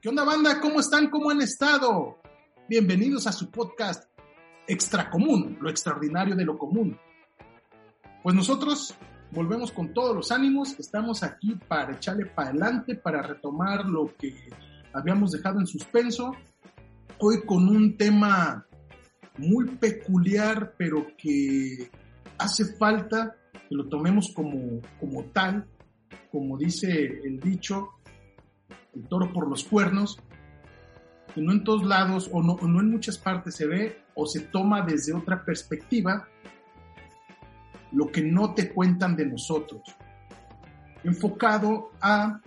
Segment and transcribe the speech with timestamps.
[0.00, 0.60] ¿Qué onda banda?
[0.62, 1.10] ¿Cómo están?
[1.10, 2.22] ¿Cómo han estado?
[2.66, 4.04] Bienvenidos a su podcast
[4.66, 6.98] Extra Común, lo extraordinario de lo común.
[8.22, 8.94] Pues nosotros
[9.30, 14.34] volvemos con todos los ánimos, estamos aquí para echarle para adelante, para retomar lo que
[14.94, 16.34] habíamos dejado en suspenso.
[17.18, 18.66] Hoy con un tema
[19.36, 21.90] muy peculiar, pero que
[22.38, 23.36] hace falta
[23.68, 25.68] que lo tomemos como, como tal,
[26.32, 27.99] como dice el dicho,
[28.94, 30.18] el toro por los cuernos,
[31.34, 34.40] que no en todos lados o no, no en muchas partes se ve o se
[34.40, 36.28] toma desde otra perspectiva
[37.92, 39.82] lo que no te cuentan de nosotros,
[41.02, 42.40] enfocado a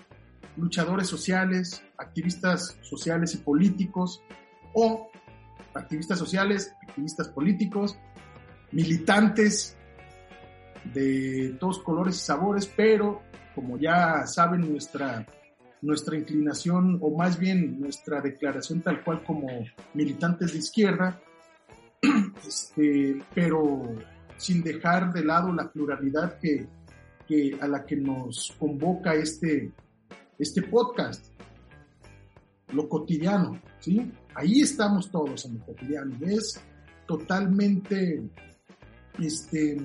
[0.55, 4.21] luchadores sociales, activistas sociales y políticos,
[4.73, 5.09] o
[5.73, 7.97] activistas sociales, activistas políticos,
[8.71, 9.77] militantes
[10.93, 13.21] de todos colores y sabores, pero
[13.55, 15.25] como ya saben nuestra
[15.83, 19.47] nuestra inclinación, o más bien nuestra declaración tal cual como
[19.93, 21.21] militantes de izquierda,
[22.47, 23.83] este, pero
[24.37, 26.67] sin dejar de lado la pluralidad que,
[27.59, 29.71] a la que nos convoca este,
[30.39, 31.25] este podcast,
[32.71, 34.09] lo cotidiano, ¿sí?
[34.35, 36.61] Ahí estamos todos en lo cotidiano, es
[37.05, 38.23] totalmente
[39.19, 39.77] este,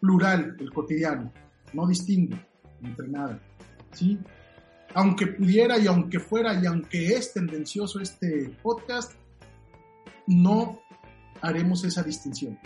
[0.00, 1.32] plural el cotidiano,
[1.72, 2.38] no distingue
[2.82, 3.38] entre nada,
[3.92, 4.18] ¿sí?
[4.94, 9.12] Aunque pudiera y aunque fuera y aunque es tendencioso este podcast,
[10.26, 10.80] no
[11.42, 12.58] haremos esa distinción.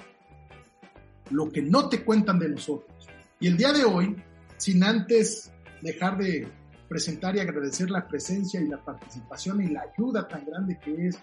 [1.30, 3.08] Lo que no te cuentan de nosotros.
[3.40, 4.16] Y el día de hoy,
[4.58, 6.46] sin antes dejar de
[6.88, 11.18] presentar y agradecer la presencia y la participación y la ayuda tan grande que es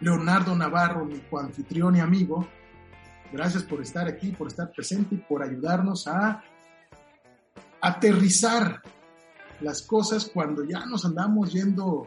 [0.00, 2.46] Leonardo Navarro, mi coanfitrión y amigo,
[3.32, 6.42] gracias por estar aquí, por estar presente y por ayudarnos a
[7.80, 8.82] aterrizar
[9.62, 12.06] las cosas cuando ya nos andamos yendo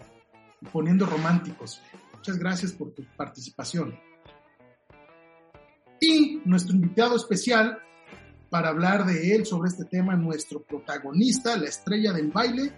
[0.71, 1.81] poniendo románticos.
[2.13, 3.95] Muchas gracias por tu participación.
[5.99, 7.77] Y nuestro invitado especial
[8.49, 12.71] para hablar de él sobre este tema, nuestro protagonista, la estrella del baile,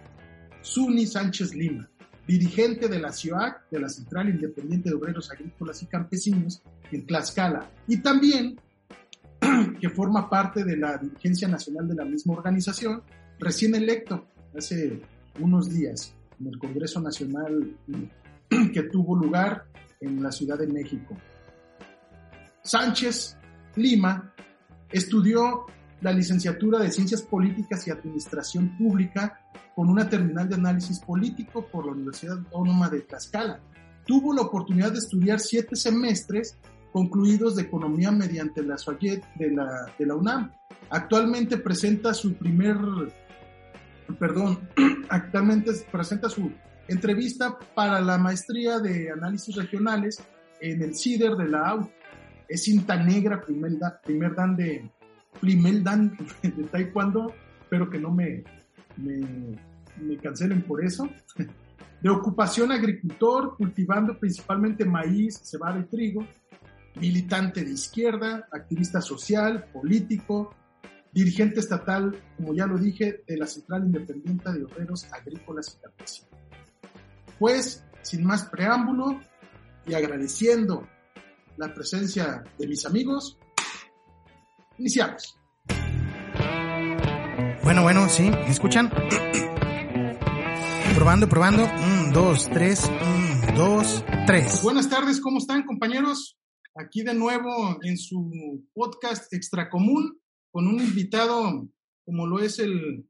[0.62, 1.90] Suni Sánchez Lima,
[2.28, 6.62] dirigente de la CIOAC, de la Central Independiente de Obreros Agrícolas y Campesinos
[6.92, 8.60] en Tlaxcala, y también
[9.80, 13.04] que forma parte de la dirigencia nacional de la misma organización,
[13.40, 15.02] recién electo hace
[15.40, 17.76] unos días en el Congreso Nacional
[18.74, 19.66] que tuvo lugar
[20.00, 21.16] en la Ciudad de México.
[22.64, 23.38] Sánchez
[23.76, 24.34] Lima
[24.92, 25.66] estudió
[26.02, 29.40] la licenciatura de Ciencias Políticas y Administración Pública
[29.76, 33.60] con una terminal de análisis político por la Universidad Autónoma de Tlaxcala.
[34.06, 36.58] Tuvo la oportunidad de estudiar siete semestres
[36.92, 40.52] concluidos de economía mediante la la, de la UNAM.
[40.90, 42.78] Actualmente presenta su primer
[44.20, 44.60] perdón,
[45.10, 46.52] actualmente presenta su
[46.88, 50.24] entrevista para la maestría de análisis regionales
[50.62, 51.90] en el CIDER de la AU.
[52.48, 53.74] Es cinta negra, primer,
[54.04, 54.90] primer dan de,
[55.42, 58.44] primer dan de taekwondo, espero que no me,
[58.96, 59.20] me,
[60.02, 61.10] me cancelen por eso.
[62.00, 66.28] De ocupación agricultor, cultivando principalmente maíz, cebada y trigo,
[67.00, 70.54] militante de izquierda, activista social, político,
[71.12, 76.32] dirigente estatal, como ya lo dije, de la Central Independiente de Obreros Agrícolas y Campesinos.
[77.40, 79.20] Pues, sin más preámbulo
[79.86, 80.88] y agradeciendo
[81.58, 83.38] la presencia de mis amigos,
[84.78, 85.38] iniciamos.
[87.64, 88.92] Bueno, bueno, sí, ¿me escuchan?
[90.98, 91.64] probando, probando.
[91.64, 94.64] Un, dos, tres, un, dos, tres.
[94.64, 96.40] Buenas tardes, ¿cómo están, compañeros?
[96.76, 100.20] Aquí de nuevo en su podcast Extracomún
[100.58, 101.70] con un invitado
[102.04, 103.08] como lo es el,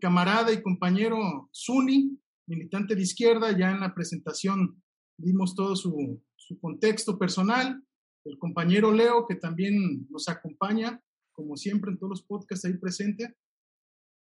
[0.00, 2.16] camarada y compañero Zuni,
[2.46, 4.80] militante de izquierda, ya en la presentación
[5.18, 7.82] dimos todo su, su contexto personal,
[8.24, 13.34] el compañero Leo, que también nos acompaña, como siempre en todos los podcasts ahí presente.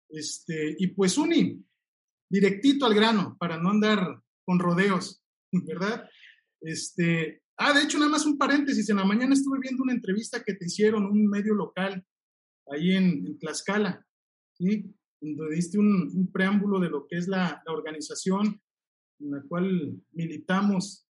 [0.08, 1.60] Este, y pues Uni,
[2.30, 5.20] directito al grano, para no andar con rodeos,
[5.52, 6.08] ¿verdad?
[6.60, 10.44] Este, ah, de hecho, nada más un paréntesis, en la mañana estuve viendo una entrevista
[10.44, 12.06] que te hicieron, un medio local,
[12.70, 14.04] ahí en, Tlaxcala,
[14.52, 14.94] ¿sí?
[15.20, 18.60] donde diste un, preámbulo de lo que es la, organización
[19.20, 21.06] en la cual militamos,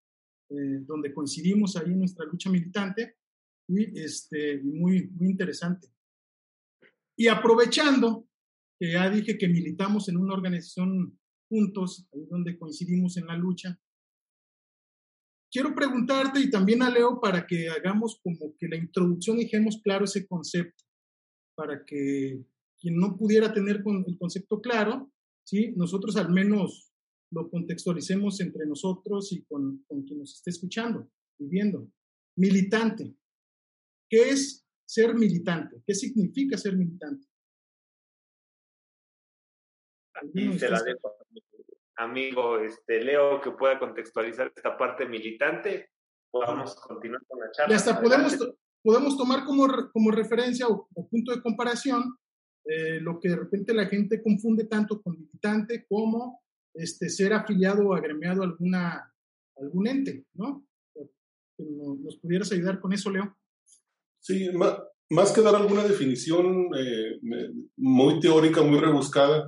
[0.50, 3.15] eh, donde coincidimos ahí en nuestra lucha militante,
[3.68, 5.88] y este, muy, muy interesante.
[7.15, 8.27] Y aprovechando
[8.77, 13.80] que ya dije que militamos en una organización juntos, ahí donde coincidimos en la lucha,
[15.50, 20.06] quiero preguntarte y también a Leo para que hagamos como que la introducción dejemos claro
[20.06, 20.83] ese concepto
[21.62, 22.44] para que
[22.80, 25.12] quien no pudiera tener el concepto claro,
[25.44, 25.74] ¿sí?
[25.75, 26.92] nosotros al menos
[27.30, 31.88] lo contextualicemos entre nosotros y con, con quien nos esté escuchando y viendo.
[32.36, 33.16] Militante.
[34.10, 35.84] ¿Qué es ser militante?
[35.86, 37.28] ¿Qué significa ser militante?
[40.34, 41.16] Y se la dejo
[41.98, 45.92] amigo este, Leo que pueda contextualizar esta parte militante.
[46.31, 47.72] Podamos continuar con la charla.
[47.72, 48.36] Y hasta podemos,
[48.83, 52.16] podemos tomar como, como referencia o, punto de comparación
[52.66, 56.42] eh, lo que de repente la gente confunde tanto con militante como
[56.74, 59.13] este, ser afiliado o agremiado a alguna,
[59.57, 60.66] algún ente, ¿no?
[61.57, 63.36] ¿Nos pudieras ayudar con eso, Leo?
[64.19, 64.50] Sí,
[65.10, 67.19] más, que dar alguna definición eh,
[67.78, 69.48] muy teórica, muy rebuscada,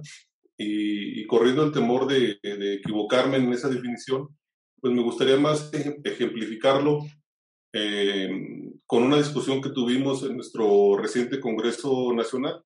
[0.58, 2.40] y, corriendo el temor de,
[2.76, 4.28] equivocarme en esa definición,
[4.80, 5.72] pues me gustaría más
[6.04, 7.00] ejemplificarlo
[7.74, 8.30] eh,
[8.86, 12.64] con una discusión que tuvimos en nuestro reciente Congreso Nacional,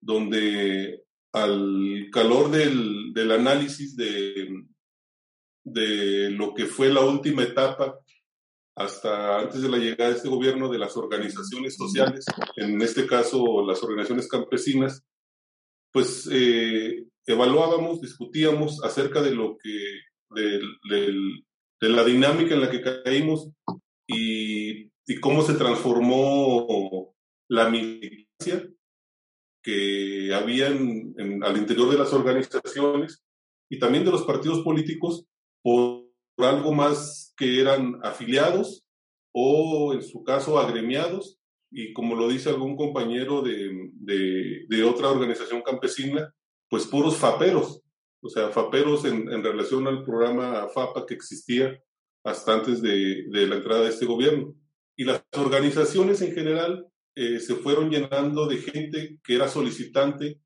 [0.00, 4.48] donde al calor del, del análisis de,
[5.62, 7.98] de lo que fue la última etapa
[8.76, 12.24] hasta antes de la llegada de este gobierno de las organizaciones sociales,
[12.56, 15.04] en este caso las organizaciones campesinas,
[15.92, 20.00] pues eh, evaluábamos, discutíamos acerca de lo que,
[20.30, 20.60] de,
[21.80, 23.50] la dinámica en la que caímos
[24.12, 24.90] y,
[25.20, 27.14] cómo se transformó
[27.48, 28.68] la militancia
[29.62, 33.22] que había al interior de las organizaciones
[33.68, 35.26] y también de los partidos políticos
[35.62, 36.04] por
[36.38, 38.84] algo más que eran afiliados
[39.32, 41.38] o en su caso agremiados.
[41.72, 46.34] Y como lo dice algún compañero de, de, otra organización campesina,
[46.68, 47.82] pues puros faperos,
[48.22, 51.80] o sea, faperos en, en, relación al programa FAPA que existía
[52.24, 54.54] hasta antes de, la entrada de este gobierno.
[54.96, 60.40] Y las organizaciones en general eh, se fueron llenando de gente que era solicitante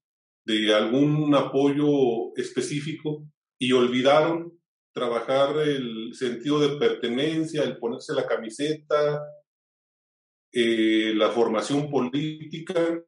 [0.47, 3.27] de algún apoyo específico
[3.59, 4.53] y olvidaron
[4.93, 9.23] trabajar el sentido de pertenencia, el ponerse la camiseta,
[10.53, 13.03] eh, la formación política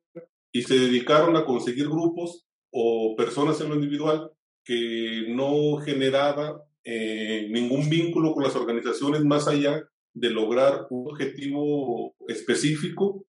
[0.53, 4.33] y se dedicaron a conseguir grupos o personas en lo individual
[4.65, 12.15] que no generaba eh, ningún vínculo con las organizaciones más allá de lograr un objetivo
[12.29, 13.27] específico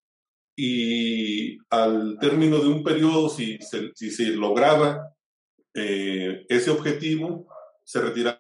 [0.56, 5.12] y al término de un periodo, si se, si se lograba
[5.74, 7.48] eh, ese objetivo,
[7.83, 8.38] se retiraban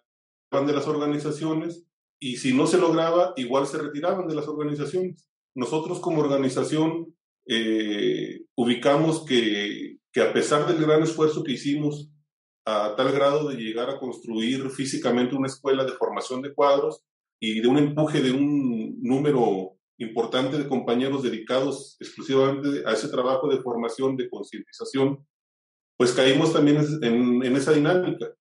[0.67, 1.83] de las organizaciones
[2.19, 5.27] y si no se lograba, igual se retiraban de las organizaciones.
[5.55, 7.15] Nosotros como organización
[7.47, 12.11] eh, ubicamos que, que, a pesar del gran esfuerzo que hicimos
[12.69, 17.01] a tal grado de llegar a construir físicamente una escuela de formación de cuadros
[17.39, 23.47] y de un empuje de un número importante de compañeros dedicados exclusivamente a ese trabajo
[23.47, 25.25] de formación, de concientización,
[25.95, 28.33] pues caímos también en, en, esa dinámica.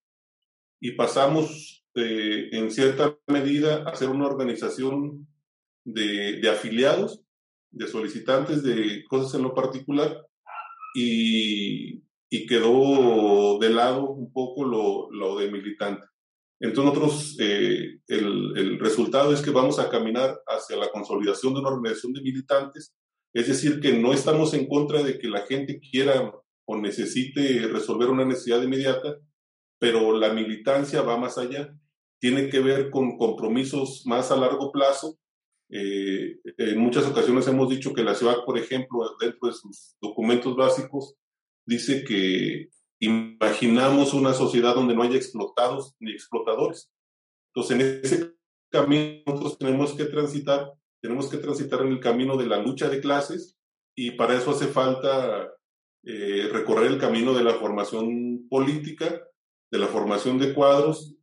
[0.81, 5.25] Y pasamos eh, en cierta medida a ser una organización
[5.85, 7.23] de, afiliados,
[7.71, 10.27] de solicitantes de cosas en lo particular,
[10.93, 16.05] y, quedó de lado un poco lo, lo de militante.
[16.59, 21.59] Entonces nosotros, eh, el, el, resultado es que vamos a caminar hacia la consolidación de
[21.59, 22.95] una organización de militantes,
[23.33, 26.33] es decir, que no estamos en contra de que la gente quiera
[26.65, 29.17] o necesite resolver una necesidad inmediata,
[29.79, 31.71] pero la militancia va más allá,
[32.19, 35.19] tiene que ver con compromisos más a largo plazo
[35.69, 40.55] eh, en muchas ocasiones hemos dicho que la ciudad, por ejemplo, dentro de sus documentos
[40.55, 41.15] básicos,
[41.67, 42.69] dice que
[42.99, 46.91] imaginamos una sociedad donde no haya explotados ni explotadores.
[47.53, 48.33] Entonces, en ese
[48.71, 53.01] camino nosotros tenemos que transitar, tenemos que transitar en el camino de la lucha de
[53.01, 53.57] clases
[53.95, 55.51] y para eso hace falta
[56.03, 59.21] eh, recorrer el camino de la formación política,
[59.69, 61.15] de la formación de cuadros,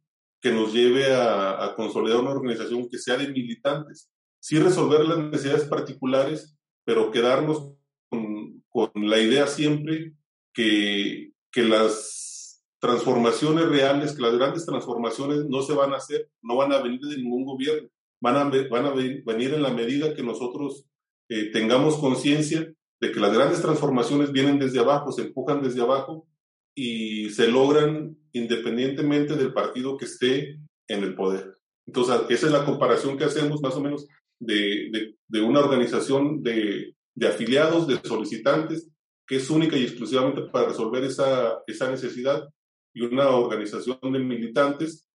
[0.42, 4.10] que nos lleve a, a consolidar una organización que sea de militantes,
[4.40, 7.72] sí resolver las necesidades particulares, pero quedarnos
[8.10, 10.12] con, con la idea siempre
[10.54, 16.72] que, las transformaciones reales, que las grandes transformaciones no se van a hacer, no van
[16.72, 17.88] a venir de ningún gobierno,
[18.20, 20.86] van a, venir en la medida que nosotros
[21.28, 26.26] eh, tengamos conciencia de que las grandes transformaciones vienen desde abajo, se empujan desde abajo
[26.74, 30.58] y se logran independientemente del partido que esté
[30.88, 31.54] en el poder.
[31.86, 34.06] Entonces, esa es la comparación que hacemos más o menos
[34.40, 36.94] de, una organización de,
[37.26, 38.90] afiliados, de solicitantes,
[39.26, 42.48] que es única y exclusivamente para resolver esa, esa necesidad,
[42.94, 45.08] y una organización de militantes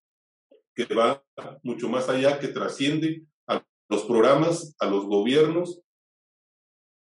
[0.75, 1.23] que va
[1.63, 5.81] mucho más allá, que trasciende a los programas, a los gobiernos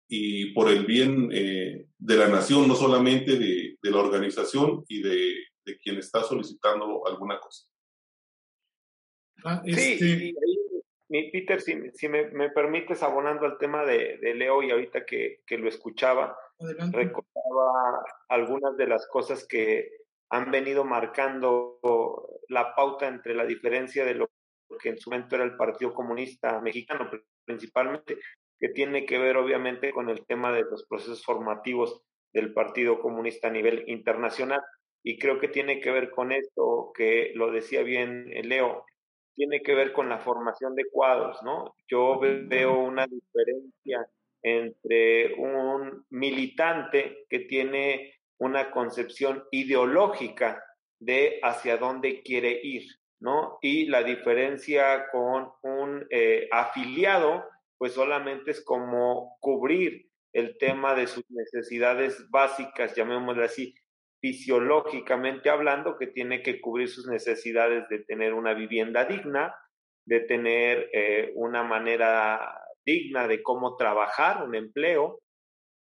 [0.09, 5.03] y por el bien eh, de la nación, no solamente de, de la organización y
[5.03, 7.67] de, de quien está solicitando alguna cosa.
[9.45, 10.35] Ah, Sí,
[11.13, 15.05] y, Peter, si, si me, me, permites, abonando al tema de, de Leo y ahorita
[15.05, 16.39] que, que lo escuchaba,
[16.93, 19.91] recordaba algunas de las cosas que
[20.31, 21.81] han venido marcando
[22.49, 24.31] la pauta entre la diferencia de lo
[24.81, 27.11] que en su momento era el Partido Comunista Mexicano,
[27.45, 28.19] principalmente,
[28.61, 32.03] que tiene que ver obviamente con el tema de los procesos formativos
[32.33, 34.63] del Partido Comunista a nivel internacional.
[35.03, 38.85] Y creo que tiene que ver con esto, que lo decía bien Leo,
[39.41, 41.75] tiene que ver con la formación de cuadros, ¿no?
[41.89, 44.07] Yo veo una diferencia
[44.43, 50.63] entre un militante que tiene una concepción ideológica
[50.99, 52.83] de hacia dónde quiere ir,
[53.19, 53.57] ¿no?
[53.63, 57.43] Y la diferencia con un eh, afiliado,
[57.79, 63.75] pues solamente es como cubrir el tema de sus necesidades básicas, llamémosle así,
[64.21, 69.55] fisiológicamente hablando, que tiene que cubrir sus necesidades de tener una vivienda digna,
[70.07, 75.21] de tener eh, una manera digna de cómo trabajar, un empleo,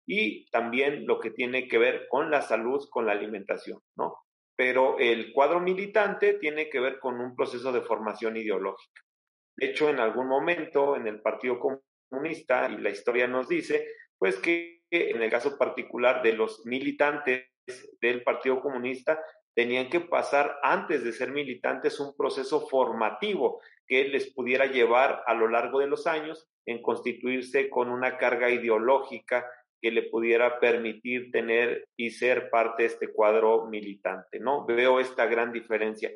[0.09, 4.19] y también lo que tiene que ver con la salud, con la alimentación, ¿no?
[4.57, 9.03] Pero el cuadro militante tiene que ver con un proceso de formación ideológica.
[9.57, 11.59] De hecho, en algún momento en el Partido
[12.11, 13.87] Comunista, y la historia nos dice,
[14.19, 17.51] pues que en el caso particular de los militantes
[18.01, 19.21] del Partido Comunista,
[19.55, 25.35] tenían que pasar antes de ser militantes un proceso formativo que les pudiera llevar a
[25.35, 29.47] lo largo de los años en constituirse con una carga ideológica
[29.81, 34.65] que le pudiera permitir tener y ser parte de este cuadro militante, ¿no?
[34.67, 36.11] Veo esta gran diferencia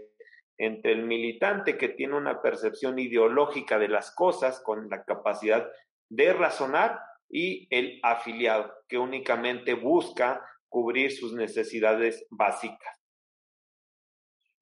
[0.59, 5.71] entre el militante que tiene una percepción ideológica de las cosas con la capacidad
[6.11, 6.99] de razonar
[7.31, 12.97] y el afiliado que únicamente busca cubrir sus necesidades básicas.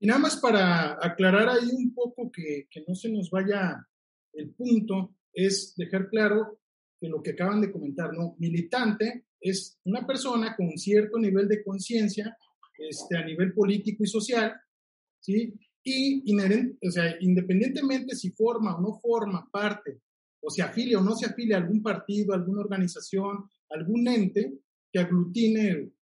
[0.01, 3.87] Y nada más para aclarar ahí un poco que, que no se nos vaya
[4.33, 6.61] el punto, es dejar claro
[7.01, 8.35] que lo que acaban de comentar, ¿no?
[8.39, 12.37] Militante es una persona con cierto nivel de conciencia
[12.77, 14.55] este, a nivel político y social,
[15.21, 15.55] ¿sí?
[15.83, 20.03] Y o sea, independientemente si forma o no forma parte,
[20.41, 24.53] o se afilia o no se afilia a algún partido, alguna organización, algún ente
[24.93, 25.93] que aglutine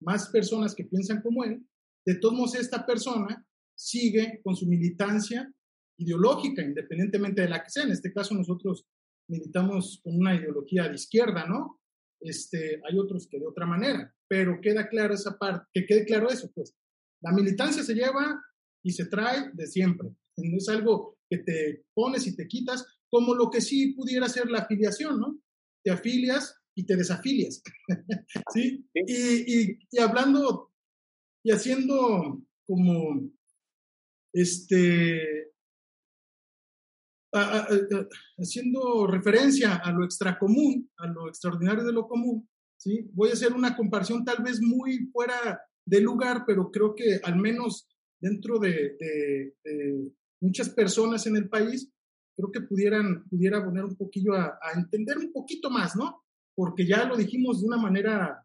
[0.00, 1.66] más personas que piensan como él,
[2.06, 3.44] de todos modos esta persona
[3.76, 5.52] sigue con su militancia
[5.98, 7.84] ideológica, independientemente de la que sea.
[7.84, 8.86] En este caso nosotros
[9.28, 11.80] militamos con una ideología de izquierda, ¿no?
[12.20, 16.28] Este, hay otros que de otra manera, pero queda claro esa parte, que quede claro
[16.28, 16.74] eso, pues.
[17.20, 18.42] La militancia se lleva
[18.82, 20.08] y se trae de siempre.
[20.36, 24.50] No es algo que te pones y te quitas, como lo que sí pudiera ser
[24.50, 25.40] la afiliación, ¿no?
[25.84, 27.60] Te afilias y te desafilias,
[28.54, 28.88] ¿sí?
[28.94, 30.70] Y, y, hablando
[31.42, 33.28] y haciendo como,
[34.32, 35.50] este,
[37.32, 43.10] haciendo referencia a lo extracomún, a lo extraordinario de lo común, ¿sí?
[43.12, 47.34] Voy a hacer una comparación tal vez muy fuera de lugar, pero creo que al
[47.40, 47.88] menos
[48.20, 48.96] dentro de,
[49.64, 51.90] de, muchas personas en el país,
[52.36, 56.22] creo que pudieran, pudiera poner un poquillo a, a, entender un poquito más, ¿no?
[56.58, 58.44] Porque ya lo dijimos de una manera,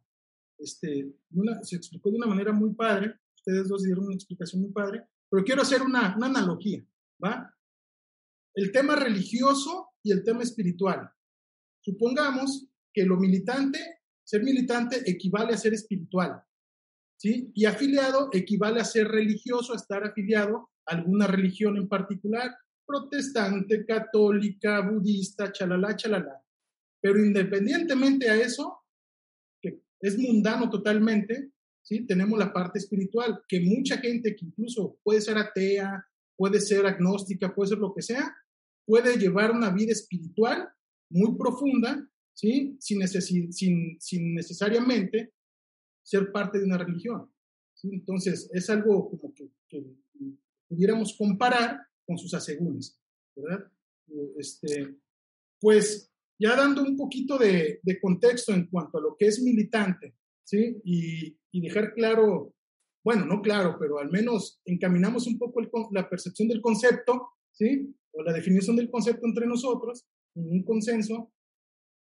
[0.60, 1.16] este,
[1.64, 5.44] se explicó de una manera muy padre, ustedes dos dieron una explicación muy padre, pero
[5.44, 6.86] quiero hacer una, una analogía,
[7.24, 7.52] ¿va?
[8.54, 11.10] el tema religioso y el tema espiritual.
[11.82, 13.80] Supongamos que lo militante,
[14.24, 16.40] ser militante equivale a ser espiritual,
[17.18, 17.50] ¿sí?
[17.56, 22.56] Y afiliado equivale a ser religioso, a estar afiliado a alguna religión en particular,
[22.86, 26.43] protestante, católica, budista, chalala, chalala.
[27.04, 28.78] Pero independientemente a eso,
[29.62, 32.06] que es mundano totalmente, ¿sí?
[32.06, 36.08] Tenemos la parte espiritual, que mucha gente que incluso puede ser atea,
[36.38, 38.34] puede ser agnóstica, puede ser lo que sea,
[38.86, 40.70] puede llevar una vida espiritual
[41.10, 42.78] muy profunda, ¿sí?
[42.80, 45.34] Sin, sin, sin necesariamente
[46.04, 47.30] ser parte de una religión.
[47.84, 49.52] Entonces, es algo como que,
[50.70, 52.98] pudiéramos comparar con sus asegúnes,
[53.36, 53.70] ¿verdad?
[54.38, 54.96] Este,
[55.60, 60.82] pues ya dando un poquito de, contexto en cuanto a lo que es militante, ¿sí?
[60.84, 62.54] Y, dejar claro,
[63.04, 65.62] bueno, no claro, pero al menos encaminamos un poco
[65.92, 67.96] la percepción del concepto, ¿sí?
[68.12, 71.32] o la definición del concepto entre nosotros, un consenso,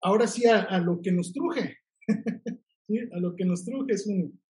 [0.00, 1.78] ahora sí a, lo que nos truje,
[2.86, 2.98] ¿sí?
[3.12, 4.40] a lo que nos truje es un...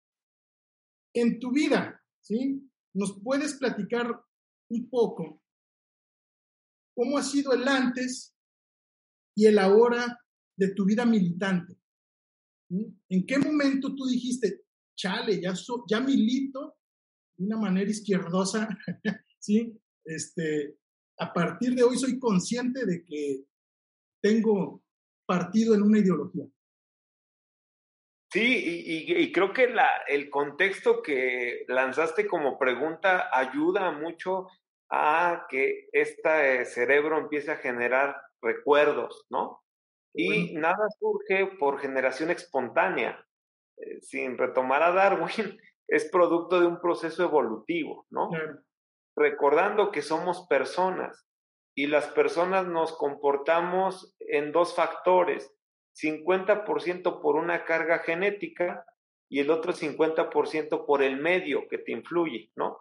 [1.15, 2.63] En tu vida, ¿sí?
[2.95, 4.19] ¿Nos puedes platicar
[4.71, 5.43] un poco
[6.95, 8.35] cómo ha sido el antes
[9.35, 10.19] y el ahora
[10.57, 11.77] de tu vida militante?
[13.09, 14.63] ¿En qué momento tú dijiste,
[14.97, 15.53] chale, ya,
[15.89, 16.77] ya milito
[17.37, 18.69] de una manera izquierdosa,
[19.39, 19.79] ¿sí?
[20.05, 20.77] Este,
[21.19, 23.45] a partir de hoy soy consciente de que
[24.23, 24.83] tengo
[25.27, 26.47] partido en una ideología.
[28.33, 29.69] Sí, y, creo que
[30.09, 34.49] el contexto que lanzaste como pregunta ayuda mucho
[34.91, 39.63] a que este cerebro empiece a generar recuerdos, ¿no?
[40.15, 43.25] Y nada surge por generación espontánea.
[43.79, 45.59] Eh, sin retomar a Darwin,
[45.89, 48.31] es producto de un proceso evolutivo, ¿no?
[49.17, 51.27] Recordando que somos personas
[51.75, 55.55] y las personas nos comportamos en dos factores,
[55.95, 58.85] 50% por una carga genética
[59.29, 62.79] y el otro 50% por el medio que te influye, ¿no?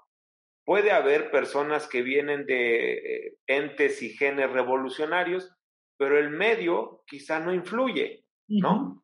[0.65, 5.51] Puede haber personas que vienen de eh, entes y genes revolucionarios,
[5.97, 9.03] pero el medio quizá no influye, ¿no?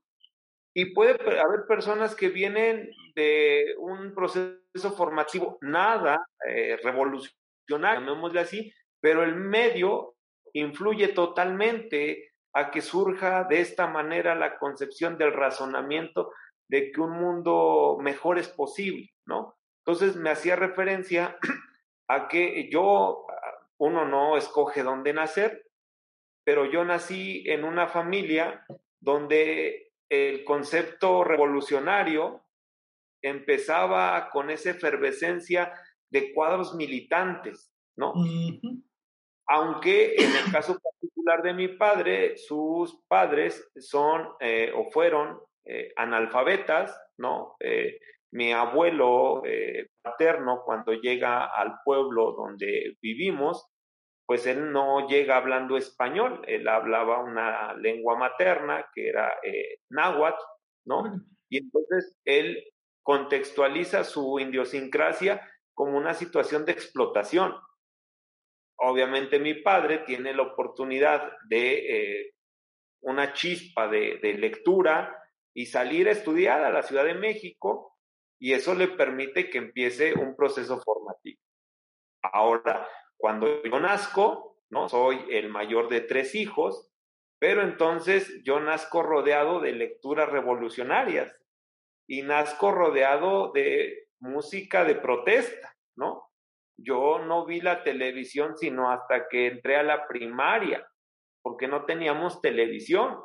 [0.73, 8.73] Y puede haber personas que vienen de un proceso formativo nada eh, revolucionario, llamémosle así,
[9.01, 10.15] pero el medio
[10.53, 16.31] influye totalmente a que surja de esta manera la concepción del razonamiento
[16.69, 19.56] de que un mundo mejor es posible, ¿no?
[19.87, 21.37] Entonces me hacía referencia
[22.09, 23.25] a que yo,
[23.77, 25.65] uno no escoge dónde nacer,
[26.43, 28.65] pero yo nací en una familia
[28.99, 32.43] donde el concepto revolucionario
[33.21, 35.73] empezaba con esa efervescencia
[36.09, 38.13] de cuadros militantes, ¿no?
[39.47, 45.93] Aunque en el caso particular de mi padre, sus padres son eh, o fueron eh,
[45.95, 47.55] analfabetas, ¿no?
[47.61, 47.99] Eh,
[48.31, 49.41] mi abuelo
[50.01, 53.67] paterno, cuando llega al pueblo donde vivimos,
[54.25, 59.33] pues él no llega hablando español, él hablaba una lengua materna que era
[59.89, 60.43] náhuatl,
[60.85, 61.03] ¿no?
[61.49, 62.63] Y entonces él
[63.03, 65.41] contextualiza su idiosincrasia
[65.73, 67.55] como una situación de explotación.
[68.79, 72.33] Obviamente mi padre tiene la oportunidad de eh,
[73.01, 75.15] una chispa de, lectura
[75.53, 77.96] y salir a estudiar a la Ciudad de México
[78.39, 81.41] y eso le permite que empiece un proceso formativo.
[82.21, 84.89] Ahora, cuando yo nazco, ¿no?
[84.89, 86.91] Soy el mayor de tres hijos,
[87.39, 91.35] pero entonces yo nazco rodeado de lecturas revolucionarias
[92.07, 96.23] y nazco rodeado de música de protesta, ¿no?
[96.79, 100.87] Yo no vi la televisión sino hasta que entré a la primaria,
[101.41, 103.19] porque no teníamos televisión.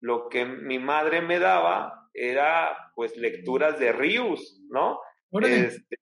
[0.00, 5.00] Lo que mi madre me daba era pues lecturas de Rius, ¿no?
[5.42, 5.98] Este,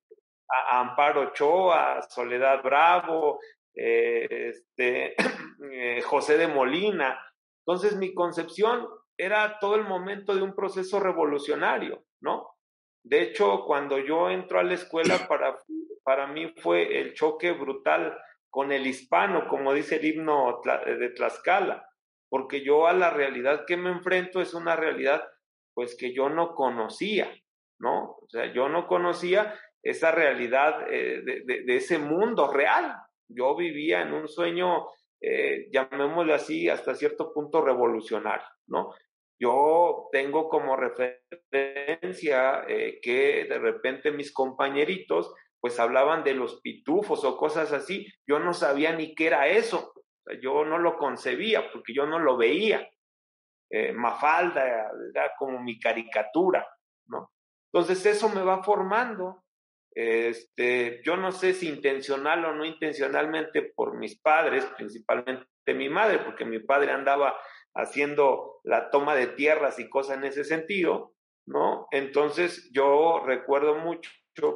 [0.71, 3.41] Amparo Ochoa, Soledad Bravo,
[3.75, 5.17] eh, este,
[5.73, 7.19] eh, José de Molina.
[7.67, 12.55] Entonces mi concepción era todo el momento de un proceso revolucionario, ¿no?
[13.03, 15.59] De hecho, cuando yo entro a la escuela, para,
[16.05, 18.17] para mí fue el choque brutal
[18.51, 21.89] con el hispano, como dice el himno de Tlaxcala,
[22.29, 25.25] porque yo a la realidad que me enfrento es una realidad
[25.75, 27.31] pues que yo no conocía,
[27.81, 28.17] ¿no?
[28.21, 32.95] O sea, yo no conocía esa realidad eh, de, ese mundo real.
[33.29, 34.87] Yo vivía en un sueño,
[35.21, 38.95] eh, llamémosle así, hasta cierto punto revolucionario, ¿no?
[39.39, 47.25] Yo tengo como referencia eh, que de repente mis compañeritos pues hablaban de los pitufos
[47.25, 48.07] o cosas así.
[48.27, 49.93] Yo no sabía ni qué era eso.
[50.43, 52.89] Yo no lo concebía porque yo no lo veía.
[53.77, 56.65] Eh, Mafalda era como mi caricatura,
[57.07, 57.33] ¿no?
[57.73, 59.43] Entonces eso me va formando.
[59.91, 66.21] Este, yo no sé si intencional o no intencionalmente por mis padres, principalmente mi madre,
[66.21, 67.37] porque mi padre andaba
[67.75, 71.13] haciendo la toma de tierras y cosas en ese sentido,
[71.45, 71.89] ¿no?
[71.91, 74.13] Entonces yo recuerdo mucho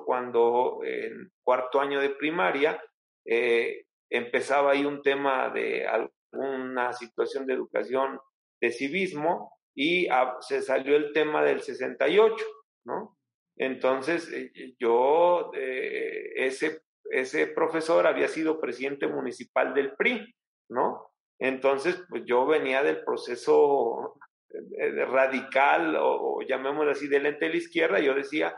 [0.07, 2.81] cuando en cuarto año de primaria
[3.25, 8.21] eh, empezaba ahí un tema de alguna situación de educación
[8.61, 10.09] de civismo y
[10.41, 12.45] se salió el tema del 68,
[12.85, 13.17] ¿no?
[13.57, 20.35] Entonces eh, yo, eh, ese, ese profesor había sido presidente municipal del PRI,
[20.69, 21.09] ¿no?
[21.39, 24.19] Entonces, pues yo venía del proceso
[24.51, 28.57] eh, radical o, llamémoslo así del ente de la izquierda, yo decía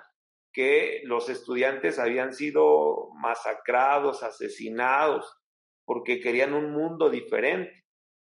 [0.53, 5.37] que los estudiantes habían sido masacrados, asesinados,
[5.85, 7.80] porque querían un mundo diferente.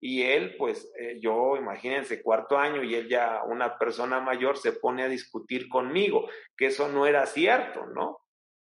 [0.04, 4.72] Y él, pues eh, yo, imagínense, cuarto año y él ya una persona mayor se
[4.72, 8.18] pone a discutir conmigo, que eso no era cierto, ¿no?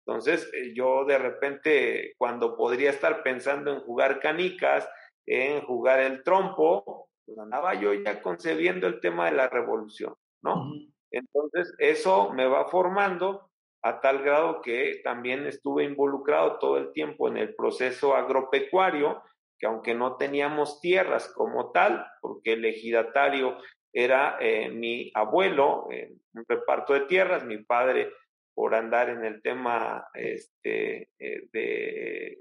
[0.06, 4.90] Entonces eh, yo de repente, cuando podría estar pensando en jugar canicas,
[5.28, 10.72] en jugar el trompo, pues andaba yo ya concebiendo el tema de la revolución, ¿no?
[11.12, 13.50] Entonces, eso me va formando
[13.84, 19.22] a tal grado que también estuve involucrado todo el tiempo en el proceso agropecuario,
[19.60, 23.58] que aunque no teníamos tierras como tal, porque el ejidatario
[23.94, 28.12] era eh, mi abuelo, en un reparto de tierras, mi padre
[28.54, 32.38] por andar en el tema este, eh, de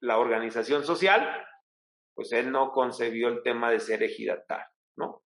[0.00, 1.26] la organización social,
[2.14, 5.22] pues él no concebió el tema de ser ejidatario, ¿no?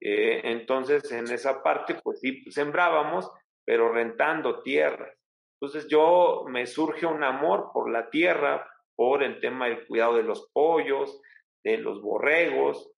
[0.00, 3.30] Eh, entonces, en esa parte, pues sí, sembrábamos,
[3.64, 5.14] pero rentando tierras.
[5.60, 8.66] Entonces, yo me surge un amor por la tierra,
[9.02, 11.20] por el tema del cuidado de los pollos,
[11.64, 12.88] de los borregos.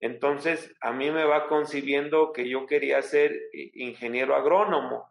[0.00, 5.06] Entonces, a mí me va concibiendo que yo quería ser ingeniero agrónomo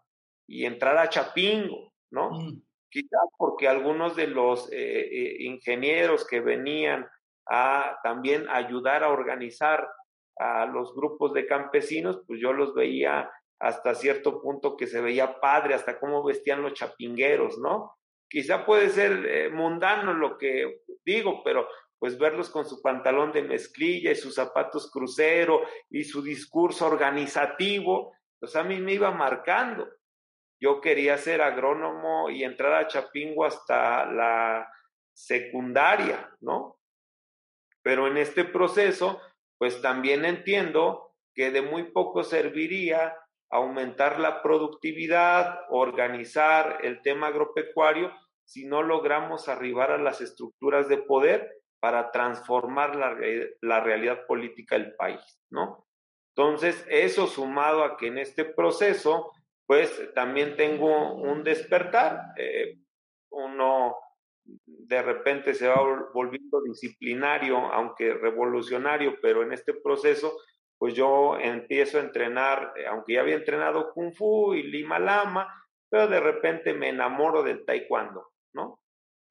[0.48, 2.32] y entrar a Chapingo, ¿no?
[2.32, 2.64] Mm.
[2.90, 7.08] Quizás porque algunos de los eh, eh, ingenieros que venían
[7.48, 9.88] a también ayudar a organizar
[10.38, 15.40] a los grupos de campesinos, pues yo los veía hasta cierto punto que se veía
[15.40, 17.94] padre, hasta cómo vestían los chapingueros, ¿no?
[18.34, 21.68] Quizá puede ser eh, mundano lo que digo, pero
[22.00, 28.18] pues verlos con su pantalón de mezclilla y sus zapatos crucero y su discurso organizativo,
[28.40, 29.88] pues a mí me iba marcando.
[30.60, 34.68] Yo quería ser agrónomo y entrar a Chapingo hasta la
[35.14, 36.80] secundaria, ¿no?
[37.84, 39.22] Pero en este proceso,
[39.60, 43.16] pues también entiendo que de muy poco serviría
[43.52, 48.12] aumentar la productividad, organizar el tema agropecuario,
[48.46, 53.18] si no logramos arribar a las estructuras de poder para transformar la,
[53.62, 55.86] la realidad política del país, ¿no?
[56.36, 59.32] Entonces, eso sumado a que en este proceso
[59.66, 62.34] pues también tengo un despertar.
[62.38, 62.78] Eh,
[63.32, 63.96] uno
[64.44, 65.82] de repente se va
[66.14, 70.38] volviendo disciplinario, aunque revolucionario, pero en este proceso,
[70.78, 75.48] pues yo empiezo a entrenar, eh, aunque ya había entrenado Kung Fu y Lima Lama,
[75.90, 78.80] pero de repente me enamoro del Taekwondo, ¿no?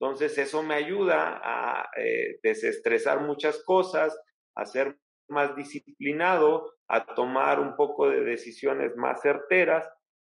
[0.03, 4.19] Entonces eso me ayuda a eh, desestresar muchas cosas,
[4.57, 9.89] a ser más disciplinado, a tomar un poco de decisiones más certeras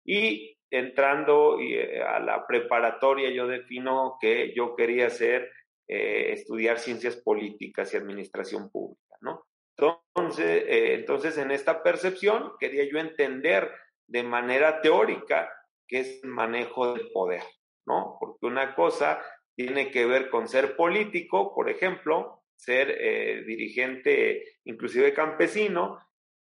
[0.04, 5.50] y entrando eh, a la preparatoria, yo defino que yo quería hacer,
[5.88, 9.46] eh, estudiar ciencias políticas y administración pública, ¿no?
[9.78, 13.72] Entonces, entonces, en esta percepción quería yo entender
[14.06, 15.50] de manera teórica
[15.88, 17.42] qué es el manejo del poder,
[17.86, 18.16] ¿no?
[18.18, 19.20] Porque una cosa
[19.54, 25.98] tiene que ver con ser político, por ejemplo, ser dirigente inclusive campesino,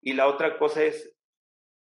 [0.02, 1.16] y la otra cosa es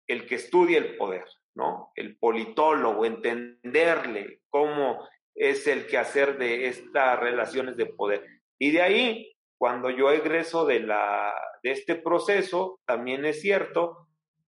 [0.08, 1.26] el que estudia el poder,
[1.56, 1.92] ¿no?
[1.96, 8.26] El politólogo, entenderle cómo es el quehacer de estas relaciones de poder.
[8.60, 14.10] Y de ahí, cuando yo egreso de, la, de este proceso, también es cierto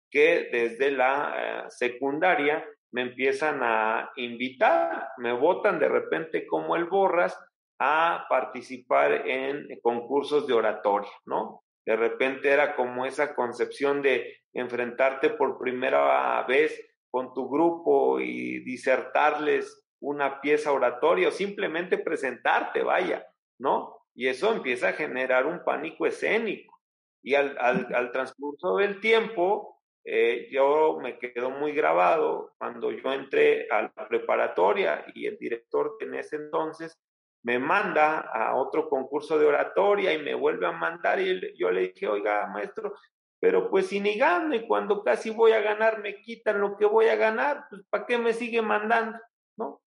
[0.10, 6.86] que desde la eh, secundaria me empiezan a invitar, me votan de repente como el
[6.86, 7.38] Borras
[7.80, 11.64] a participar en concursos de oratoria, ¿no?
[11.86, 18.60] De repente era como esa concepción de enfrentarte por primera vez con tu grupo y
[18.60, 23.26] disertarles una pieza oratoria o simplemente presentarte, vaya,
[23.60, 23.98] ¿no?
[24.14, 26.80] Y eso empieza a generar un pánico escénico.
[27.24, 29.77] Y al, al, transcurso del tiempo,
[30.10, 35.98] eh, yo me quedo muy grabado cuando yo entré a la preparatoria y el director
[36.00, 36.98] en ese entonces
[37.44, 41.90] me manda a otro concurso de oratoria y me vuelve a mandar y yo le
[41.90, 42.94] dije, oiga, maestro,
[43.38, 46.86] pero pues si ni gano y cuando casi voy a ganar me quitan lo que
[46.86, 49.20] voy a ganar, pues ¿para qué me sigue mandando?
[49.58, 49.82] ¿No?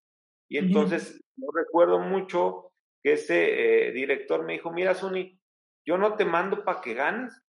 [0.50, 5.40] Y entonces yo recuerdo mucho que ese eh, director me dijo, mira, Suni,
[5.86, 7.40] yo no te mando para que ganes.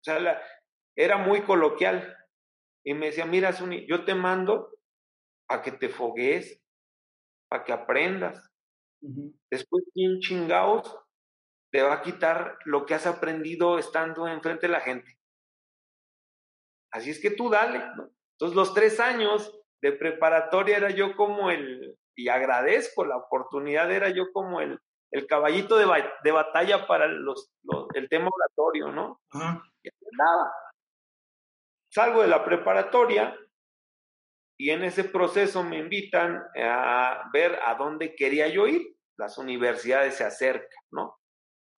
[0.00, 0.40] O sea,
[0.96, 2.16] era muy coloquial.
[2.84, 4.70] Y me decía, mira, Suni, yo te mando
[5.46, 6.60] para que te fogues,
[7.50, 8.50] para que aprendas.
[9.50, 10.98] Después, ¿quién chingados
[11.70, 15.18] te va a quitar lo que has aprendido estando enfrente de la gente.
[16.92, 17.78] Así es que tú dale.
[17.96, 18.10] ¿no?
[18.32, 24.08] Entonces los tres años de preparatoria era yo como el, y agradezco la oportunidad, era
[24.10, 25.86] yo como el, el caballito de,
[26.22, 27.50] de batalla para los,
[27.94, 29.20] el tema oratorio, ¿no?
[29.82, 30.52] Y nada.
[31.90, 33.36] Salgo de la preparatoria
[34.58, 38.96] y en ese proceso me invitan a ver a dónde quería yo ir.
[39.16, 41.18] Las universidades se acercan, ¿no?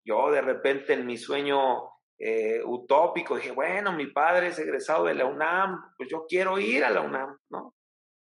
[0.09, 5.13] yo de repente en mi sueño eh, utópico dije, bueno, mi padre es egresado de
[5.13, 7.75] la UNAM, pues yo quiero ir a la UNAM, ¿no?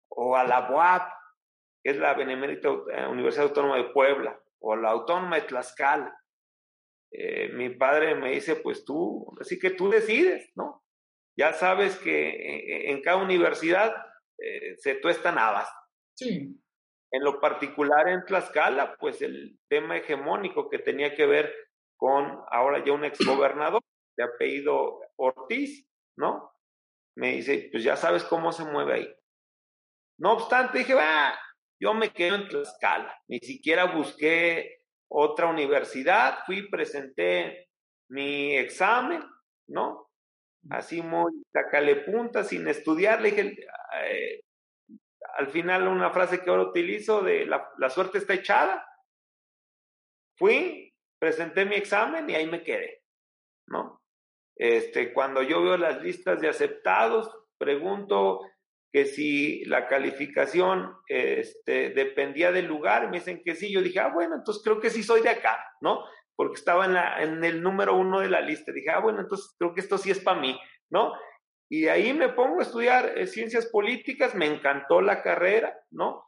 [0.08, 1.08] O a la UAP,
[1.82, 6.18] que es la Benemérita eh, Universidad Autónoma de Puebla, o la Autónoma de Tlaxcala.
[7.12, 10.82] Eh, mi padre me dice, pues tú, así que tú decides, ¿no?
[11.36, 13.94] ya sabes que eh, en cada universidad
[14.38, 15.68] eh, se tuestan habas.
[16.16, 16.58] Sí.
[17.12, 21.54] En lo particular en Tlaxcala, pues el tema hegemónico que tenía que ver
[21.98, 23.82] con ahora ya un exgobernador
[24.16, 25.86] de apellido Ortiz,
[26.18, 26.52] ¿no?
[27.16, 29.16] Me dice, pues ya sabes cómo se mueve ahí.
[30.18, 31.38] No obstante, dije, va,
[31.80, 33.22] yo me quedo en Tlaxcala.
[33.28, 37.68] Ni siquiera busqué otra universidad, fui, presenté
[38.10, 39.22] mi examen,
[39.68, 40.10] ¿no?
[40.70, 43.56] Así muy sacale punta, sin estudiar, le dije,
[44.02, 44.40] eh,
[45.36, 48.84] al final una frase que ahora utilizo de la, la suerte está echada.
[50.36, 53.02] Fui, presenté mi examen y ahí me quedé,
[53.68, 54.02] ¿no?
[54.56, 58.40] Este, cuando yo veo las listas de aceptados, pregunto
[58.96, 64.08] que si la calificación este, dependía del lugar, me dicen que sí, yo dije, ah,
[64.08, 66.02] bueno, entonces creo que sí soy de acá, ¿no?
[66.34, 66.86] Porque estaba
[67.20, 68.72] en, el número uno de la lista.
[68.72, 71.12] Dije, ah, bueno, entonces creo que esto sí es para mí, ¿no?
[71.68, 76.24] Y ahí me pongo a estudiar eh, ciencias políticas, me encantó la carrera, ¿no?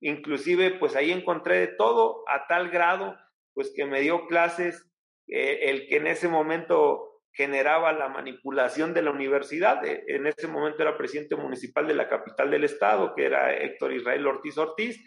[0.00, 3.16] Inclusive, pues ahí encontré de todo a tal grado,
[3.52, 4.88] pues que me dio clases
[5.26, 9.84] eh, el que en ese momento generaba la manipulación de la universidad.
[9.84, 13.92] E, en ese momento era presidente municipal de la capital del estado, que era Héctor
[13.92, 15.02] Israel Ortiz Ortiz,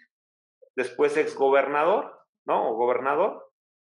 [0.75, 2.69] después exgobernador, ¿no?
[2.69, 3.51] O gobernador.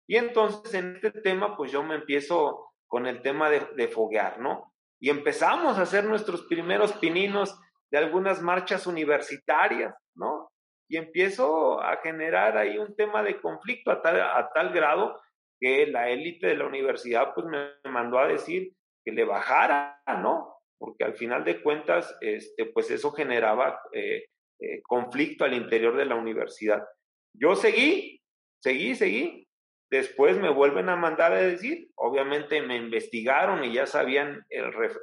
[0.09, 4.39] Y entonces en este tema, pues yo me empiezo con el tema de, de foguear,
[4.39, 4.73] ¿no?
[5.01, 7.59] Y empezamos a hacer nuestros primeros pininos
[7.91, 10.51] de algunas marchas universitarias, ¿no?
[10.89, 15.21] Y empiezo a generar ahí un tema de conflicto a tal, a tal grado
[15.61, 18.73] que la élite de la universidad pues me mandó a decir
[19.05, 20.55] que le bajara, ¿no?
[20.79, 24.27] Porque al final de cuentas, este, pues eso generaba eh,
[24.61, 26.85] eh, conflicto al interior de la universidad.
[27.33, 28.23] Yo seguí,
[28.63, 29.49] seguí, seguí.
[29.91, 34.45] Después me vuelven a mandar a decir, obviamente me investigaron y ya sabían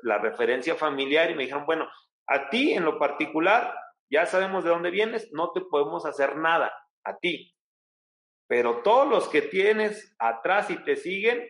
[0.04, 1.88] la referencia familiar y me dijeron, bueno,
[2.28, 3.74] a ti en lo particular,
[4.12, 6.74] ya sabemos de dónde vienes, no te podemos hacer nada,
[7.06, 7.53] a ti,
[8.48, 11.48] pero todos los que tienes atrás y te siguen,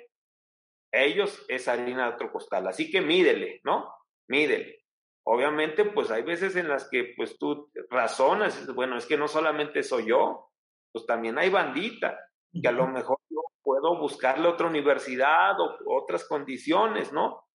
[0.92, 2.68] ellos es harina de otro costal.
[2.68, 3.94] Así que mídele, ¿no?
[4.28, 4.84] Mídele.
[5.26, 9.82] Obviamente, pues hay veces en las que pues tú razonas, bueno, es que no solamente
[9.82, 10.52] soy yo,
[10.92, 12.20] pues también hay bandita,
[12.62, 17.48] que a lo mejor yo puedo buscarle otra universidad o otras condiciones, ¿no?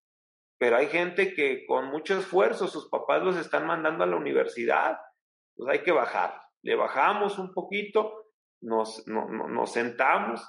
[0.57, 4.97] Pero hay gente que con mucho esfuerzo sus papás los están mandando a la universidad,
[5.55, 6.41] pues hay que bajar.
[6.63, 8.26] Le bajamos un poquito
[8.61, 10.45] nos, nos sentamos.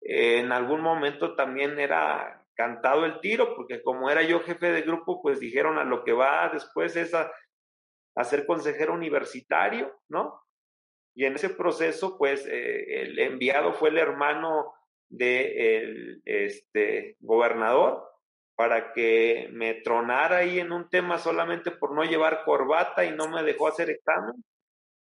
[0.00, 5.22] en algún momento también era cantado el tiro, porque como era yo jefe de grupo,
[5.22, 7.30] pues dijeron a lo que va después es a,
[8.24, 10.42] ser consejero universitario, ¿no?
[11.14, 14.72] Y en ese proceso, pues eh, el enviado fue el hermano
[15.08, 18.08] del de este, gobernador
[18.54, 23.28] para que me tronara ahí en un tema solamente por no llevar corbata y no
[23.28, 24.44] me dejó hacer examen.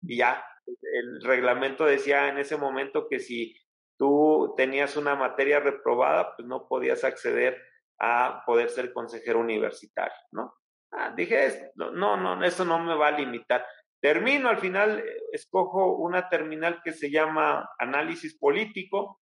[0.03, 3.57] Y ya, el reglamento decía en ese momento que si
[3.99, 7.61] tú tenías una materia reprobada, pues no podías acceder
[8.01, 10.55] a poder ser consejero universitario, ¿no?
[10.93, 13.67] Ah, dije, no, no, eso no me va a limitar.
[14.01, 19.21] Termino, al final eh, escojo una terminal que se llama análisis político.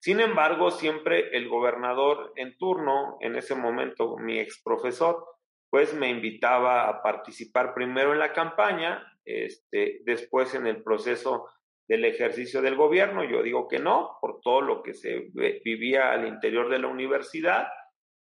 [0.00, 5.22] Sin embargo, siempre el gobernador en turno, en ese momento mi ex profesor,
[5.70, 11.48] pues me invitaba a participar primero en la campaña este, después en el proceso
[11.86, 13.24] del ejercicio del gobierno.
[13.24, 15.30] Yo digo que no, por todo lo que se
[15.64, 17.68] vivía al interior de la universidad.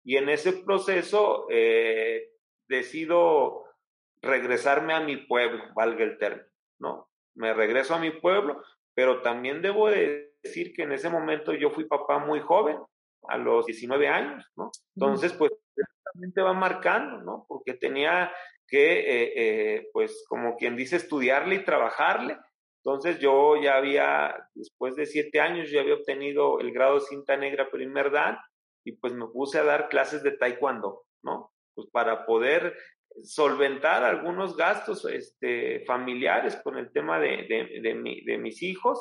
[0.04, 2.32] Y en ese proceso eh,
[2.68, 3.64] decido
[4.22, 6.48] regresarme a mi pueblo, valga el término,
[6.80, 7.10] ¿no?
[7.36, 8.62] Me regreso a mi pueblo,
[8.94, 12.78] pero también debo decir que en ese momento yo fui papá muy joven,
[13.28, 14.72] a los 19 años, ¿no?
[14.96, 15.52] Entonces, pues,
[16.34, 17.46] te va marcando, ¿no?
[17.48, 18.32] Porque tenía
[18.68, 22.38] que, eh, eh, pues, como quien dice, estudiarle y trabajarle.
[22.84, 27.70] Entonces yo ya había, después de siete años, ya había obtenido el grado cinta negra
[27.72, 28.38] primer dan
[28.86, 31.52] y pues me puse a dar clases de taekwondo, ¿no?
[31.76, 32.76] Pues para poder
[33.22, 39.00] solventar algunos gastos este, familiares con el tema de, de, de, de mis hijos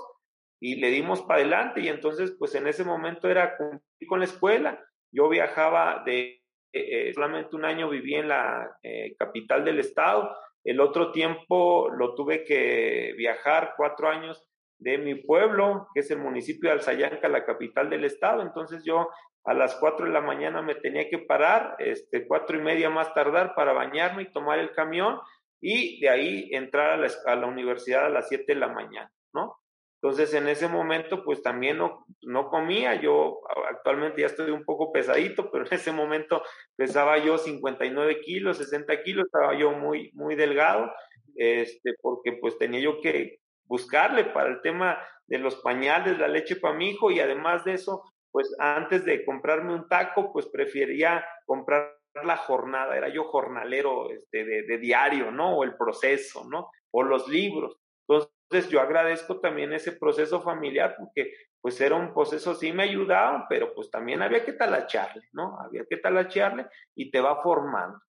[0.61, 4.27] y le dimos para adelante y entonces pues en ese momento era cumplir con la
[4.27, 4.85] escuela.
[5.11, 6.42] Yo viajaba de
[6.73, 11.91] eh, eh, solamente un año viví en la eh, capital del estado, el otro tiempo
[11.91, 17.29] lo tuve que viajar cuatro años de mi pueblo, que es el municipio de Alzayanca,
[17.29, 18.43] la capital del estado.
[18.43, 19.09] Entonces yo
[19.45, 23.13] a las cuatro de la mañana me tenía que parar, este, cuatro y media más
[23.15, 25.19] tardar para bañarme y tomar el camión
[25.61, 29.13] y de ahí entrar a la, a la universidad a las siete de la mañana,
[29.33, 29.62] ¿no?
[30.03, 33.01] Entonces, en ese momento, pues también no, no comía.
[33.01, 33.39] Yo
[33.71, 36.43] actualmente ya estoy un poco pesadito, pero en ese momento
[36.75, 40.93] pesaba yo 59 kilos, 60 kilos, estaba yo muy, muy delgado,
[41.37, 46.57] este, porque pues tenía yo que buscarle para el tema de los pañales, la leche
[46.57, 51.25] para mi hijo y además de eso, pues antes de comprarme un taco, pues prefería
[51.47, 55.59] comprar la jornada, era yo jornalero este, de, de diario, ¿no?
[55.59, 56.71] O el proceso, ¿no?
[56.91, 57.79] O los libros.
[58.09, 58.33] Entonces
[58.69, 63.73] yo agradezco también ese proceso familiar porque pues era un proceso, sí me ayudaban, pero
[63.75, 65.59] pues también había que talacharle, ¿no?
[65.61, 68.01] Había que talacharle y te va formando.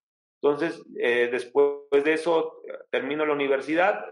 [0.42, 4.12] Entonces, eh, después de eso, termino la universidad,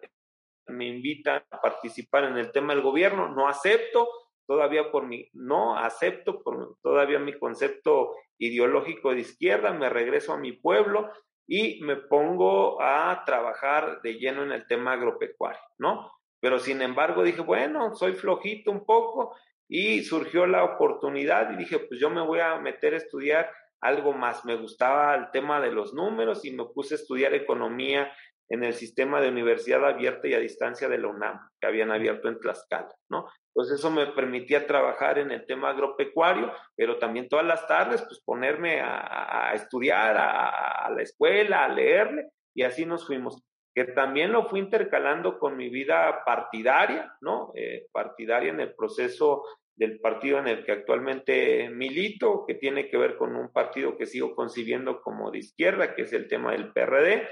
[0.67, 4.07] me invitan a participar en el tema del gobierno, no acepto,
[4.45, 10.37] todavía por mi, no acepto por todavía mi concepto ideológico de izquierda, me regreso a
[10.37, 11.11] mi pueblo
[11.47, 16.11] y me pongo a trabajar de lleno en el tema agropecuario, ¿no?
[16.41, 19.35] Pero sin embargo dije, bueno, soy flojito un poco
[19.69, 23.49] y surgió la oportunidad y dije, pues yo me voy a meter a estudiar
[23.79, 24.43] algo más.
[24.43, 28.11] Me gustaba el tema de los números y me puse a estudiar economía
[28.51, 32.27] en el sistema de universidad abierta y a distancia de la UNAM, que habían abierto
[32.27, 33.29] en Tlaxcala, ¿no?
[33.55, 38.21] Entonces eso me permitía trabajar en el tema agropecuario, pero también todas las tardes, pues
[38.25, 43.41] ponerme a, estudiar, a, la escuela, a leerle, y así nos fuimos.
[43.73, 47.51] Que también lo fui intercalando con mi vida partidaria, ¿no?
[47.55, 49.43] Eh, partidaria en el proceso
[49.75, 54.05] del partido en el que actualmente milito, que tiene que ver con un partido que
[54.05, 57.27] sigo concibiendo como de izquierda, que es el tema del PRD,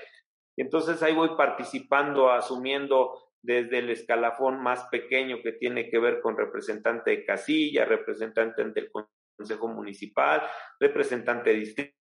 [0.62, 6.38] entonces ahí voy participando, asumiendo desde el escalafón más pequeño que tiene que ver con
[6.38, 8.91] representante de casilla, representante del
[9.38, 10.41] Consejo Municipal,
[10.78, 11.99] representante de distrito,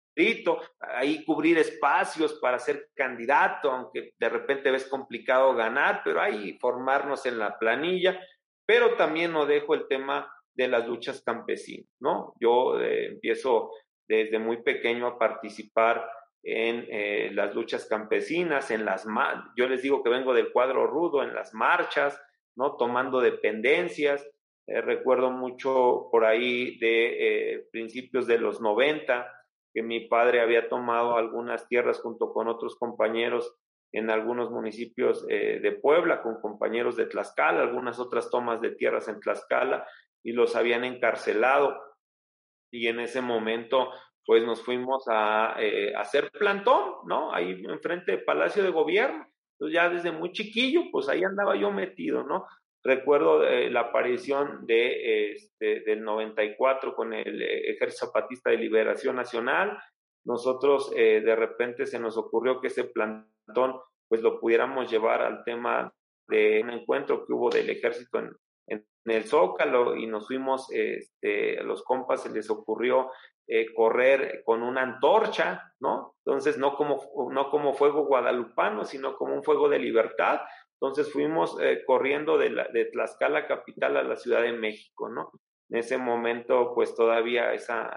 [0.80, 7.26] ahí cubrir espacios para ser candidato, aunque de repente ves complicado ganar, pero ahí formarnos
[7.26, 8.18] en la planilla,
[8.64, 12.32] pero también no dejo el tema de las luchas campesinas, ¿no?
[12.40, 13.70] Yo eh, empiezo
[14.08, 16.08] desde muy pequeño a participar
[16.42, 19.04] en eh, las luchas campesinas, en las
[19.56, 22.20] yo les digo que vengo del cuadro rudo, en las marchas,
[22.54, 22.76] ¿no?
[22.76, 24.24] Tomando dependencias.
[24.68, 29.32] Eh, recuerdo mucho por ahí de eh, principios de los 90
[29.76, 33.54] que mi padre había tomado algunas tierras junto con otros compañeros
[33.92, 39.20] en algunos municipios de Puebla, con compañeros de Tlaxcala, algunas otras tomas de tierras en
[39.20, 39.86] Tlaxcala,
[40.24, 41.78] y los habían encarcelado.
[42.72, 43.90] Y en ese momento
[44.26, 47.32] pues nos fuimos a, eh, hacer plantón, ¿no?
[47.32, 49.24] Ahí enfrente del Palacio de Gobierno.
[49.52, 52.44] Entonces ya desde muy chiquillo, pues ahí andaba yo metido, ¿no?
[52.86, 59.16] Recuerdo eh, la aparición de, este, del 94 con el eh, Ejército Zapatista de Liberación
[59.16, 59.76] Nacional.
[60.24, 65.94] Nosotros de repente se nos ocurrió que ese plantón pues lo pudiéramos llevar al tema
[66.26, 71.60] de un encuentro que hubo del ejército en, en el Zócalo y nos fuimos, este,
[71.60, 73.12] a los compas se les ocurrió
[73.48, 76.16] eh, correr con una antorcha, ¿no?
[76.24, 80.40] Entonces, no como, no como fuego guadalupano, sino como un fuego de libertad.
[80.80, 85.32] Entonces fuimos eh, corriendo de, la, de Tlaxcala capital a la Ciudad de México, ¿no?
[85.70, 87.90] En ese momento, pues todavía esa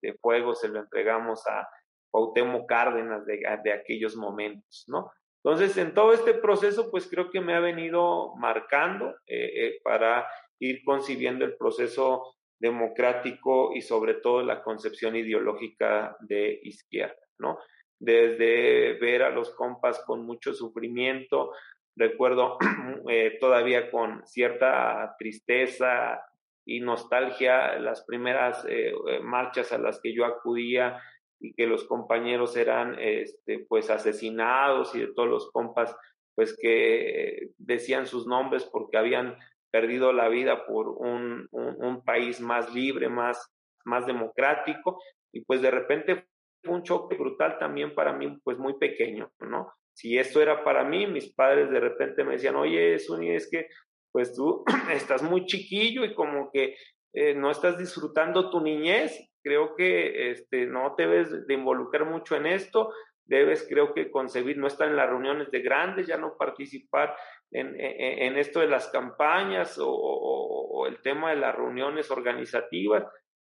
[0.00, 1.68] de fuego se lo entregamos a
[2.10, 5.10] Cuauhtémoc Cárdenas de, de aquellos momentos, ¿no?
[5.42, 10.26] Entonces, en todo este proceso, pues creo que me ha venido marcando eh, para
[10.58, 17.58] ir concibiendo el proceso democrático y sobre todo la concepción ideológica de izquierda, ¿no?
[17.98, 21.52] Desde ver a los compas con mucho sufrimiento,
[21.96, 22.58] recuerdo
[23.08, 26.22] eh, todavía con cierta tristeza
[26.64, 31.00] y nostalgia las primeras eh, marchas a las que yo acudía
[31.40, 35.96] y que los compañeros eran este, pues asesinados y de todos los compas
[36.34, 39.36] pues que decían sus nombres porque habían
[39.70, 43.52] perdido la vida por un, un, país más libre, más,
[43.84, 45.00] más democrático,
[45.32, 46.26] y pues de repente
[46.62, 49.72] fue un choque brutal también para mí, pues muy pequeño, ¿no?
[49.94, 53.68] Si esto era para mí, mis padres de repente me decían, oye, Suni, es que
[54.12, 56.76] pues tú estás muy chiquillo y como que
[57.12, 62.36] eh, no estás disfrutando tu niñez, creo que este, no te debes de involucrar mucho
[62.36, 62.92] en esto,
[63.24, 67.16] debes creo que concebir, no estar en las reuniones de grandes, ya no participar
[67.52, 73.04] en, en, esto de las campañas o, el tema de las reuniones organizativas.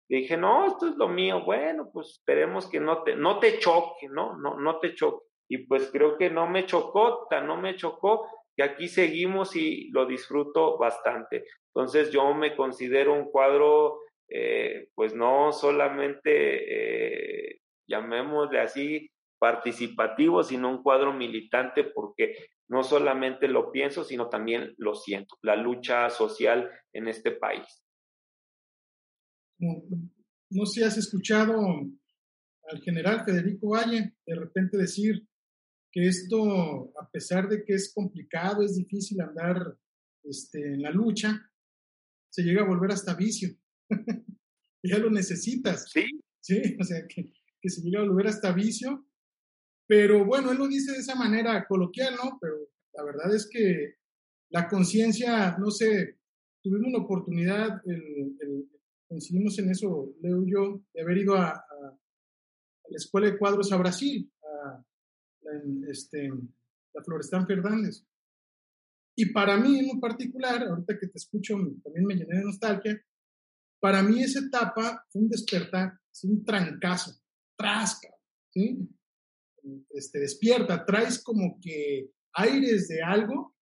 [0.08, 1.44] Dije, no, esto es lo mío.
[1.44, 4.38] Bueno, pues esperemos que no te, no te choque, ¿no?
[4.38, 5.26] No, no te choque.
[5.52, 8.26] Y pues creo que no me chocó, no me chocó,
[8.56, 11.44] que aquí seguimos y lo disfruto bastante.
[11.76, 14.00] Entonces yo me considero un cuadro,
[14.30, 22.34] eh, pues no solamente, eh, llamémosle así, participativo, sino un cuadro militante porque
[22.70, 27.84] no solamente lo pienso, sino también lo siento, la lucha social en este país.
[29.60, 31.60] No sé si has escuchado
[32.70, 35.28] al general Federico Valle de repente decir
[35.92, 39.78] que esto, a pesar de que es complicado, es difícil andar
[40.24, 41.50] este, en la lucha,
[42.30, 43.50] se llega a volver hasta vicio.
[44.84, 45.90] ya lo necesitas.
[45.92, 46.06] Sí.
[46.40, 49.06] Sí, o sea, que, que se llega a volver hasta vicio
[49.92, 52.38] pero bueno, él lo dice de esa manera coloquial, ¿no?
[52.40, 52.56] Pero
[52.94, 53.96] la verdad es que
[54.50, 56.18] la conciencia, no sé,
[56.64, 57.82] tuvimos la oportunidad,
[59.06, 61.62] coincidimos en eso, Leo y yo, de haber ido a,
[62.88, 64.31] la Escuela de Cuadros a Brasil, a
[65.54, 66.30] la, este,
[66.94, 68.06] la Florestán Fernández.
[69.16, 73.02] Y para mí en particular, ahorita que te escucho, también me llené de nostalgia,
[73.80, 77.20] para mí esa etapa fue un despertar, un trancazo,
[77.58, 78.10] trasca,
[78.52, 78.88] ¿sí?
[79.90, 83.56] este, despierta, traes como que aires de algo,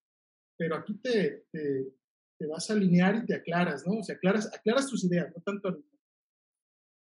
[0.57, 3.99] pero aquí te, te, vas a alinear y te aclaras, ¿no?
[3.99, 5.83] O sea, aclaras, aclaras tus ideas, no tanto.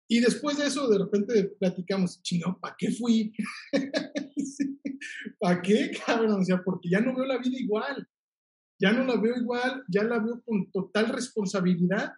[0.07, 3.33] Y después de eso, de repente platicamos, chino, ¿para qué fui?
[5.39, 6.41] ¿Para qué, cabrón?
[6.41, 8.07] O sea, porque ya no veo la vida igual.
[8.79, 12.13] Ya no la veo igual, ya la veo con total responsabilidad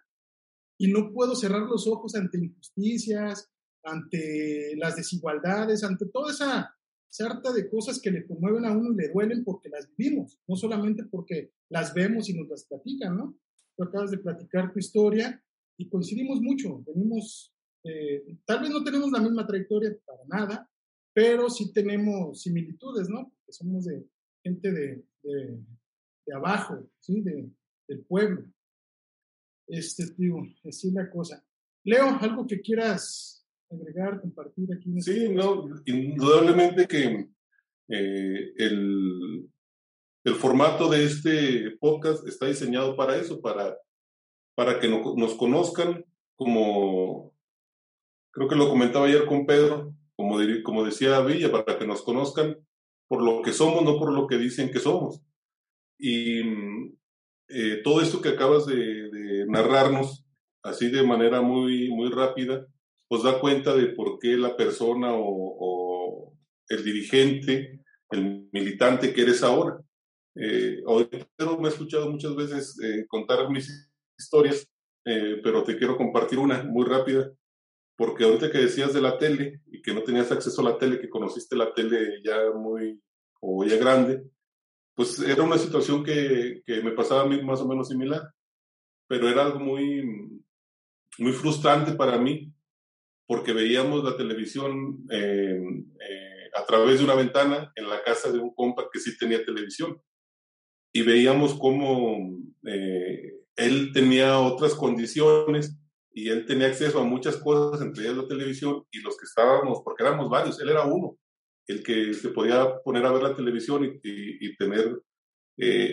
[0.76, 3.48] y no puedo cerrar los ojos ante injusticias,
[3.84, 6.74] ante las desigualdades, ante toda esa
[7.08, 10.56] sarta de cosas que le conmueven a uno y le duelen porque las vivimos, no
[10.56, 13.38] solamente porque las vemos y nos las platican, ¿no?
[13.76, 15.42] Tú acabas de platicar tu historia
[15.76, 17.54] y coincidimos mucho, venimos,
[17.84, 20.70] eh, tal vez no tenemos la misma trayectoria para nada,
[21.12, 23.30] pero sí tenemos similitudes, ¿no?
[23.30, 24.06] Porque somos de
[24.42, 27.20] gente de, de, abajo, ¿sí?
[27.22, 27.50] De,
[27.88, 28.44] del pueblo.
[29.66, 31.44] Este, digo, así la cosa.
[31.84, 34.98] Leo, algo que quieras agregar, compartir aquí?
[34.98, 37.28] Este sí, no, indudablemente que
[37.88, 39.50] eh, el,
[40.24, 43.76] el, formato de este podcast está diseñado para eso, para,
[44.54, 46.04] para que nos conozcan
[46.36, 47.34] como,
[48.38, 52.56] creo que lo comentaba ayer con Pedro, como, como decía Villa, para que nos conozcan
[53.08, 55.20] por lo que somos, no por lo que dicen que somos.
[55.98, 56.40] Y
[57.48, 58.76] eh, todo esto que acabas de,
[59.10, 60.24] de narrarnos,
[60.62, 62.66] así de manera muy, muy rápida,
[63.08, 66.34] pues da cuenta de por qué la persona o,
[66.68, 67.80] el dirigente,
[68.10, 69.80] el militante que eres ahora.
[70.36, 70.82] Eh,
[71.58, 74.68] me he escuchado muchas veces eh, contar mis historias,
[75.06, 77.32] eh, pero te quiero compartir una muy rápida,
[77.98, 81.00] porque ahorita que decías de la tele y que no tenías acceso a la tele,
[81.00, 83.02] que conociste la tele ya muy
[83.40, 84.22] o ya grande,
[84.94, 88.32] pues era una situación que, que me pasaba a mí más o menos similar,
[89.08, 90.40] pero era algo muy,
[91.18, 92.52] muy frustrante para mí,
[93.26, 95.60] porque veíamos la televisión eh,
[96.08, 99.44] eh, a través de una ventana en la casa de un compa que sí tenía
[99.44, 100.00] televisión.
[100.92, 105.76] Y veíamos cómo eh, él tenía otras condiciones
[106.24, 109.82] y él tenía acceso a muchas cosas, entre ellas la televisión, y los que estábamos,
[109.84, 111.16] porque éramos varios, él era uno,
[111.66, 115.00] el que se podía poner a ver la televisión y, y tener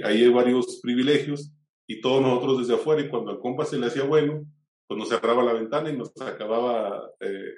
[0.04, 1.52] ahí varios privilegios,
[1.88, 4.46] y todos nosotros desde afuera, y cuando al compa se le hacía bueno,
[4.88, 7.56] cuando cerraba la ventana y nos acababa eh,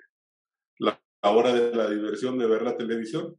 [0.79, 3.37] la, hora de la diversión de ver la televisión.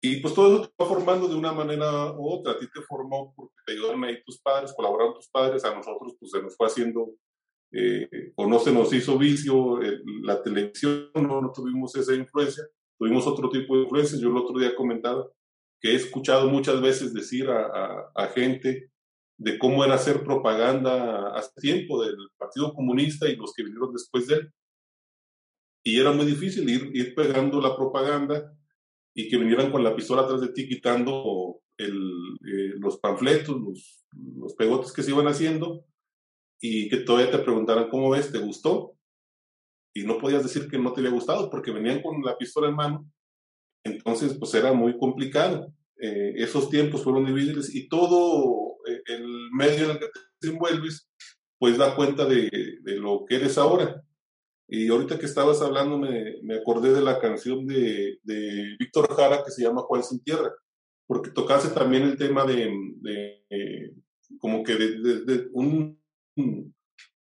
[0.00, 2.52] Y pues todo eso te va formando de una manera u otra.
[2.52, 6.14] A ti te formó porque te ayudaron ahí tus padres, colaboraron tus padres, a nosotros
[6.18, 7.10] pues se nos fue haciendo,
[7.70, 9.78] eh, o no se nos hizo vicio
[10.22, 12.64] la televisión, no, no, tuvimos esa influencia,
[12.98, 14.18] tuvimos otro tipo de influencia.
[14.18, 15.26] Yo el otro día comentaba
[15.80, 18.90] que he escuchado muchas veces decir a, a, a gente
[19.36, 24.26] de cómo era hacer propaganda hace tiempo del Partido Comunista y los que vinieron después
[24.26, 24.52] de él.
[25.84, 28.52] Y era muy difícil ir, ir pegando la propaganda
[29.14, 31.96] y que vinieran con la pistola atrás de ti quitando el,
[32.46, 34.04] eh, los panfletos, los,
[34.36, 35.84] los pegotes que se iban haciendo
[36.60, 38.96] y que todavía te preguntaran cómo ves, ¿te gustó?
[39.94, 42.74] Y no podías decir que no te había gustado porque venían con la pistola en
[42.76, 43.10] mano.
[43.84, 45.72] Entonces, pues era muy complicado.
[46.00, 50.06] Eh, esos tiempos fueron difíciles y todo eh, el medio en el que
[50.40, 51.10] te envuelves,
[51.58, 52.50] pues da cuenta de,
[52.82, 54.02] de, lo que eres ahora.
[54.68, 59.42] Y ahorita que estabas hablando me, me acordé de la canción de, de, Víctor Jara
[59.44, 60.52] que se llama Juan sin Tierra,
[61.06, 63.94] porque tocase también el tema de, de
[64.38, 65.97] como que de, un,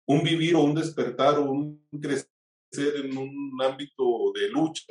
[0.06, 2.28] un vivir o un despertar o un crecer
[2.72, 4.84] en un ámbito de lucha,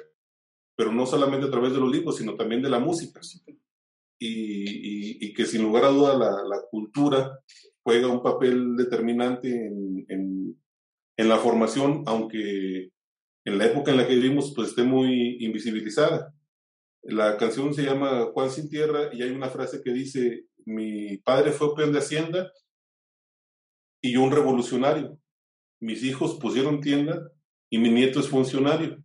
[0.75, 3.21] pero no solamente a través de los libros, sino también de la música
[4.19, 7.39] y, que sin lugar a duda la, cultura
[7.83, 10.05] juega un papel determinante en,
[11.17, 12.91] en, la formación, aunque
[13.45, 16.33] en la época en la que vivimos pues esté muy invisibilizada.
[17.03, 21.51] La canción se llama Juan sin Tierra y hay una frase que dice, mi padre
[21.51, 22.51] fue peón de Hacienda
[24.05, 25.17] y yo un revolucionario.
[25.81, 27.31] Mis hijos pusieron tienda
[27.71, 29.03] y mi nieto es funcionario.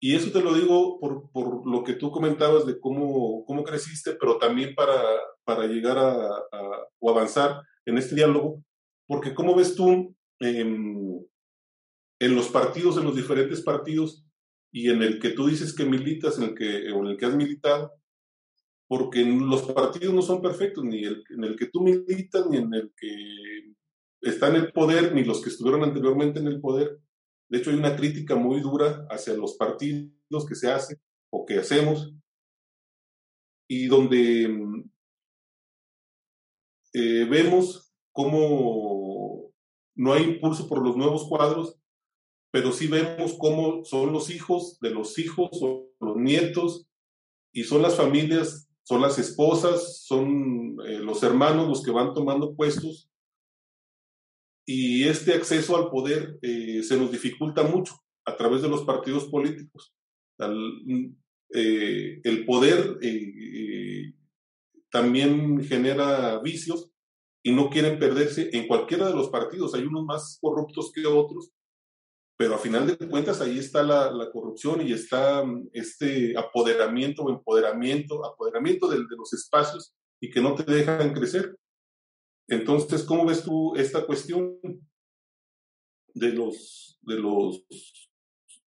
[0.00, 4.14] Y eso te lo digo por, por lo que tú comentabas de cómo, cómo creciste,
[4.14, 5.02] pero también para,
[5.44, 6.30] para llegar a,
[6.98, 8.62] o avanzar en este diálogo,
[9.06, 11.26] porque cómo ves tú en,
[12.18, 14.24] en los partidos, en los diferentes partidos,
[14.72, 17.34] y en el que tú dices que militas, en el que, en el que has
[17.34, 17.92] militado,
[18.88, 22.72] porque los partidos no son perfectos, ni el, en el que tú militas, ni en
[22.72, 23.76] el que
[24.20, 26.98] está en el poder, ni los que estuvieron anteriormente en el poder.
[27.48, 31.00] De hecho, hay una crítica muy dura hacia los partidos que se hacen
[31.30, 32.12] o que hacemos,
[33.68, 34.44] y donde
[36.92, 39.52] eh, vemos cómo
[39.94, 41.78] no hay impulso por los nuevos cuadros,
[42.50, 46.86] pero sí vemos cómo son los hijos de los hijos o los nietos,
[47.52, 52.54] y son las familias, son las esposas, son eh, los hermanos los que van tomando
[52.54, 53.10] puestos
[54.66, 57.94] y este acceso al poder eh, se nos dificulta mucho
[58.24, 59.94] a través de los partidos políticos.
[61.54, 64.12] Eh, el poder eh,
[64.90, 66.90] también genera vicios
[67.44, 69.72] y no quieren perderse en cualquiera de los partidos.
[69.74, 71.52] Hay unos más corruptos que otros,
[72.36, 77.30] pero a final de cuentas ahí está la, corrupción y está mm, este apoderamiento o
[77.30, 81.56] empoderamiento, apoderamiento de los espacios y que no te dejan crecer.
[82.48, 84.58] Entonces, ¿cómo ves tú esta cuestión
[86.14, 87.66] de los, de los,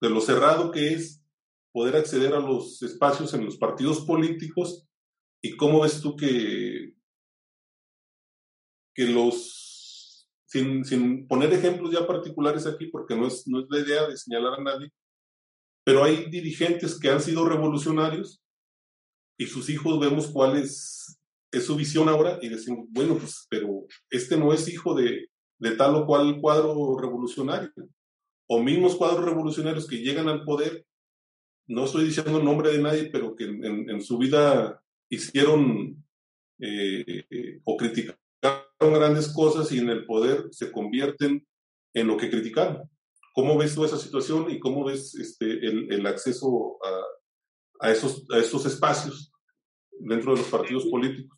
[0.02, 1.24] de lo cerrado que es
[1.72, 4.88] poder acceder a los espacios en los partidos políticos?
[5.42, 6.94] ¿Y cómo ves tú que,
[8.96, 13.80] que los, sin, sin poner ejemplos ya particulares aquí, porque no es, no es la
[13.80, 14.92] idea de señalar a nadie,
[15.84, 18.44] pero hay dirigentes que han sido revolucionarios
[19.38, 20.58] y sus hijos vemos cuál
[21.58, 25.30] es su visión ahora y decimos, bueno, pues, pero este no es hijo de,
[25.60, 27.72] de tal o cual cuadro revolucionario.
[28.48, 30.86] O mismos cuadros revolucionarios que llegan al poder,
[31.68, 36.04] no estoy diciendo el nombre de nadie, pero que en, su vida hicieron
[36.60, 38.18] eh, o criticaron
[38.80, 41.46] grandes cosas y en el poder se convierten
[41.94, 42.90] en lo que criticaron.
[43.34, 48.26] ¿Cómo ves tú esa situación y cómo ves este, el, el acceso a, a, esos,
[48.32, 49.32] a estos espacios
[50.00, 51.37] dentro de los partidos políticos?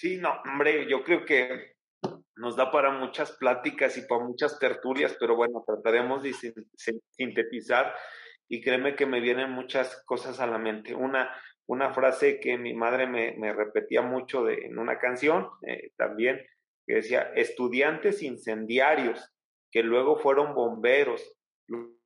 [0.00, 1.74] Sí, no, hombre, yo creo que
[2.36, 6.32] nos da para muchas pláticas y para muchas tertulias, pero bueno, trataremos de
[7.10, 7.94] sintetizar
[8.48, 10.94] y créeme que me vienen muchas cosas a la mente.
[10.94, 11.30] Una,
[11.66, 16.46] una frase que mi madre me, repetía mucho en una canción eh, también,
[16.86, 19.30] que decía, estudiantes incendiarios
[19.70, 21.22] que luego fueron bomberos,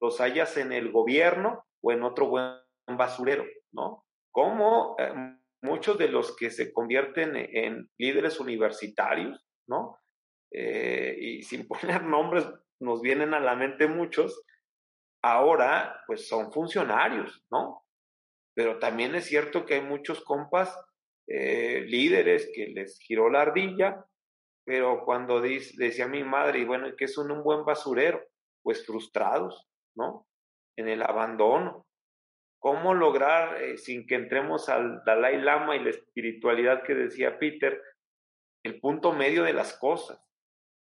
[0.01, 2.57] los hayas en el gobierno o en otro buen
[2.88, 4.05] basurero, ¿no?
[4.32, 9.99] ¿Cómo eh, muchos de los que se convierten en líderes universitarios, ¿no?
[10.53, 12.47] Eh, y sin poner nombres,
[12.81, 14.45] nos vienen a la mente muchos,
[15.23, 17.83] ahora pues son funcionarios, ¿no?
[18.55, 20.79] Pero también es cierto que hay muchos compas
[21.27, 24.05] eh, líderes que les giró la ardilla,
[24.67, 28.23] pero cuando decía mi madre, y bueno, que son un buen basurero,
[28.62, 30.27] pues frustrados, ¿no?
[30.77, 31.87] En el abandono,
[32.65, 37.79] ¿Cómo lograr, eh, sin que entremos al Dalai Lama y la espiritualidad que decía Peter,
[38.62, 40.19] el punto medio de las cosas?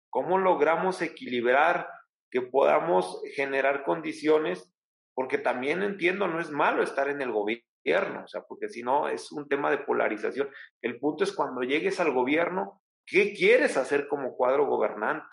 [0.09, 1.87] ¿Cómo logramos equilibrar
[2.29, 4.69] que podamos generar condiciones?
[5.13, 9.07] Porque también entiendo, no es malo estar en el gobierno, o sea, porque si no
[9.07, 10.49] es un tema de polarización.
[10.81, 15.25] El punto es cuando llegues al gobierno, ¿qué quieres hacer como cuadro gobernante?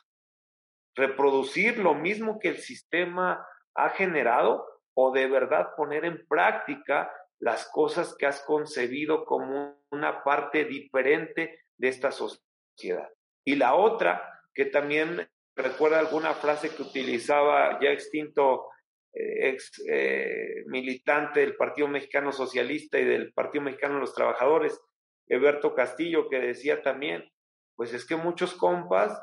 [0.94, 7.68] ¿Reproducir lo mismo que el sistema ha generado o de verdad poner en práctica las
[7.68, 13.08] cosas que has concebido como una parte diferente de esta sociedad.
[13.44, 18.70] Y la otra, que también recuerda alguna frase que utilizaba ya extinto
[19.12, 24.80] eh, ex eh, militante del Partido Mexicano Socialista y del Partido Mexicano de los Trabajadores,
[25.28, 27.30] Eberto Castillo, que decía también,
[27.76, 29.16] pues es que muchos compas,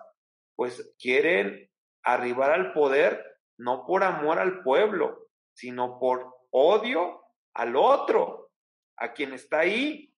[0.55, 1.69] pues quieren
[2.01, 3.21] arribar al poder
[3.57, 5.24] no por amor al pueblo,
[5.55, 7.21] sino por odio
[7.53, 8.51] al otro,
[8.97, 10.13] a quien está ahí.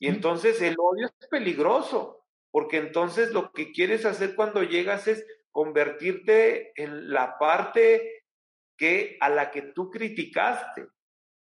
[0.00, 5.26] Y entonces el odio es peligroso, porque entonces lo que quieres hacer cuando llegas es
[5.50, 8.24] convertirte en la parte
[8.76, 10.86] que a la que tú criticaste.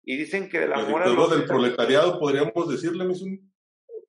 [0.05, 3.05] Y dicen que del amor al del proletariado podríamos decirle,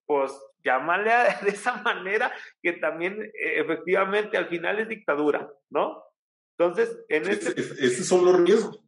[0.06, 0.32] Pues
[0.64, 1.12] llámale
[1.42, 6.04] de esa manera que también eh, efectivamente al final es dictadura, ¿no?
[6.58, 7.60] Entonces, en este...
[7.60, 8.85] Estos son los riesgos.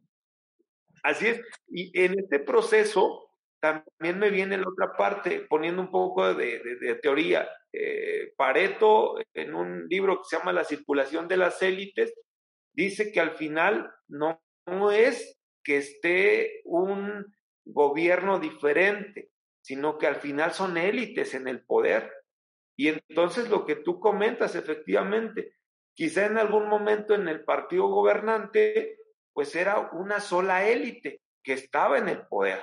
[1.08, 1.40] Así es.
[1.68, 3.30] Y en este proceso,
[3.60, 7.48] también me viene la otra parte, poniendo un poco de, teoría.
[7.72, 12.12] Eh, Pareto, en un libro que se llama La circulación de las élites,
[12.74, 17.24] dice que al final no, no es que esté un
[17.64, 19.30] gobierno diferente,
[19.62, 22.12] sino que al final son élites en el poder.
[22.76, 25.54] Y entonces lo que tú comentas, efectivamente,
[25.94, 28.98] quizá en algún momento en el partido gobernante,
[29.38, 32.60] pues era una sola élite que estaba en el poder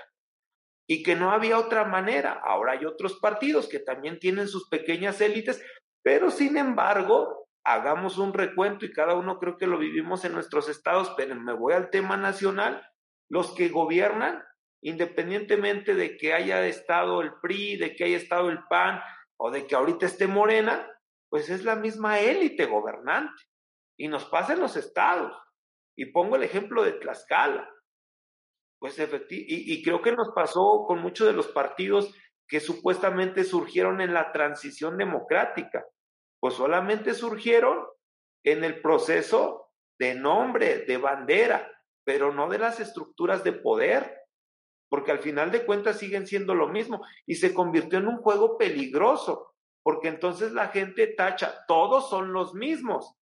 [0.85, 2.41] y que no había otra manera.
[2.43, 5.63] Ahora hay otros partidos que también tienen sus pequeñas élites,
[6.03, 10.67] pero sin embargo, hagamos un recuento y cada uno creo que lo vivimos en nuestros
[10.67, 12.85] estados, pero me voy al tema nacional,
[13.29, 14.43] los que gobiernan,
[14.81, 18.99] independientemente de que haya estado el PRI, de que haya estado el PAN
[19.37, 20.85] o de que ahorita esté Morena,
[21.29, 23.43] pues es la misma élite gobernante.
[23.97, 25.31] Y nos pasa en los estados.
[25.97, 27.69] Y pongo el ejemplo de Tlaxcala.
[28.79, 32.13] Pues y, y creo que nos pasó con muchos de los partidos
[32.47, 35.85] que supuestamente surgieron en la transición democrática.
[36.39, 37.85] Pues solamente surgieron
[38.43, 41.71] en el proceso de nombre, de bandera,
[42.05, 44.25] pero no de las estructuras de poder,
[44.89, 48.57] porque al final de cuentas siguen siendo lo mismo y se convirtió en un juego
[48.57, 53.15] peligroso, porque entonces la gente tacha, todos son los mismos.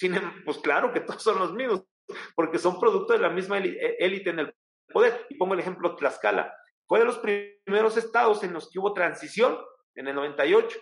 [0.00, 1.84] Em, pues claro que todos son los mismos,
[2.34, 4.54] porque son producto de la misma e, élite en el
[4.92, 5.26] poder.
[5.28, 6.54] Y pongo el ejemplo Tlaxcala.
[6.86, 9.58] Fue de los primeros estados en los que hubo transición
[9.94, 10.78] en el 98.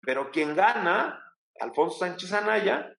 [0.00, 1.22] Pero quien gana,
[1.60, 2.96] Alfonso Sánchez Anaya,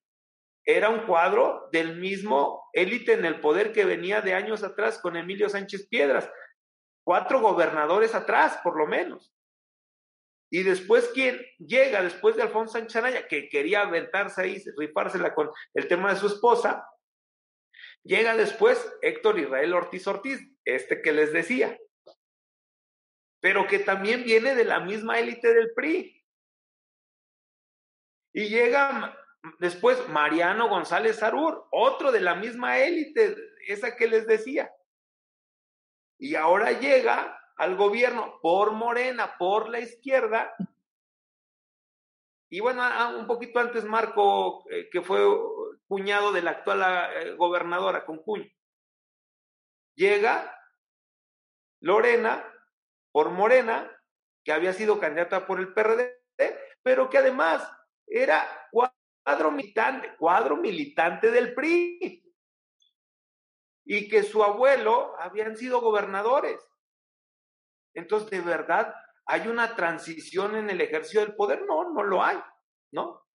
[0.64, 5.16] era un cuadro del mismo élite en el poder que venía de años atrás con
[5.16, 6.30] Emilio Sánchez Piedras.
[7.02, 9.32] Cuatro gobernadores atrás, por lo menos.
[10.50, 15.50] Y después, ¿quién llega después de Alfonso Sánchez Anaya, que quería aventarse ahí, rifársela con
[15.74, 16.86] el tema de su esposa?
[18.02, 21.78] Llega después Héctor Israel Ortiz Ortiz, este que les decía,
[23.40, 26.24] pero que también viene de la misma élite del PRI.
[28.32, 29.18] Y llega
[29.58, 33.36] después Mariano González Arur, otro de la misma élite,
[33.66, 34.72] esa que les decía.
[36.18, 40.54] Y ahora llega al gobierno por Morena, por la izquierda.
[42.48, 42.82] Y bueno,
[43.18, 45.20] un poquito antes Marco, eh, que fue
[45.88, 48.48] cuñado de la actual eh, gobernadora con cuño.
[49.96, 50.56] Llega
[51.80, 52.44] Lorena
[53.10, 53.90] por Morena,
[54.44, 56.16] que había sido candidata por el PRD,
[56.82, 57.68] pero que además
[58.06, 62.24] era cuadro militante, cuadro militante del PRI.
[63.84, 66.60] Y que su abuelo habían sido gobernadores.
[67.98, 68.94] Entonces, ¿de verdad
[69.26, 71.66] hay una transición en el ejercicio del poder?
[71.66, 72.38] No, no lo hay,
[72.92, 73.26] ¿no?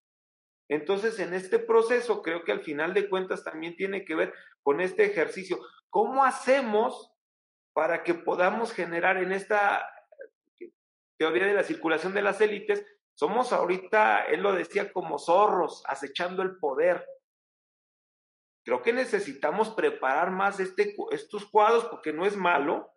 [0.68, 4.80] Entonces, en este proceso, creo que al final de cuentas también tiene que ver con
[4.80, 5.58] este ejercicio.
[5.90, 7.12] ¿Cómo hacemos
[7.74, 9.86] para que podamos generar en esta
[11.18, 12.84] teoría de la circulación de las élites?
[13.12, 17.06] Somos ahorita, él lo decía, como zorros acechando el poder.
[18.64, 22.93] Creo que necesitamos preparar más este, estos cuadros porque no es malo,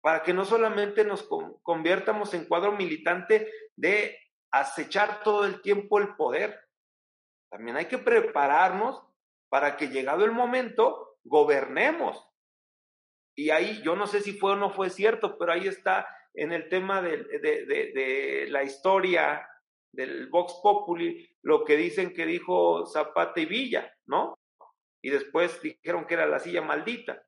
[0.00, 1.28] para que no solamente nos
[1.62, 4.18] conviertamos en cuadro militante de
[4.50, 6.60] acechar todo el tiempo el poder.
[7.50, 9.02] También hay que prepararnos
[9.48, 12.28] para que llegado el momento, gobernemos.
[13.36, 16.52] Y ahí yo no sé si fue o no fue cierto, pero ahí está en
[16.52, 19.48] el tema de, de, de, la historia
[19.92, 24.38] del Vox Populi, lo que dicen que dijo Zapata y Villa, ¿no?
[25.02, 27.24] Y después dijeron que era la silla maldita.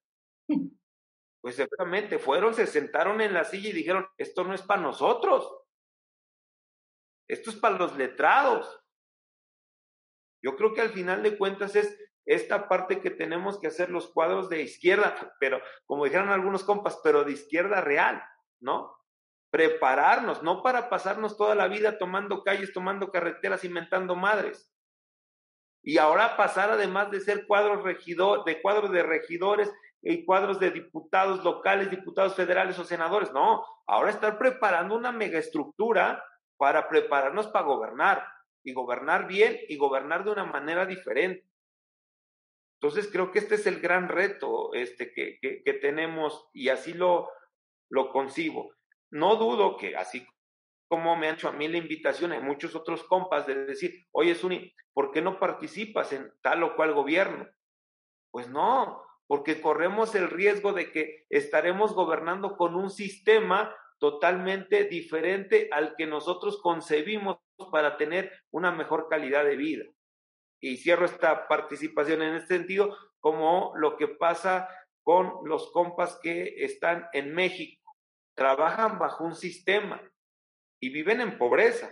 [1.41, 5.51] Pues efectivamente, fueron, se sentaron en la silla y dijeron, esto no es para nosotros,
[7.28, 8.80] esto es para los letrados.
[10.43, 14.09] Yo creo que al final de cuentas es esta parte que tenemos que hacer los
[14.09, 18.22] cuadros de izquierda, pero como dijeron algunos compas, pero de izquierda real,
[18.61, 18.97] ¿no?
[19.51, 24.72] Prepararnos, no para pasarnos toda la vida tomando calles, tomando carreteras, inventando madres.
[25.82, 29.72] Y ahora pasar además de ser cuadros regidor, de cuadros de regidores
[30.24, 33.32] cuadros de diputados locales, diputados federales o senadores.
[33.32, 36.24] No, ahora estar preparando una megaestructura
[36.57, 38.26] para prepararnos para gobernar
[38.62, 41.48] y gobernar bien y gobernar de una manera diferente.
[42.80, 47.28] Entonces creo que este es el gran reto este, que, que, tenemos y así lo,
[47.90, 48.72] lo concibo.
[49.11, 50.26] No dudo que así
[50.88, 54.34] como me han hecho a mí la invitación, hay muchos otros compas de decir, oye
[54.34, 57.48] Suni, ¿por qué no participas en tal o cual gobierno?
[58.32, 65.68] Pues no, porque corremos el riesgo de que estaremos gobernando con un sistema totalmente diferente
[65.70, 67.39] al que nosotros concebimos
[67.70, 69.85] para tener una mejor calidad de vida.
[70.61, 74.68] Y cierro esta participación en este sentido como lo que pasa
[75.05, 77.95] con los compas que están en México.
[78.35, 80.03] trabajan bajo un sistema
[80.81, 81.89] y viven en pobreza.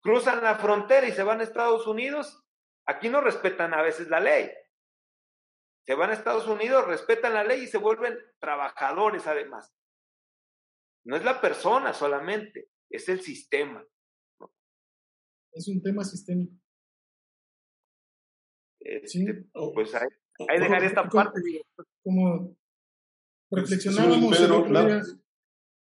[0.00, 2.40] Cruzan la frontera y se van a Estados Unidos.
[2.86, 4.48] Aquí no respetan a veces la ley.
[5.86, 9.74] Se van a Estados Unidos, respetan la ley y se vuelven trabajadores además.
[11.04, 13.86] No es la persona solamente, es el sistema.
[15.52, 16.54] Es un tema sistémico.
[18.80, 20.08] Este, pues hay,
[20.48, 21.40] hay dejar esta parte.
[22.02, 22.56] Como
[23.50, 24.36] reflexionábamos.
[24.36, 24.66] Pedro,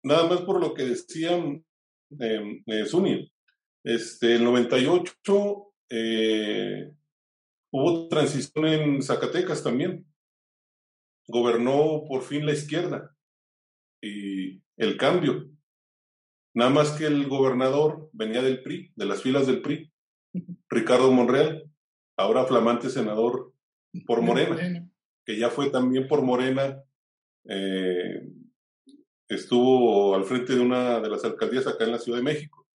[0.04, 1.66] nada, más por lo que decían
[2.20, 3.30] eh, eh
[3.84, 6.94] Este, el 98 eh,
[7.72, 10.06] hubo transición en Zacatecas también.
[11.28, 13.16] Gobernó por fin la izquierda
[14.02, 15.50] y el cambio.
[16.54, 19.92] Nada más que el gobernador venía del PRI, de las filas del PRI,
[20.70, 21.72] Ricardo Monreal,
[22.18, 23.54] ahora flamante senador
[24.06, 24.88] por Morena,
[25.26, 26.84] que ya fue también por Morena,
[27.48, 28.28] eh,
[29.30, 32.68] estuvo al frente de una de las alcaldías acá en la Ciudad de México.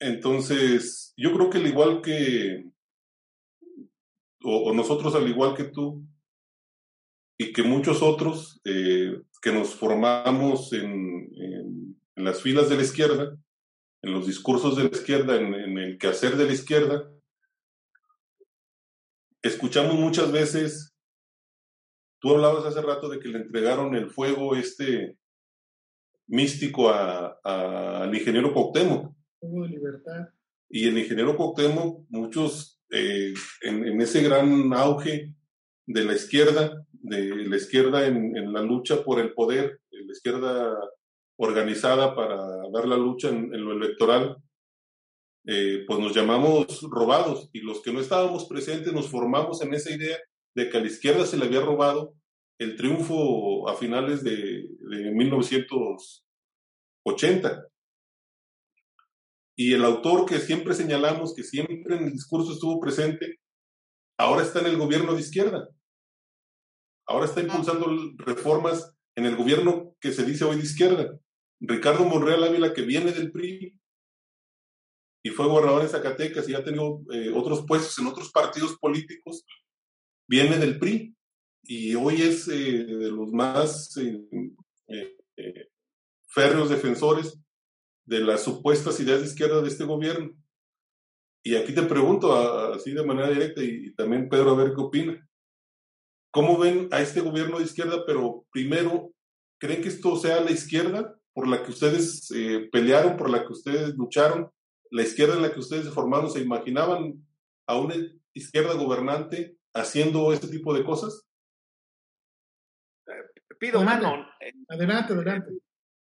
[0.00, 2.64] Entonces, yo creo que al igual que,
[4.48, 6.04] o, nosotros al igual que tú,
[7.38, 11.28] y que muchos otros eh, que nos formamos en,
[12.16, 13.36] en las filas de la izquierda,
[14.02, 17.10] en los discursos de la izquierda, en, el quehacer de la izquierda,
[19.42, 20.96] escuchamos muchas veces,
[22.20, 25.18] tú hablabas hace rato de que le entregaron el fuego este
[26.26, 29.14] místico al ingeniero Cuauhtémoc.
[29.40, 30.28] Fuego de libertad.
[30.68, 35.34] Y el ingeniero Cuauhtémoc, muchos eh, en, ese gran auge
[35.86, 40.76] de la izquierda, de la izquierda en, en, la lucha por el poder, la izquierda
[41.36, 42.36] organizada para
[42.72, 44.36] dar la lucha en, lo electoral,
[45.46, 49.94] eh, pues nos llamamos robados y los que no estábamos presentes nos formamos en esa
[49.94, 50.16] idea
[50.54, 52.14] de que a la izquierda se le había robado
[52.58, 57.68] el triunfo a finales de, de 1980.
[59.56, 63.40] Y el autor que siempre señalamos, que siempre en el discurso estuvo presente,
[64.18, 65.68] ahora está en el gobierno de izquierda.
[67.06, 67.86] Ahora está impulsando
[68.18, 71.18] reformas en el gobierno que se dice hoy de izquierda.
[71.58, 73.80] Ricardo Monreal Ávila, que viene del PRI
[75.22, 79.44] y fue gobernador en Zacatecas y ha tenido eh, otros puestos en otros partidos políticos,
[80.28, 81.16] viene del PRI
[81.62, 85.68] y hoy es eh, de los más eh,
[86.26, 87.40] férreos defensores
[88.06, 90.30] de las supuestas ideas de izquierda de este gobierno.
[91.44, 92.34] Y aquí te pregunto,
[92.72, 95.28] así de manera directa, y, y también Pedro, a ver qué opina.
[96.32, 98.04] ¿Cómo ven a este gobierno de izquierda?
[98.06, 99.12] Pero primero,
[99.58, 103.52] ¿creen que esto sea la izquierda por la que ustedes eh, pelearon, por la que
[103.52, 104.50] ustedes lucharon,
[104.90, 107.22] la izquierda en la que ustedes se formaron, ¿se imaginaban
[107.66, 107.94] a una
[108.32, 111.26] izquierda gobernante haciendo este tipo de cosas?
[113.58, 114.26] Pido mano.
[114.68, 115.52] Adelante, adelante.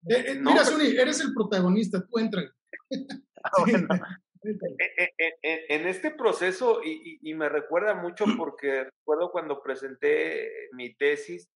[0.09, 2.43] Eh, eh, mira, Suni, eres el protagonista, tú entra.
[3.43, 3.63] Ah,
[4.43, 11.47] en, este proceso, y, me recuerda mucho porque recuerdo cuando presenté mi tesis,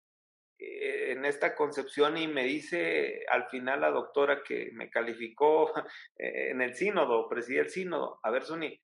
[0.58, 5.72] eh, en esta concepción y me dice al final la doctora que me calificó
[6.16, 8.80] en el sínodo, presidí el sínodo, a ver, Suni,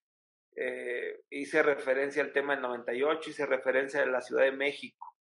[0.59, 5.15] eh, hice referencia al tema del 98, hice referencia a la Ciudad de México,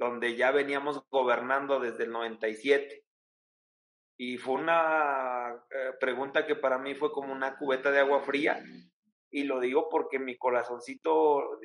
[0.00, 3.04] donde ya veníamos gobernando desde el 97.
[4.22, 8.62] Y fue una eh, pregunta que para mí fue como una cubeta de agua fría.
[9.30, 11.58] Y lo digo porque mi corazoncito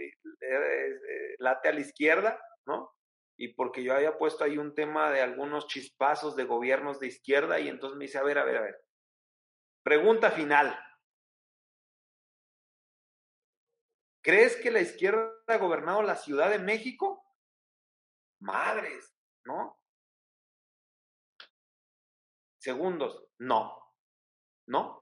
[1.40, 2.96] late a la izquierda, ¿no?
[3.38, 7.60] y porque yo había puesto ahí un tema de algunos chispazos de gobiernos de izquierda
[7.60, 8.82] y entonces me dice, a ver, a ver, a ver.
[9.84, 10.80] Pregunta final.
[14.22, 17.22] ¿Crees que la izquierda ha gobernado la Ciudad de México?
[18.40, 19.78] Madres, ¿no?
[22.66, 23.78] Segundos, no,
[24.68, 25.00] no.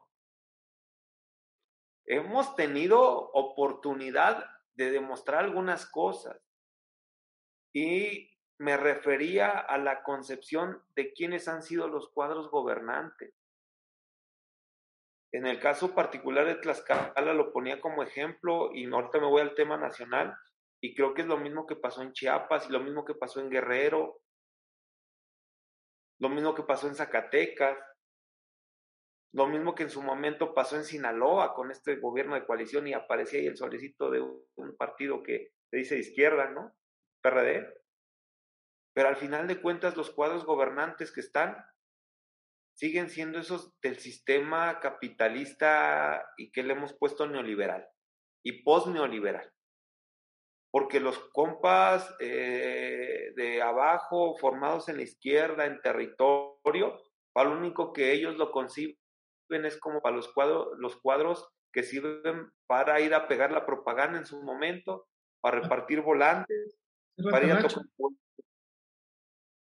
[2.06, 3.00] Hemos tenido
[3.32, 6.38] oportunidad de demostrar algunas cosas
[7.74, 13.34] y me refería a la concepción de quiénes han sido los cuadros gobernantes.
[15.32, 19.56] En el caso particular de Tlaxcala lo ponía como ejemplo y ahorita me voy al
[19.56, 20.36] tema nacional
[20.82, 23.40] y creo que es lo mismo que pasó en Chiapas y lo mismo que pasó
[23.40, 24.20] en Guerrero,
[26.24, 27.78] lo mismo que pasó en Zacatecas,
[29.34, 32.94] lo mismo que en su momento pasó en Sinaloa con este gobierno de coalición y
[32.94, 36.74] aparecía ahí el solicito de un partido que se dice de izquierda, ¿no?
[37.22, 37.68] PRD.
[38.96, 41.58] Pero al final de cuentas los cuadros gobernantes que están
[42.78, 47.86] siguen siendo esos del sistema capitalista y que le hemos puesto neoliberal
[48.46, 49.53] y post-neoliberal.
[50.74, 57.00] Porque los compas eh, de abajo, formados en la izquierda, en territorio,
[57.32, 58.98] para lo único que ellos lo conciben
[59.52, 64.18] es como para los cuadros, los cuadros que sirven para ir a pegar la propaganda
[64.18, 65.06] en su momento,
[65.42, 66.76] para repartir volantes,
[67.30, 67.84] para ir a tocar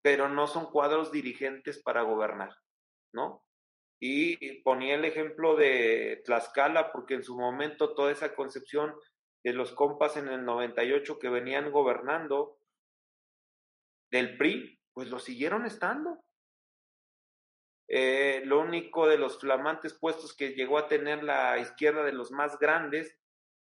[0.02, 2.54] pero no son cuadros dirigentes para gobernar,
[3.14, 3.46] ¿no?
[4.02, 8.94] Y ponía el ejemplo de Tlaxcala, porque en su momento toda esa concepción
[9.48, 12.60] de los compas en el 98 que venían gobernando
[14.12, 16.22] del PRI, pues lo siguieron estando.
[17.88, 22.30] Eh, lo único de los flamantes puestos que llegó a tener la izquierda de los
[22.30, 23.18] más grandes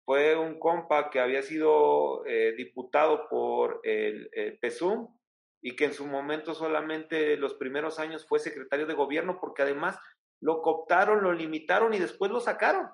[0.05, 5.17] fue un compa que había sido eh, diputado por el, el PESUM
[5.63, 9.97] y que en su momento solamente los primeros años fue secretario de gobierno porque además
[10.41, 12.91] lo cooptaron, lo limitaron y después lo sacaron.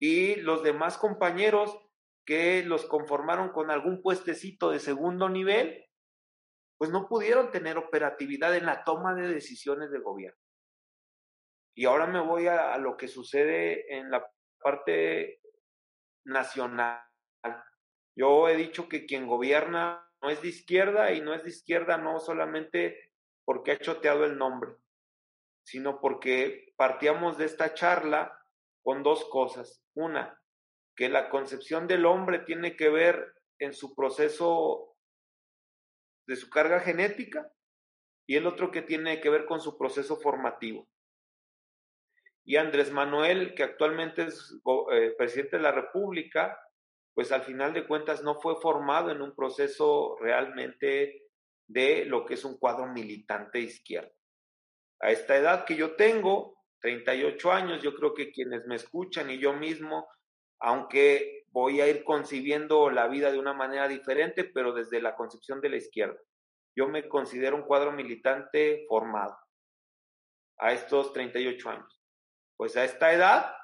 [0.00, 1.78] Y los demás compañeros
[2.26, 5.84] que los conformaron con algún puestecito de segundo nivel,
[6.78, 10.40] pues no pudieron tener operatividad en la toma de decisiones de gobierno.
[11.76, 14.26] Y ahora me voy a, a lo que sucede en la
[14.60, 15.40] parte
[16.24, 17.02] nacional.
[18.16, 21.98] Yo he dicho que quien gobierna no es de izquierda y no es de izquierda
[21.98, 23.12] no solamente
[23.44, 24.76] porque ha choteado el nombre,
[25.64, 28.43] sino porque partíamos de esta charla
[28.84, 29.82] con dos cosas.
[29.94, 30.40] Una,
[30.94, 34.96] que la concepción del hombre tiene que ver en su proceso
[36.26, 37.50] de su carga genética
[38.26, 40.88] y el otro que tiene que ver con su proceso formativo.
[42.44, 44.54] Y Andrés Manuel, que actualmente es
[44.92, 46.58] eh, presidente de la República,
[47.14, 51.22] pues al final de cuentas no fue formado en un proceso realmente
[51.66, 54.12] de lo que es un cuadro militante izquierdo.
[55.00, 56.53] A esta edad que yo tengo,
[56.84, 60.06] 38 años, yo creo que quienes me escuchan y yo mismo,
[60.60, 65.62] aunque voy a ir concibiendo la vida de una manera diferente, pero desde la concepción
[65.62, 66.20] de la izquierda.
[66.76, 69.34] Yo me considero un cuadro militante formado
[70.58, 72.02] a estos 38 años.
[72.58, 73.56] Pues a esta edad,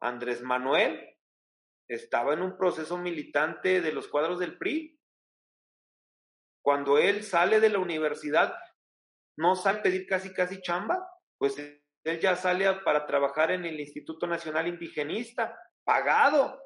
[0.00, 1.16] Andrés Manuel
[1.88, 4.96] estaba en un proceso militante de los cuadros del PRI.
[6.62, 8.56] Cuando él sale de la universidad,
[9.36, 11.58] no sale a pedir casi casi chamba, pues
[12.06, 16.62] él ya sale para trabajar en el Instituto Nacional Indigenista, pagado.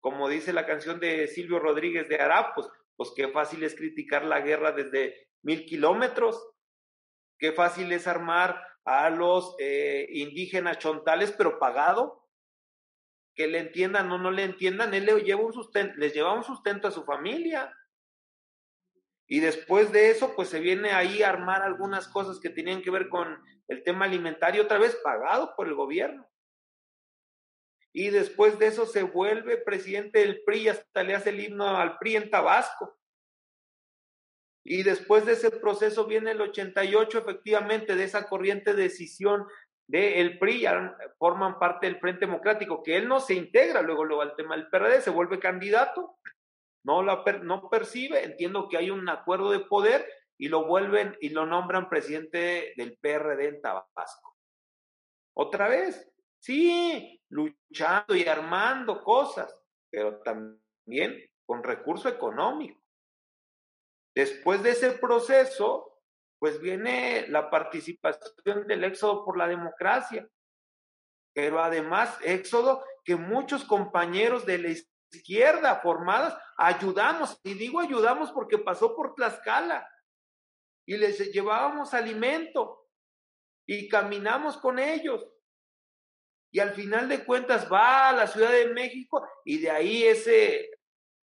[0.00, 4.24] Como dice la canción de Silvio Rodríguez de Arap, pues, pues qué fácil es criticar
[4.24, 6.52] la guerra desde mil kilómetros,
[7.38, 12.26] qué fácil es armar a los eh, indígenas chontales, pero pagado
[13.36, 16.42] que le entiendan o no le entiendan, él le lleva un sustento, les lleva un
[16.42, 17.72] sustento a su familia.
[19.28, 22.90] Y después de eso, pues se viene ahí a armar algunas cosas que tenían que
[22.90, 26.28] ver con el tema alimentario, otra vez pagado por el gobierno.
[27.92, 31.98] Y después de eso se vuelve presidente del PRI, hasta le hace el himno al
[31.98, 32.96] PRI en Tabasco.
[34.64, 39.46] Y después de ese proceso viene el 88, efectivamente, de esa corriente de decisión
[39.88, 44.22] del PRI, ya forman parte del Frente Democrático, que él no se integra luego, luego
[44.22, 46.18] al tema del PRD, se vuelve candidato,
[46.86, 50.08] no, no percibe, entiendo que hay un acuerdo de poder
[50.38, 54.36] y lo vuelven y lo nombran presidente del PRD en Tabasco.
[55.36, 56.08] Otra vez,
[56.38, 59.52] sí, luchando y armando cosas,
[59.90, 62.80] pero también con recurso económico.
[64.14, 66.00] Después de ese proceso,
[66.38, 70.28] pues viene la participación del éxodo por la democracia.
[71.34, 74.68] Pero además, éxodo que muchos compañeros de la
[75.16, 79.88] izquierda formadas ayudamos, y digo ayudamos porque pasó por Tlaxcala,
[80.86, 82.86] y les llevábamos alimento,
[83.66, 85.26] y caminamos con ellos.
[86.52, 90.70] Y al final de cuentas va a la Ciudad de México y de ahí ese,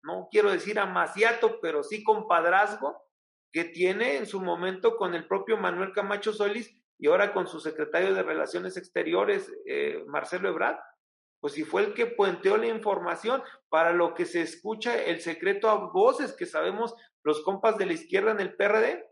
[0.02, 3.04] no quiero decir amaciato, pero sí compadrazgo,
[3.52, 7.60] que tiene en su momento con el propio Manuel Camacho Solís y ahora con su
[7.60, 10.78] secretario de Relaciones Exteriores, eh, Marcelo Ebrard,
[11.40, 15.70] pues si fue el que puenteó la información para lo que se escucha el secreto
[15.70, 19.06] a voces que sabemos los compas de la izquierda en el PRD,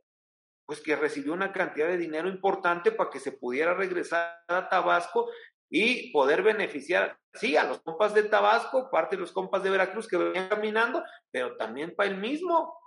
[0.65, 5.29] pues que recibió una cantidad de dinero importante para que se pudiera regresar a Tabasco
[5.69, 10.07] y poder beneficiar, sí, a los compas de Tabasco, parte de los compas de Veracruz
[10.07, 12.77] que venían caminando, pero también para él mismo.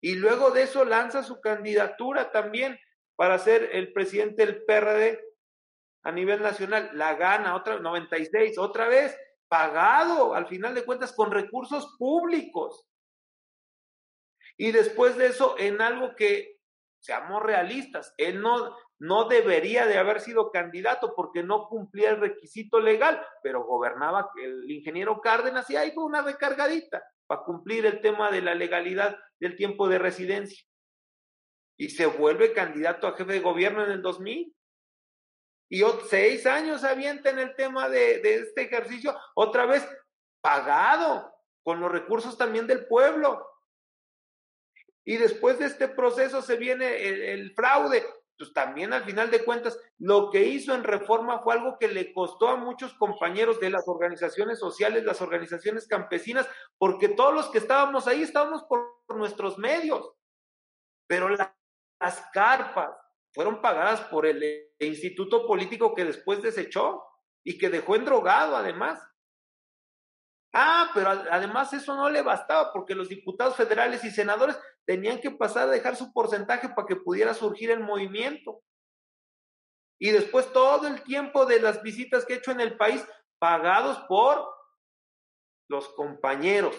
[0.00, 2.78] Y luego de eso lanza su candidatura también
[3.16, 5.27] para ser el presidente del PRD
[6.02, 6.90] a nivel nacional.
[6.94, 9.16] La gana otra 96, otra vez
[9.48, 12.86] pagado al final de cuentas con recursos públicos.
[14.56, 16.58] Y después de eso en algo que
[17.00, 22.80] seamos realistas, él no no debería de haber sido candidato porque no cumplía el requisito
[22.80, 28.30] legal, pero gobernaba el ingeniero Cárdenas y ahí fue una recargadita para cumplir el tema
[28.30, 30.64] de la legalidad del tiempo de residencia.
[31.76, 34.52] Y se vuelve candidato a jefe de gobierno en el 2000.
[35.70, 39.86] Y seis años avienta en el tema de, este ejercicio, otra vez
[40.40, 43.46] pagado con los recursos también del pueblo.
[45.04, 48.04] Y después de este proceso se viene el fraude,
[48.38, 52.14] pues también al final de cuentas, lo que hizo en reforma fue algo que le
[52.14, 56.48] costó a muchos compañeros de las organizaciones sociales, las organizaciones campesinas,
[56.78, 60.14] porque todos los que estábamos ahí estábamos por nuestros medios,
[61.08, 62.90] pero las carpas
[63.38, 64.42] fueron pagadas por el
[64.80, 67.04] instituto político que después desechó
[67.46, 69.00] y que dejó endrogado además.
[70.52, 75.30] Ah, pero además eso no le bastaba porque los diputados federales y senadores tenían que
[75.30, 78.60] pasar a dejar su porcentaje para que pudiera surgir el movimiento.
[80.00, 83.06] Y después todo el tiempo de las visitas que he hecho en el país
[83.38, 84.52] pagados por
[85.70, 86.74] los compañeros,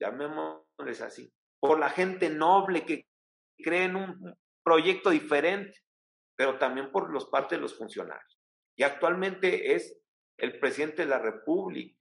[0.00, 3.08] llamémosles así, por la gente noble que
[3.60, 4.38] cree en un
[4.68, 5.80] proyecto diferente,
[6.36, 8.38] pero también por los partes de los funcionarios.
[8.76, 9.98] Y actualmente es
[10.36, 11.98] el presidente de la República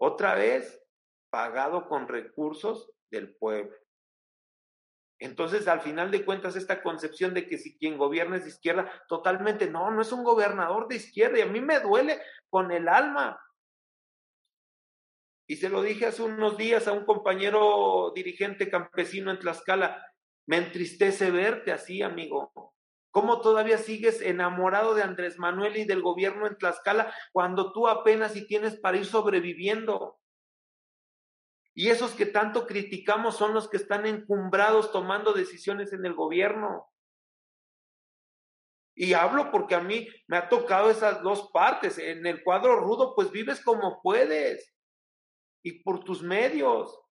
[0.00, 0.82] otra vez
[1.30, 3.76] pagado con recursos del pueblo.
[5.20, 9.04] Entonces, al final de cuentas, esta concepción de que si quien gobierna es de izquierda,
[9.06, 12.88] totalmente, no, no es un gobernador de izquierda y a mí me duele con el
[12.88, 13.40] alma.
[15.46, 20.11] Y se lo dije hace unos días a un compañero dirigente campesino en Tlaxcala,
[20.46, 22.52] me entristece verte así, amigo.
[23.10, 28.32] ¿Cómo todavía sigues enamorado de Andrés Manuel y del gobierno en Tlaxcala cuando tú apenas
[28.32, 30.18] si tienes para ir sobreviviendo?
[31.74, 36.90] Y esos que tanto criticamos son los que están encumbrados tomando decisiones en el gobierno.
[38.94, 41.98] Y hablo porque a mí me ha tocado esas dos partes.
[41.98, 44.74] En el cuadro rudo, pues vives como puedes
[45.62, 47.01] y por tus medios.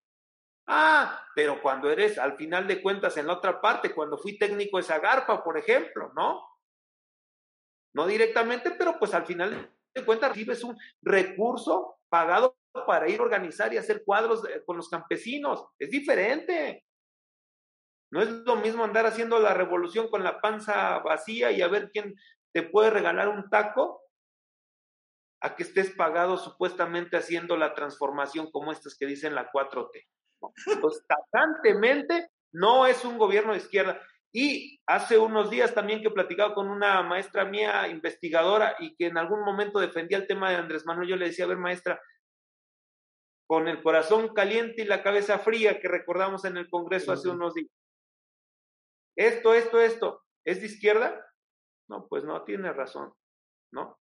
[0.73, 4.77] Ah, pero cuando eres, al final de cuentas, en la otra parte, cuando fui técnico
[4.77, 6.47] de Zagarpa, por ejemplo, ¿no?
[7.93, 12.55] No directamente, pero pues al final de cuentas recibes un recurso pagado
[12.87, 15.67] para ir a organizar y hacer cuadros con los campesinos.
[15.77, 16.85] Es diferente.
[18.09, 21.91] No es lo mismo andar haciendo la revolución con la panza vacía y a ver
[21.91, 22.15] quién
[22.53, 24.03] te puede regalar un taco
[25.41, 30.07] a que estés pagado supuestamente haciendo la transformación como estas que dicen la 4T.
[31.07, 34.01] Tajantemente no es un gobierno de izquierda.
[34.33, 39.07] Y hace unos días también que he platicado con una maestra mía, investigadora, y que
[39.07, 42.01] en algún momento defendía el tema de Andrés Manuel, yo le decía, a ver, maestra,
[43.45, 47.53] con el corazón caliente y la cabeza fría que recordamos en el Congreso hace unos
[47.53, 47.69] días.
[49.17, 51.27] Esto, esto, esto, ¿es de izquierda?
[51.89, 53.13] No, pues no, tiene razón,
[53.73, 53.99] ¿no?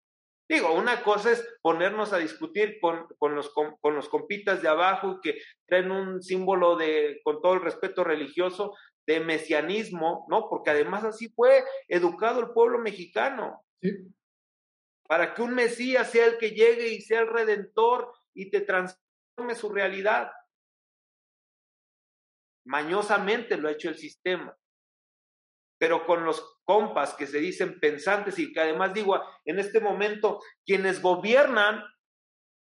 [0.49, 5.19] Digo, una cosa es ponernos a discutir con, con, los, con, los compitas de abajo
[5.21, 8.73] que traen un símbolo de, con todo el respeto religioso,
[9.05, 10.49] de mesianismo, ¿no?
[10.49, 13.65] Porque además así fue educado el pueblo mexicano.
[15.07, 19.55] Para que un Mesías sea el que llegue y sea el redentor y te transforme
[19.55, 20.31] su realidad.
[22.65, 24.57] Mañosamente lo ha hecho el sistema
[25.77, 30.41] pero con los compas que se dicen pensantes y que además digo, en este momento,
[30.65, 31.83] quienes gobiernan,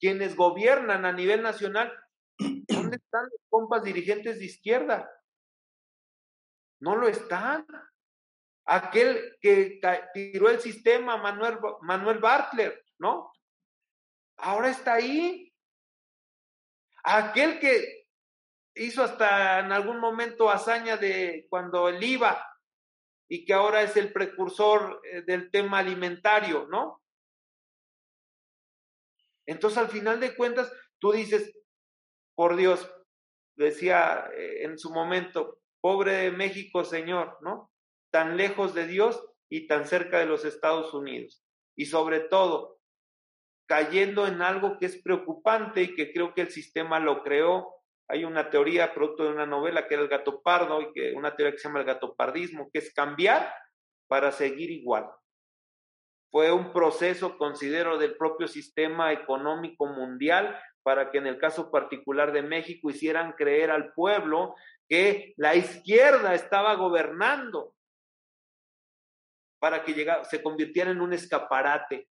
[0.00, 1.92] quienes gobiernan a nivel nacional,
[2.38, 5.10] ¿dónde están los compas dirigentes de izquierda?
[6.80, 7.66] No lo están.
[8.64, 9.80] Aquel que
[10.14, 13.32] tiró el sistema, Manuel, Manuel Bartler, ¿no?
[14.36, 15.52] Ahora está ahí.
[17.04, 18.06] Aquel que
[18.74, 22.51] hizo hasta en algún momento hazaña de cuando el IVA
[23.32, 27.00] y que ahora es el precursor eh, del tema alimentario, ¿no?
[29.46, 31.50] Entonces, al final de cuentas, tú dices,
[32.34, 32.94] por Dios,
[33.56, 37.72] decía eh, en su momento, pobre de México, Señor, ¿no?
[38.12, 41.42] Tan lejos de Dios y tan cerca de los Estados Unidos.
[41.74, 42.80] Y sobre todo,
[43.66, 47.81] cayendo en algo que es preocupante y que creo que el sistema lo creó
[48.12, 51.34] hay una teoría producto de una novela que era el gato pardo y que una
[51.34, 53.50] teoría que se llama el gatopardismo, que es cambiar
[54.06, 55.10] para seguir igual.
[56.30, 62.32] Fue un proceso, considero, del propio sistema económico mundial para que en el caso particular
[62.32, 64.56] de México hicieran creer al pueblo
[64.86, 67.74] que la izquierda estaba gobernando
[69.58, 72.10] para que llegara, se convirtiera en un escaparate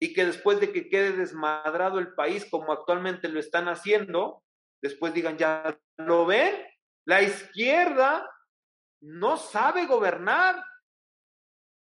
[0.00, 4.44] y que después de que quede desmadrado el país como actualmente lo están haciendo,
[4.82, 6.54] después digan, ya lo ven,
[7.06, 8.28] la izquierda
[9.00, 10.62] no sabe gobernar.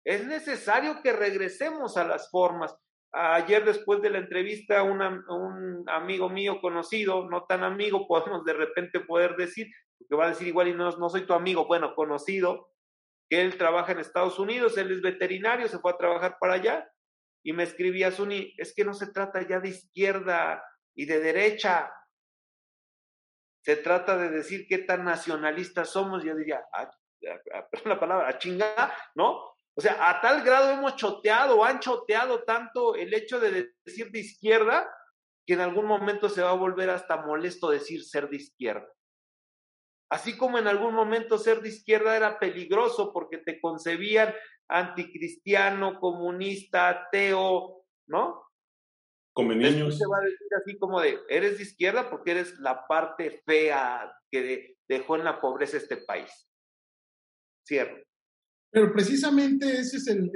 [0.06, 2.76] Es necesario que regresemos a las formas.
[3.14, 9.02] Ayer después de la entrevista, un amigo mío conocido, no tan amigo, podemos de repente
[9.02, 9.68] poder decir,
[10.10, 12.70] que va a decir igual y no, no soy tu amigo, bueno, conocido,
[13.30, 16.90] que él trabaja en Estados Unidos, él es veterinario, se fue a trabajar para allá
[17.44, 20.64] y me escribía, Suni, es que no se trata ya de izquierda
[20.96, 21.92] y de derecha,
[23.62, 26.90] se trata de decir qué tan nacionalistas somos, yo diría, a,
[27.86, 29.52] la palabra, a chingar, ¿no?
[29.74, 34.20] O sea, a tal grado hemos choteado, han choteado tanto el hecho de decir de
[34.20, 34.92] izquierda,
[35.46, 38.88] que en algún momento se va a volver hasta molesto decir ser de izquierda.
[40.10, 44.36] Así como en algún momento ser de izquierda era peligroso porque te concebían
[44.68, 48.44] anticristiano, comunista, ateo, ¿no?
[49.38, 49.98] Niños.
[49.98, 54.12] se va a decir así como de, eres de izquierda porque eres la parte fea
[54.30, 56.50] que dejó en la pobreza este país.
[57.66, 58.06] Cierto.
[58.72, 60.32] Pero precisamente ese es el,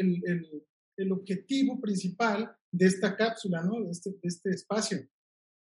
[0.97, 3.81] el, objetivo principal de esta cápsula, ¿no?
[3.83, 4.99] De este, este espacio.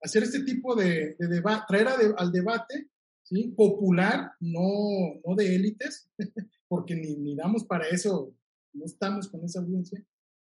[0.02, 1.88] Hacer este tipo de, de debate, traer
[2.18, 2.90] al debate,
[3.24, 3.54] ¿sí?
[3.56, 6.10] Popular, no, no de élites,
[6.68, 8.36] porque ni, ni damos para eso,
[8.74, 10.04] no estamos con esa audiencia,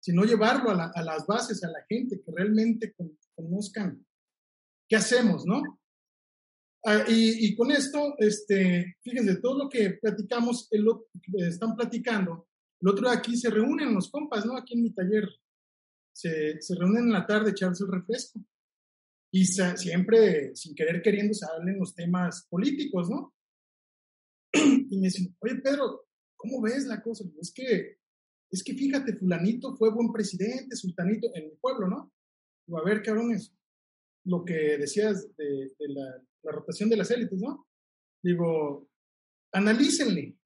[0.08, 2.96] sino llevarlo a, a las bases, a la gente, que realmente
[3.36, 4.06] conozcan
[4.88, 5.62] qué hacemos, ¿no?
[6.86, 10.88] Ah, y, con esto, este, fíjense, todo lo que platicamos, el,
[11.46, 12.48] están platicando,
[12.80, 14.56] el otro de aquí se reúnen los compas, ¿no?
[14.56, 15.28] Aquí en mi taller,
[16.14, 18.40] se, se reúnen en la tarde, echarse el refresco.
[19.30, 23.34] Y siempre, sin querer queriendo, se hablan los temas políticos, ¿no?
[24.90, 27.26] Y me dicen, oye, Pedro, ¿cómo ves la cosa?
[27.42, 27.98] Es que,
[28.52, 32.14] es que fíjate, fulanito fue buen presidente, sultanito, en el pueblo, ¿no?
[32.66, 33.54] Digo, a ver, cabrones,
[34.26, 37.68] lo que decías de, la, rotación de las élites, ¿no?
[38.24, 38.90] Digo,
[39.54, 40.38] analícenle.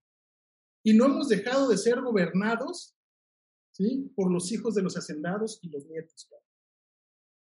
[0.83, 2.95] Y no hemos dejado de ser gobernados,
[3.71, 4.11] ¿sí?
[4.15, 6.27] Por los hijos de los hacendados y los nietos.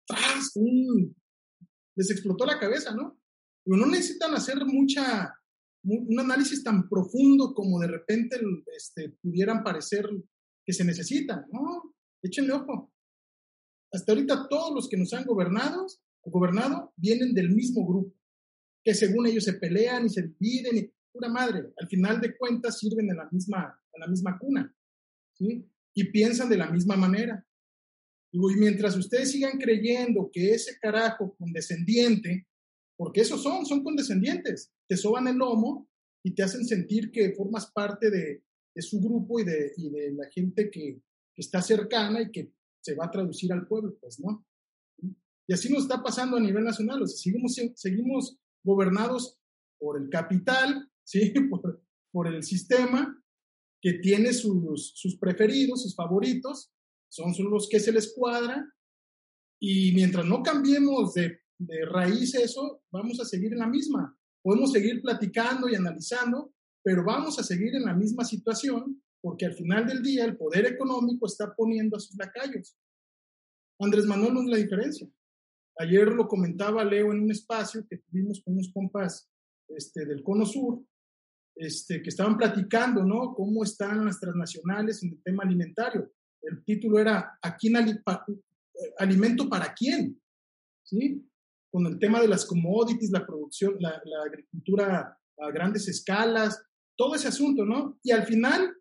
[0.07, 0.53] ¡Tras!
[1.95, 3.21] Les explotó la cabeza, ¿no?
[3.65, 5.33] Pero no necesitan hacer mucha,
[5.85, 8.41] un análisis tan profundo como de repente
[8.77, 10.09] este, pudieran parecer
[10.69, 11.95] que se necesitan, ¿no?
[12.23, 12.93] Échenle ojo.
[13.91, 15.87] Hasta ahorita todos los que nos han gobernado,
[16.27, 18.15] gobernado vienen del mismo grupo
[18.85, 22.79] que según ellos se pelean y se dividen y pura madre, al final de cuentas
[22.81, 24.77] sirven en la misma, en la misma cuna,
[25.39, 25.67] ¿sí?
[25.95, 27.43] Y piensan de la misma manera.
[28.31, 32.47] Y mientras ustedes sigan creyendo que ese carajo condescendiente,
[32.95, 35.89] porque esos son, son condescendientes, te soban el lomo
[36.23, 38.43] y te hacen sentir que formas parte de,
[38.79, 41.03] de su grupo y de, y de la gente que,
[41.35, 44.47] que, está cercana y que se va a traducir al pueblo, pues no.
[45.49, 49.37] Y así nos está pasando a nivel nacional, o sea, seguimos, seguimos gobernados
[49.81, 51.33] por el capital, ¿sí?
[51.51, 53.21] por, por el sistema,
[53.83, 56.71] que tiene sus, sus preferidos, sus favoritos,
[57.11, 58.65] son, los que se les cuadra,
[59.61, 64.17] y mientras no cambiemos de, de raíz eso, vamos a seguir en la misma.
[64.41, 66.55] Podemos seguir platicando y analizando,
[66.89, 70.65] pero vamos a seguir en la misma situación porque al final del día el poder
[70.65, 72.79] económico está poniendo a sus lacayos.
[73.79, 75.07] Andrés Manuel no es la diferencia.
[75.79, 79.31] Ayer lo comentaba Leo en un espacio que tuvimos con unos compas
[79.69, 80.83] este, del Cono Sur,
[81.57, 83.35] este, que estaban platicando, ¿no?
[83.35, 86.11] Cómo están las transnacionales en el tema alimentario.
[86.41, 87.77] El título era ¿A quién
[88.97, 90.19] alimento para quién?
[90.85, 91.23] ¿Sí?
[91.71, 96.65] Con el tema de las commodities, la producción, la, la agricultura a grandes escalas,
[96.99, 97.99] todo ese asunto, ¿no?
[98.03, 98.75] Y al final,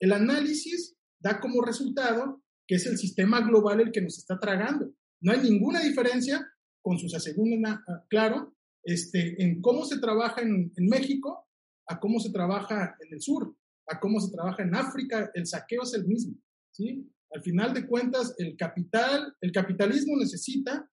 [0.00, 4.92] el análisis da como resultado que es el sistema global el que nos está tragando.
[5.22, 6.46] No hay ninguna diferencia,
[6.82, 11.48] con sus aseguran ah, claro, este, en cómo se trabaja en, México
[11.88, 13.56] a cómo se trabaja en el sur,
[13.88, 16.36] a cómo se trabaja en África, el saqueo es el mismo,
[16.70, 17.10] ¿sí?
[17.32, 20.88] Al final de cuentas, el capital, el capitalismo necesita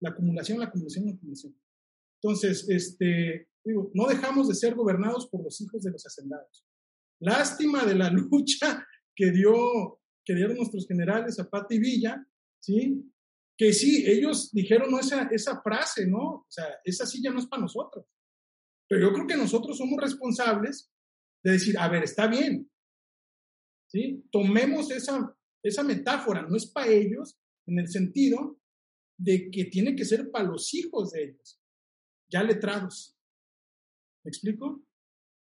[0.00, 1.58] la acumulación, la acumulación, la acumulación.
[2.22, 6.66] Entonces, este, digo, no dejamos de ser gobernados por los hijos de los hacendados.
[7.20, 12.26] Lástima de la lucha que dio, que dieron nuestros generales Zapata y Villa,
[12.60, 13.10] ¿sí?
[13.56, 16.18] que sí, ellos dijeron esa, esa frase, ¿no?
[16.18, 18.06] O sea, esa silla no es para nosotros.
[18.88, 20.90] Pero yo creo que nosotros somos responsables
[21.42, 22.70] de decir, a ver, está bien,
[23.88, 24.24] ¿sí?
[24.32, 28.58] Tomemos esa, esa metáfora, no es para ellos en el sentido
[29.16, 31.60] de que tiene que ser para los hijos de ellos,
[32.28, 33.16] ya letrados.
[34.24, 34.82] ¿Me explico?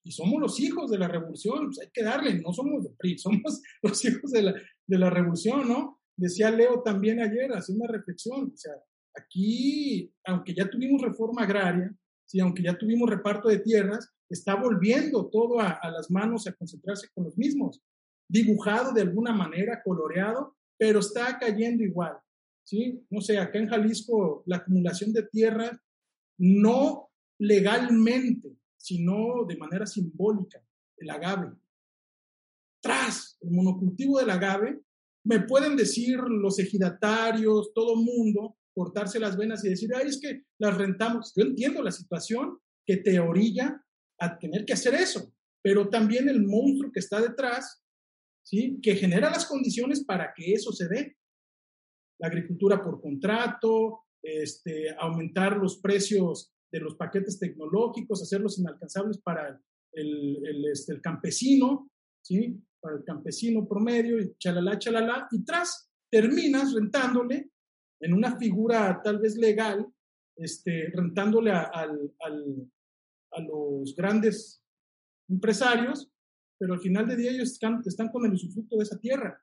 [0.05, 3.19] Y somos los hijos de la revolución, pues hay que darle, no somos de PRI,
[3.19, 4.55] somos los hijos de la,
[4.87, 6.01] de la revolución, ¿no?
[6.17, 8.75] Decía Leo también ayer, hace una reflexión, o sea,
[9.17, 11.95] aquí, aunque ya tuvimos reforma agraria,
[12.27, 17.09] sí, aunque ya tuvimos reparto de tierras, está volviendo todo a, las manos a concentrarse
[17.15, 17.83] con los mismos.
[18.27, 22.17] dibujado de alguna manera, coloreado, pero está cayendo igual.
[22.65, 23.05] ¿sí?
[23.11, 25.79] No sé, acá en Jalisco la acumulación de tierra
[26.39, 30.63] no legalmente, sino de manera simbólica,
[30.99, 31.51] el agave.
[32.83, 34.79] Tras el monocultivo del agave,
[35.25, 40.43] me pueden decir los ejidatarios, todo mundo, cortarse las venas y decir, ay, es que
[40.59, 41.33] las rentamos.
[41.35, 43.83] Yo entiendo la situación que te orilla
[44.21, 45.33] a tener que hacer eso,
[45.63, 47.83] pero también el monstruo que está detrás,
[48.43, 48.79] ¿sí?
[48.83, 51.17] que genera las condiciones para que eso se dé.
[52.19, 59.61] La agricultura por contrato, este, aumentar los precios de los paquetes tecnológicos, hacerlos inalcanzables para
[59.93, 61.89] el, el, este, el campesino,
[62.21, 62.61] ¿sí?
[62.81, 67.49] para el campesino promedio, y chalala, chalala, y tras terminas rentándole
[68.01, 69.87] en una figura tal vez legal,
[70.37, 74.61] este, rentándole a, a los grandes
[75.29, 76.11] empresarios,
[76.59, 79.41] pero al final de día ellos están, están con el usufructo de esa tierra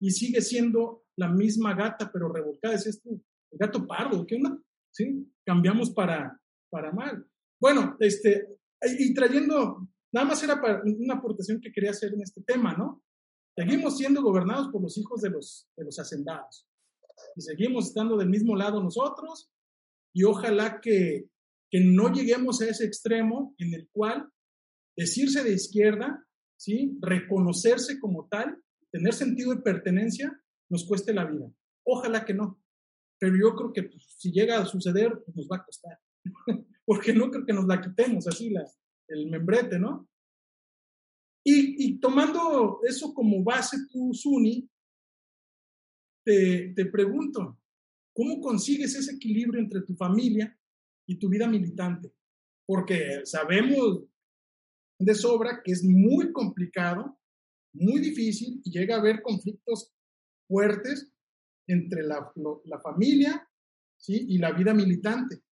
[0.00, 2.74] y sigue siendo la misma gata, pero revolcada.
[2.74, 4.58] Es esto, el gato pardo, ¿qué onda?
[4.90, 5.30] ¿Sí?
[5.44, 6.40] Cambiamos para,
[6.74, 7.24] para mal.
[7.60, 8.48] Bueno, este,
[8.98, 13.04] y trayendo, nada más era para una aportación que quería hacer en este tema, ¿no?
[13.56, 16.66] Seguimos siendo gobernados por los hijos de los, de los hacendados
[17.36, 19.52] y seguimos estando del mismo lado nosotros
[20.12, 21.28] y ojalá que,
[21.70, 24.28] que no lleguemos a ese extremo en el cual
[24.96, 26.26] decirse de izquierda,
[26.56, 26.98] ¿sí?
[27.00, 28.60] reconocerse como tal,
[28.90, 30.36] tener sentido de pertenencia,
[30.68, 31.48] nos cueste la vida.
[31.84, 32.60] Ojalá que no.
[33.20, 36.00] Pero yo creo que pues, si llega a suceder, pues, nos va a costar.
[36.86, 38.52] Porque no creo que nos la quitemos así,
[39.08, 40.08] el membrete, ¿no?
[41.46, 44.66] Y, tomando eso como base tu Suni,
[46.24, 47.60] te, te pregunto,
[48.14, 50.58] ¿cómo consigues ese equilibrio entre tu familia
[51.06, 52.14] y tu vida militante?
[52.66, 54.04] Porque sabemos
[54.98, 57.18] de sobra que es muy complicado,
[57.74, 59.92] muy difícil y llega a haber conflictos
[60.48, 61.12] fuertes
[61.66, 62.32] entre la,
[62.64, 63.46] la familia
[63.98, 64.26] ¿sí?
[64.28, 65.42] y la vida militante.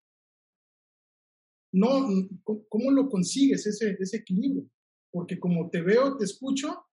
[1.73, 2.07] No,
[2.45, 4.69] ¿Cómo lo consigues ese, ese equilibrio?
[5.11, 6.87] Porque como te veo, te escucho,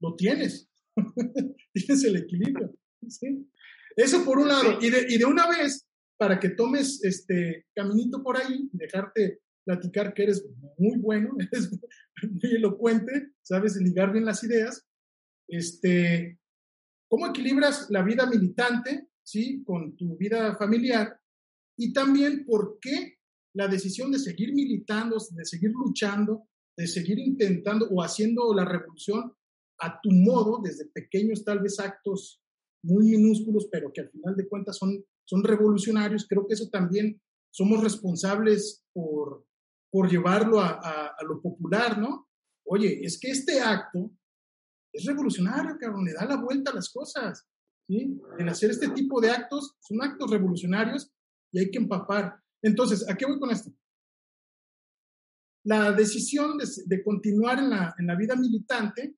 [0.00, 0.70] lo tienes.
[1.72, 2.74] tienes el equilibrio.
[3.08, 3.48] ¿sí?
[3.96, 4.78] Eso por un lado.
[4.80, 5.86] Y de, y de una vez,
[6.18, 10.44] para que tomes este caminito por ahí y dejarte platicar que eres
[10.76, 11.70] muy bueno, eres
[12.22, 14.86] muy elocuente, sabes ligar bien las ideas.
[15.48, 16.38] Este,
[17.08, 19.62] ¿Cómo equilibras la vida militante ¿sí?
[19.64, 21.18] con tu vida familiar?
[21.76, 23.19] Y también, ¿por qué
[23.54, 29.32] la decisión de seguir militando, de seguir luchando, de seguir intentando o haciendo la revolución
[29.80, 32.40] a tu modo, desde pequeños tal vez actos
[32.82, 36.26] muy minúsculos, pero que al final de cuentas son, son revolucionarios?
[36.28, 37.20] Creo que eso también
[37.50, 39.46] somos responsables por,
[39.90, 42.28] por llevarlo a, lo popular, ¿no?
[42.64, 44.10] Oye, es que este acto
[44.92, 47.46] es revolucionario, cabrón, le da la vuelta a las cosas,
[47.86, 48.20] ¿sí?
[48.38, 51.10] En hacer este tipo de actos, son actos revolucionarios
[51.52, 52.40] y hay que empapar.
[52.62, 53.72] Entonces, ¿a qué voy con esto?
[55.64, 59.16] La decisión de, continuar en la, en la, vida militante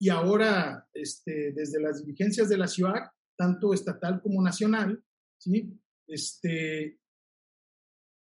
[0.00, 5.02] y ahora este, desde las dirigencias de la ciudad, tanto estatal como nacional,
[5.38, 5.76] ¿sí?
[6.06, 7.00] Este,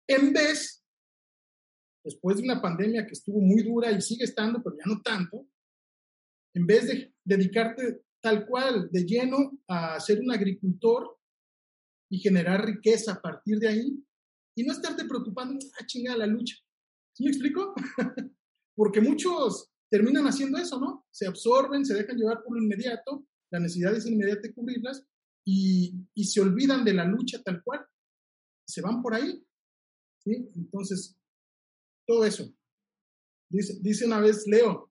[0.09, 0.87] en vez
[2.07, 5.49] después de una pandemia que estuvo muy dura y sigue estando, pero ya no tanto,
[6.55, 11.19] en vez de dedicarte tal cual de lleno a ser un agricultor
[12.09, 14.07] y generar riqueza a partir de ahí,
[14.57, 16.57] y no estarte preocupando, ah, chingada la lucha.
[17.13, 17.75] ¿Sí me explico?
[18.75, 21.07] Porque muchos terminan haciendo eso, ¿no?
[21.11, 25.07] Se absorben, se dejan llevar por lo inmediato, la necesidad es inmediata de cubrirlas
[25.47, 27.87] y, y se olvidan de la lucha tal cual.
[28.67, 29.47] Se van por ahí.
[30.19, 30.51] ¿sí?
[30.57, 31.17] Entonces,
[32.07, 32.53] todo eso.
[33.49, 34.91] Dice, dice una vez Leo,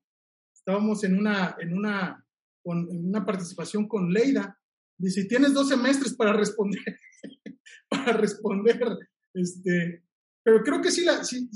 [0.53, 2.25] estábamos en una, en una,
[2.63, 4.57] con, en una participación con Leida,
[4.97, 6.99] dice, tienes dos semestres para responder,
[7.89, 8.79] para responder,
[9.35, 10.03] este,
[10.43, 11.49] pero creo que sí la, sí,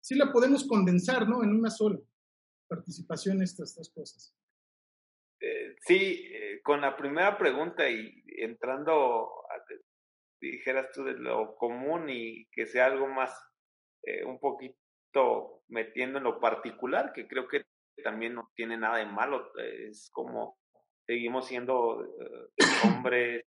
[0.00, 1.42] sí la podemos condensar, ¿no?
[1.42, 1.98] En una sola
[2.68, 4.34] participación estas, estas cosas.
[5.40, 9.30] Eh, sí, eh, con la primera pregunta y entrando,
[10.40, 13.32] dijeras tú de lo común y que sea algo más
[14.04, 17.64] eh, un poquito metiendo en lo particular, que creo que
[18.02, 20.58] también no tiene nada de malo, es como
[21.06, 22.08] seguimos siendo
[22.84, 23.44] hombres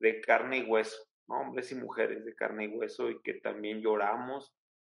[0.00, 0.96] de carne y hueso,
[1.26, 4.54] hombres y mujeres de carne y hueso y que también lloramos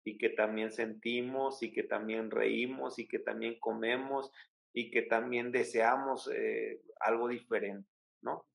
[0.04, 4.30] y que también sentimos y que también reímos y que también comemos
[4.72, 7.88] y que también deseamos eh, algo diferente,
[8.22, 8.46] ¿no?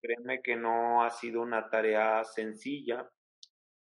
[0.00, 3.10] Créeme que no ha sido una tarea sencilla,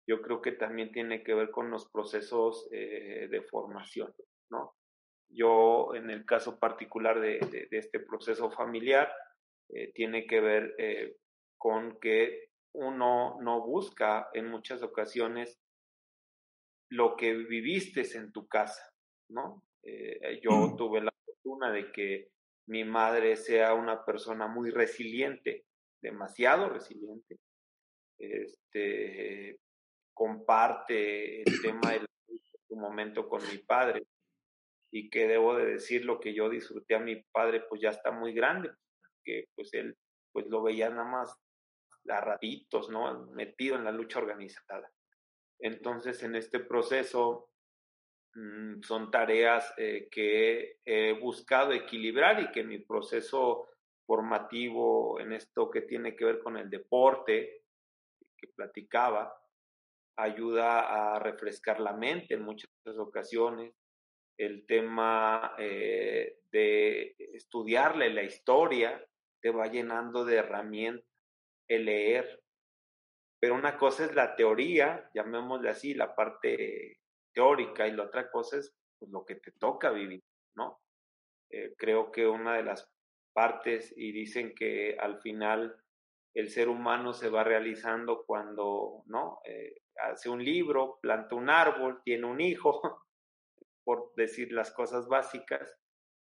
[0.06, 4.14] yo creo que también tiene que ver con los procesos eh, de formación,
[4.50, 4.76] ¿no?
[5.28, 9.12] Yo, en el caso particular de, este proceso familiar,
[9.68, 11.16] eh, tiene que ver eh,
[11.58, 15.58] con que uno no busca en muchas ocasiones
[16.90, 18.92] lo que viviste en tu casa,
[19.30, 19.64] ¿no?
[19.82, 20.76] Eh, yo mm.
[20.76, 22.30] tuve la fortuna de que
[22.68, 25.64] mi madre sea una persona muy resiliente,
[26.02, 27.38] demasiado resiliente.
[28.18, 29.58] Este,
[30.14, 32.06] comparte el tema de
[32.68, 34.06] su momento con mi padre
[34.90, 38.10] y que debo de decir lo que yo disfruté a mi padre pues ya está
[38.10, 38.70] muy grande
[39.22, 39.94] que pues él
[40.32, 41.36] pues lo veía nada más
[42.10, 44.90] a ratitos no metido en la lucha organizada
[45.58, 47.50] entonces en este proceso
[48.34, 53.68] mm, son tareas eh, que he buscado equilibrar y que mi proceso
[54.06, 57.64] formativo en esto que tiene que ver con el deporte
[58.36, 59.34] que platicaba
[60.16, 63.74] ayuda a refrescar la mente en muchas ocasiones.
[64.38, 69.02] El tema eh, de estudiarle la historia
[69.40, 71.06] te va llenando de herramientas,
[71.68, 72.42] el leer.
[73.40, 77.00] Pero una cosa es la teoría, llamémosle así, la parte
[77.34, 80.22] teórica, y la otra cosa es pues, lo que te toca vivir,
[80.56, 80.80] ¿no?
[81.50, 82.88] Eh, creo que una de las
[83.34, 85.76] partes, y dicen que al final
[86.34, 89.40] el ser humano se va realizando cuando, ¿no?
[89.44, 92.80] Eh, hace un libro, planta un árbol, tiene un hijo,
[93.84, 95.78] por decir las cosas básicas.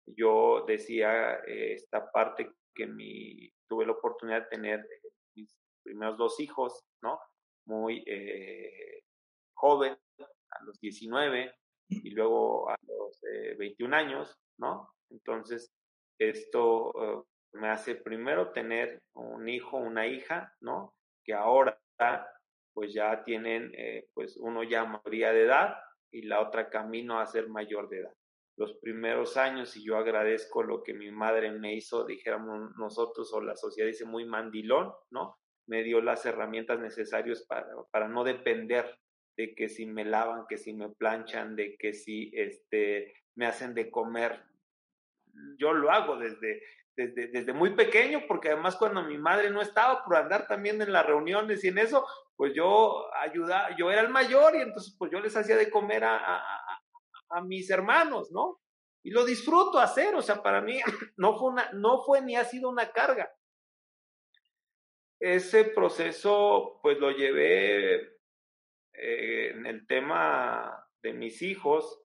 [0.07, 4.89] Yo decía eh, esta parte que mi, tuve la oportunidad de tener
[5.37, 7.21] mis primeros dos hijos, ¿no?
[7.67, 9.03] Muy eh,
[9.55, 9.97] joven,
[10.51, 11.55] a los 19
[11.89, 13.21] y luego a los
[13.59, 14.91] 21 años, ¿no?
[15.11, 15.71] Entonces,
[16.19, 20.95] esto me hace primero tener un hijo, una hija, ¿no?
[21.25, 21.79] Que ahora
[22.75, 25.77] pues ya tienen, eh, pues uno ya mayoría de edad
[26.13, 28.13] y la otra camino a ser mayor de edad.
[28.57, 33.41] Los primeros años, y yo agradezco lo que mi madre me hizo, dijéramos nosotros o
[33.41, 35.39] la sociedad dice muy mandilón, ¿no?
[35.67, 38.99] Me dio las herramientas necesarias para, para no depender
[39.37, 43.75] de que si me lavan, que si me planchan, de que si este, me hacen
[43.75, 44.43] de comer.
[45.59, 46.63] Yo lo hago desde,
[46.97, 50.93] desde, desde muy pequeño, porque además cuando mi madre no estaba por andar también en
[50.93, 52.07] las reuniones y en eso,
[52.37, 56.05] pues yo ayudaba, yo era el mayor y entonces pues yo les hacía de comer
[56.05, 56.66] a, a,
[57.31, 58.61] a, mis hermanos, ¿no?
[59.03, 60.81] Y lo disfruto hacer, o sea, para mí
[61.17, 63.31] no fue, ni ha sido una carga.
[65.19, 67.95] Ese proceso pues lo llevé
[68.93, 72.03] eh, en el tema de mis hijos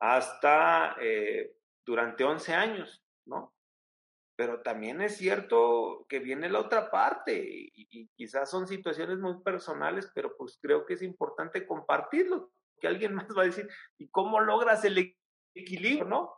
[0.00, 3.54] hasta eh, durante 11 años, ¿no?
[4.38, 7.34] pero también es cierto que viene la otra parte
[7.74, 13.14] y, quizás son situaciones muy personales, pero pues creo que es importante compartirlo, que alguien
[13.14, 13.68] más va a decir,
[13.98, 15.14] ¿y cómo logras el
[15.54, 16.34] equilibrio, no?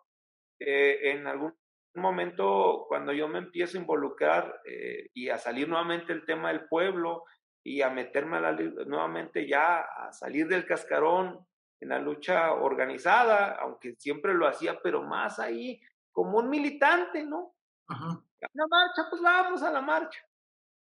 [0.59, 1.55] Eh, en algún
[1.95, 6.67] momento, cuando yo me empiezo a involucrar eh, y a salir nuevamente el tema del
[6.69, 7.25] pueblo
[7.63, 11.47] y a meterme a la, nuevamente ya a salir del cascarón
[11.81, 15.81] en la lucha organizada, aunque siempre lo hacía, pero más ahí
[16.13, 17.55] como un militante, ¿no?
[17.89, 18.23] Ajá.
[18.41, 20.21] La marcha, pues vamos a la marcha,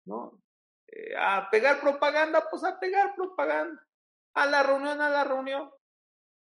[0.05, 0.39] ¿no?
[0.87, 3.81] Eh, a pegar propaganda, pues a pegar propaganda.
[4.33, 5.69] A la reunión, a la reunión.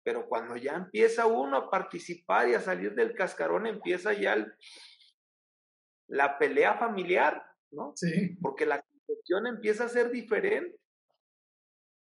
[0.03, 4.45] Pero cuando ya empieza uno a participar y a salir del cascarón, empieza ya
[6.07, 7.93] la pelea familiar, ¿no?
[7.95, 8.37] Sí.
[8.41, 10.77] Porque la concepción empieza a ser diferente.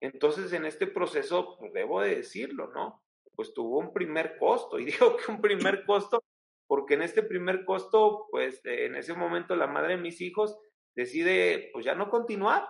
[0.00, 3.02] Entonces, en este proceso, pues debo de decirlo, ¿no?
[3.34, 6.22] Pues tuvo un primer costo, y digo que un primer costo
[6.66, 10.58] porque en este primer costo, pues en ese momento la madre de mis hijos
[10.94, 12.68] decide, pues ya no continuar,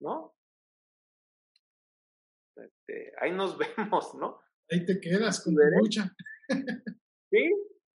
[0.00, 0.34] ¿no?
[2.90, 4.40] Este, ahí nos vemos, ¿no?
[4.70, 6.14] Ahí te quedas con la lucha.
[7.30, 7.50] sí,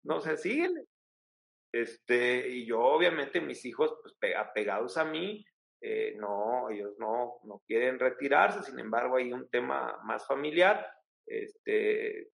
[0.04, 0.86] no se siguen.
[1.74, 5.46] Este, y yo obviamente mis hijos, pues apegados a mí,
[5.82, 10.86] eh, no, ellos no, no quieren retirarse, sin embargo hay un tema más familiar,
[11.26, 12.30] este,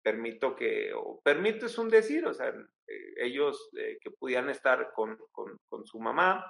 [0.00, 4.92] permito que, o permito es un decir, o sea, eh, ellos eh, que pudieran estar
[4.94, 6.46] con, con, con, su mamá,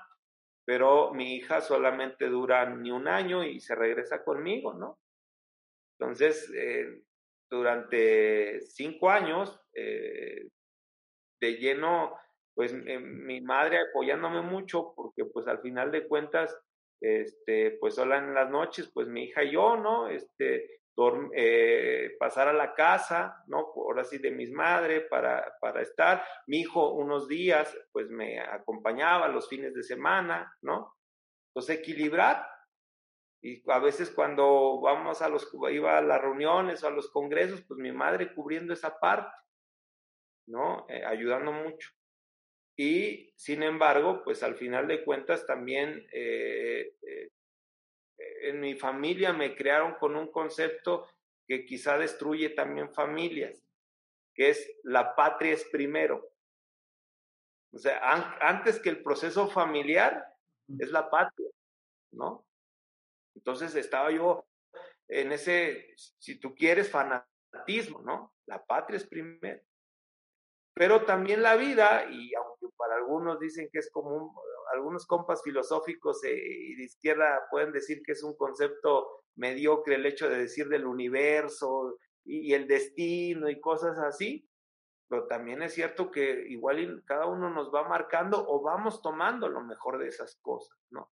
[0.66, 5.01] pero mi hija solamente dura ni un año y se regresa conmigo, ¿no?
[6.02, 7.02] Entonces, eh,
[7.50, 9.58] durante cinco años,
[11.40, 12.16] de lleno,
[12.54, 16.56] pues mi madre apoyándome mucho, porque pues al final de cuentas,
[17.00, 20.08] este, pues sola en las noches, pues mi hija y yo, ¿no?
[20.08, 20.82] Este,
[21.34, 23.72] eh, pasar a la casa, ¿no?
[23.74, 26.22] Ahora sí de mis madres para, para estar.
[26.46, 30.94] Mi hijo unos días, pues me acompañaba los fines de semana, ¿no?
[31.48, 32.46] Entonces equilibrar.
[33.42, 37.62] Y a veces cuando vamos a los, iba a las reuniones o a los congresos,
[37.62, 39.36] pues mi madre cubriendo esa parte,
[40.46, 40.86] ¿no?
[40.88, 41.90] Eh, ayudando mucho.
[42.76, 47.30] Y sin embargo, pues al final de cuentas también eh, eh,
[48.42, 51.08] en mi familia me crearon con un concepto
[51.48, 53.60] que quizá destruye también familias,
[54.34, 56.30] que es la patria es primero.
[57.72, 58.00] O sea,
[58.40, 60.24] antes que el proceso familiar
[60.78, 61.48] es la patria,
[62.12, 62.46] ¿no?
[63.42, 64.46] Entonces estaba yo
[65.08, 68.34] en ese, si tú quieres, fanatismo, ¿no?
[68.46, 69.60] La patria es primero.
[70.74, 74.40] Pero también la vida, y aunque para algunos dicen que es como
[74.72, 80.06] algunos compas filosóficos eh, y de izquierda pueden decir que es un concepto mediocre el
[80.06, 84.48] hecho de decir del universo y, el destino y cosas así,
[85.08, 89.62] pero también es cierto que igual cada uno nos va marcando o vamos tomando lo
[89.62, 91.10] mejor de esas cosas, ¿no?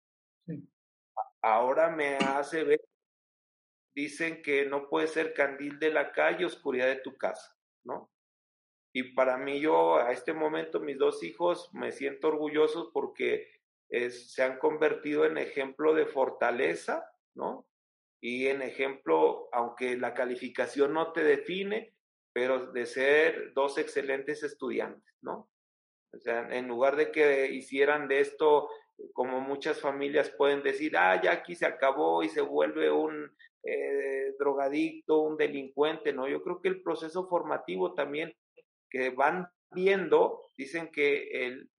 [1.48, 2.82] Ahora me hace ver,
[3.96, 8.10] dicen que no puede ser candil de la calle, oscuridad de tu casa, ¿no?
[8.92, 13.62] Y para mí yo, a este momento, mis dos hijos, me siento orgulloso porque
[14.10, 17.68] se han convertido en ejemplo de fortaleza, ¿no?
[18.20, 21.94] Y en ejemplo, aunque la calificación no te define,
[22.34, 25.52] pero de ser dos excelentes estudiantes, ¿no?
[26.12, 28.68] O sea, en lugar de que hicieran de esto,
[29.14, 33.32] como muchas familias pueden decir, ah, ya aquí se acabó y se vuelve un
[33.64, 36.28] eh, drogadicto, un delincuente, ¿no?
[36.28, 38.34] Yo creo que el proceso formativo también
[38.90, 41.70] que van viendo, dicen que el,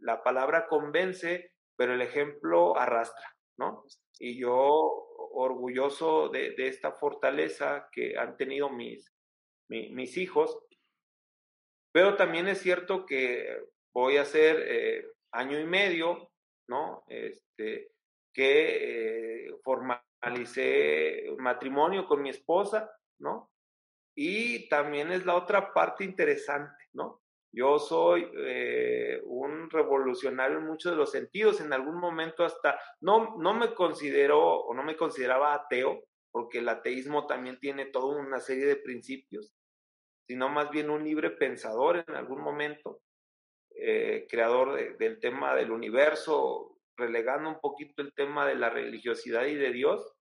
[0.00, 3.84] la palabra convence, pero el ejemplo arrastra, ¿no?
[4.18, 9.12] Y yo orgulloso de, esta fortaleza que han tenido mis,
[9.68, 10.58] mis hijos,
[11.92, 13.46] pero también es cierto que
[13.92, 16.30] voy a hacer eh, año y medio,
[16.68, 17.04] ¿no?
[17.08, 17.92] Este,
[18.32, 23.50] que eh, formalicé matrimonio con mi esposa, ¿no?
[24.14, 27.22] Y también es la otra parte interesante, ¿no?
[27.52, 31.60] Yo soy eh, un revolucionario en muchos de los sentidos.
[31.60, 36.68] En algún momento hasta no, no me considero o no me consideraba ateo, porque el
[36.68, 39.52] ateísmo también tiene toda una serie de principios,
[40.26, 43.00] sino más bien un libre pensador en algún momento,
[43.80, 49.54] eh, creador del tema del universo, relegando un poquito el tema de la religiosidad y
[49.54, 50.14] de Dios,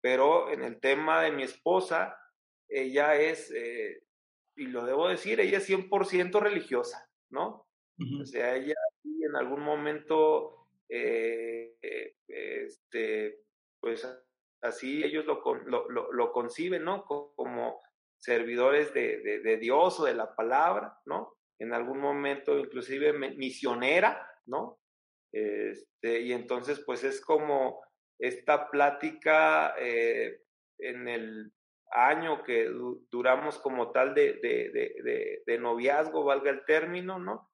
[0.00, 2.18] pero en el tema de mi esposa,
[2.68, 4.02] ella es, eh,
[4.56, 7.66] y lo debo decir, ella es 100% religiosa, ¿no?
[8.20, 11.76] O sea, ella en algún momento, eh,
[12.26, 13.40] este,
[13.78, 14.08] pues
[14.62, 17.04] así ellos lo, lo, lo, conciben, ¿no?
[17.04, 17.80] Como
[18.18, 21.36] servidores de, de, Dios o de la palabra, ¿no?
[21.60, 24.80] En algún momento inclusive misionera, ¿no?
[25.32, 27.80] Este, y entonces pues es como
[28.18, 30.42] esta plática eh,
[30.78, 31.52] en el
[31.92, 32.70] año que
[33.10, 37.50] duramos como tal de, de, de, noviazgo, valga el término, ¿no?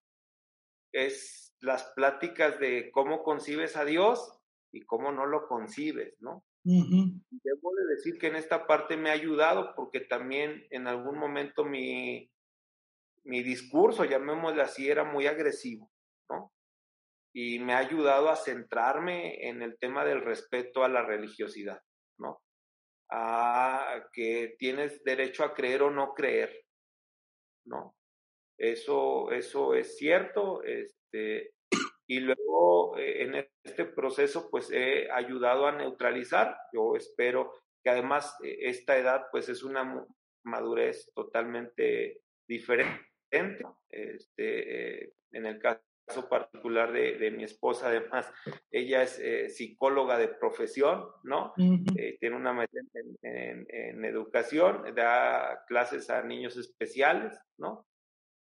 [0.93, 4.41] Es las pláticas de cómo concibes a Dios
[4.73, 6.45] y cómo no lo concibes, ¿no?
[6.65, 11.65] Debo de decir que en esta parte me ha ayudado porque también en algún momento
[11.65, 12.31] mi,
[13.27, 15.91] mi discurso, llamémosle así, era muy agresivo,
[16.31, 16.53] ¿no?
[17.35, 21.81] Y me ha ayudado a centrarme en el tema del respeto a la religiosidad,
[22.19, 22.41] ¿no?
[23.11, 26.65] a que tienes derecho a creer o no creer,
[27.67, 27.97] ¿no?
[28.59, 31.53] Eso, eso es cierto, este,
[32.07, 38.35] y luego eh, en este proceso pues he ayudado a neutralizar, yo espero que además
[38.43, 40.05] eh, esta edad pues es una
[40.45, 43.07] madurez totalmente diferente,
[43.91, 45.83] este, eh, en el caso
[46.29, 48.33] particular de, mi esposa, además,
[48.71, 51.53] ella es eh, psicóloga de profesión, ¿no?
[51.97, 52.83] Eh, tiene una maestría
[53.23, 57.87] en, educación, da clases a niños especiales, ¿no?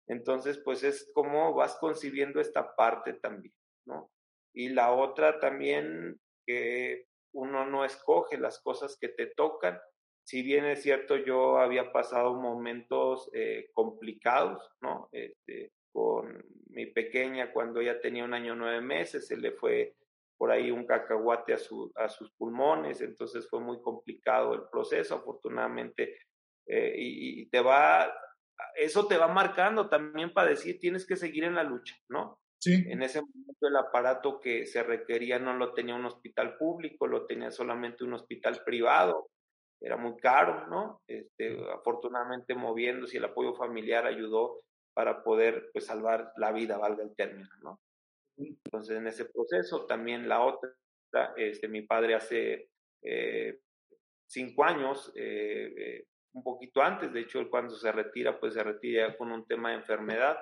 [0.08, 3.54] Entonces, pues es como vas concibiendo esta parte también,
[3.84, 4.12] ¿no?
[4.54, 9.78] Y la otra también, que uno no escoge las cosas que te tocan.
[10.26, 15.08] Si bien es cierto, yo había pasado momentos eh, complicados, ¿no?
[15.12, 19.94] Este, con mi pequeña cuando ella tenía un año nueve meses, se le fue
[20.36, 25.14] por ahí un cacahuate a, su, a sus pulmones, entonces fue muy complicado el proceso,
[25.14, 26.18] afortunadamente,
[26.66, 28.12] eh, y, te va,
[28.74, 32.40] eso te va marcando también para decir, tienes que seguir en la lucha, ¿no?
[32.58, 32.84] Sí.
[32.88, 37.26] En ese momento el aparato que se requería no lo tenía un hospital público, lo
[37.26, 39.28] tenía solamente un hospital privado,
[39.80, 41.02] era muy caro, ¿no?
[41.06, 44.62] Este, afortunadamente moviéndose, el apoyo familiar ayudó
[44.94, 47.80] para poder pues, salvar la vida, valga el término, ¿no?
[48.38, 50.70] Entonces, en ese proceso, también la otra,
[51.36, 52.68] este, mi padre hace
[53.02, 53.60] eh,
[54.26, 59.16] cinco años eh, eh, un poquito antes, de hecho, cuando se retira, pues se retira
[59.16, 60.36] con un tema de enfermedad,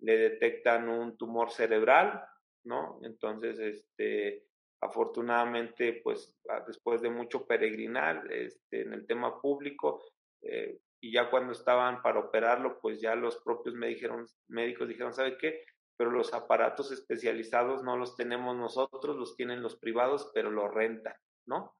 [0.00, 2.22] le detectan un tumor cerebral,
[2.64, 3.00] ¿no?
[3.02, 4.44] Entonces, este,
[4.86, 6.34] afortunadamente, pues
[6.66, 10.02] después de mucho peregrinar este, en el tema público,
[10.42, 15.12] eh, y ya cuando estaban para operarlo, pues ya los propios me dijeron, médicos dijeron,
[15.12, 15.64] ¿sabe qué?
[15.96, 21.14] Pero los aparatos especializados no los tenemos nosotros, los tienen los privados, pero los rentan,
[21.46, 21.76] ¿no?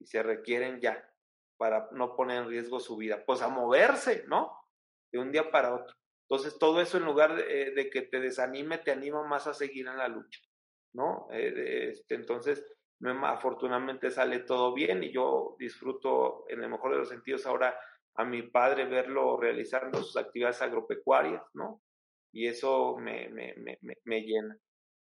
[0.00, 1.08] Y se requieren ya
[1.56, 4.52] para no poner en riesgo su vida, pues a moverse, ¿no?
[5.12, 5.96] De un día para otro.
[6.28, 9.86] Entonces, todo eso en lugar de, eh, que te desanime, te anima más a seguir
[9.88, 10.40] en la lucha,
[10.94, 11.28] ¿no?
[11.30, 12.64] Eh, este, entonces,
[13.22, 17.78] afortunadamente sale todo bien y yo disfruto, en el mejor de los sentidos, ahora
[18.16, 21.80] a mi padre verlo realizando sus actividades agropecuarias, ¿no?
[22.32, 24.58] Y eso me, me, me, me llena.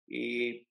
[0.08, 0.66] Y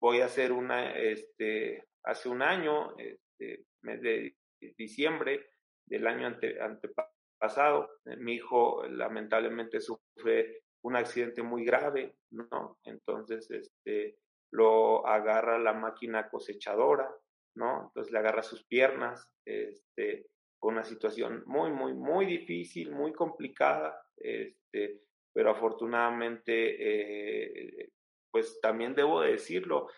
[0.00, 4.36] voy a hacer una, este, hace un año, este, mes de
[4.78, 5.46] diciembre
[5.86, 12.78] del año ante, antepasado, eh, mi hijo lamentablemente sufre un accidente muy grave, ¿no?
[12.84, 14.18] Entonces, este,
[14.54, 17.10] lo agarra la máquina cosechadora,
[17.56, 17.86] ¿no?
[17.86, 20.26] Entonces le agarra sus piernas, este,
[20.60, 25.00] con una situación muy, muy, muy difícil, muy complicada, este,
[25.34, 27.90] pero afortunadamente, eh,
[28.30, 29.88] pues también debo decirlo,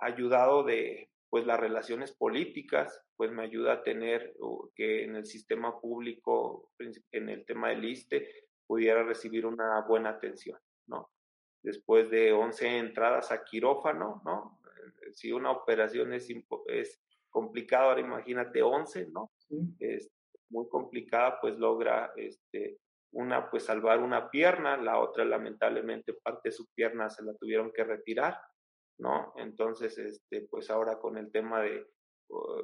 [0.00, 4.34] ayudado de pues las relaciones políticas, pues me ayuda a tener
[4.74, 6.72] que en el sistema público,
[7.12, 8.28] en el tema del ISTE,
[8.66, 10.58] pudiera recibir una buena atención,
[10.88, 11.08] ¿no?
[11.62, 14.58] Después de 11 entradas a quirófano, ¿no?
[15.12, 16.28] Si una operación es,
[16.66, 19.30] es complicado, ahora imagínate 11, ¿no?
[19.78, 20.10] Es
[20.48, 22.78] muy complicada, pues logra este,
[23.12, 27.72] una, pues salvar una pierna, la otra lamentablemente parte de su pierna se la tuvieron
[27.72, 28.40] que retirar,
[28.98, 29.32] ¿no?
[29.36, 31.86] Entonces, este, pues ahora con el tema de,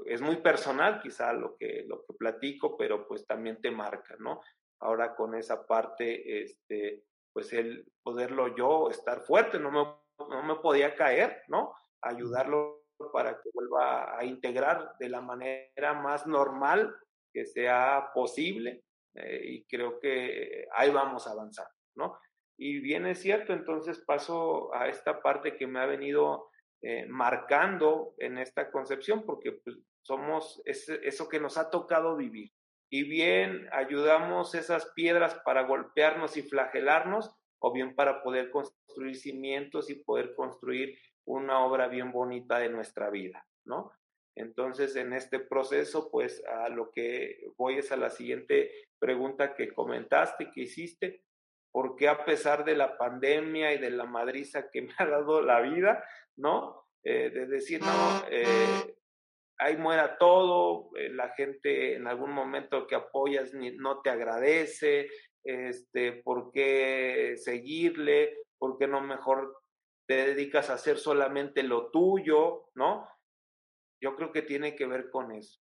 [0.06, 4.40] es muy personal quizá lo que, lo que platico, pero pues también te marca, ¿no?
[4.81, 7.05] Ahora con esa parte, este,
[7.37, 9.85] pues el poderlo yo estar fuerte, no me,
[10.27, 11.75] no me podía caer, ¿no?
[12.01, 16.97] Ayudarlo para que vuelva a integrar de la manera más normal
[17.31, 18.85] que sea posible
[19.15, 22.19] eh, y creo que ahí vamos a avanzar, ¿no?
[22.57, 26.49] Y bien es cierto, entonces paso a esta parte que me ha venido
[26.81, 32.51] eh, marcando en esta concepción, porque pues, somos eso que nos ha tocado vivir.
[32.91, 39.91] Y bien ayudamos esas piedras para golpearnos y flagelarnos, o bien para poder construir cimientos
[39.91, 43.93] y poder construir una obra bien bonita de nuestra vida, ¿no?
[44.37, 49.73] Entonces, en este proceso, pues a lo que voy es a la siguiente pregunta que
[49.73, 51.23] comentaste, que hiciste,
[51.73, 55.41] ¿por qué a pesar de la pandemia y de la madriza que me ha dado
[55.41, 56.05] la vida,
[56.37, 56.87] ¿no?
[57.03, 58.97] Eh, de decir, no, eh,
[59.59, 65.09] ahí muera todo, eh, la gente en algún momento que apoyas no te agradece,
[65.45, 68.37] este, ¿por qué seguirle?
[68.59, 69.57] ¿Por qué no mejor
[70.09, 73.09] te dedicas a hacer solamente lo tuyo, ¿no?
[74.01, 75.61] Yo creo que tiene que ver con eso.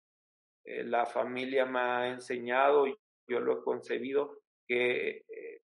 [0.64, 2.96] Eh, la familia me ha enseñado, y
[3.28, 5.62] yo lo he concebido, que eh,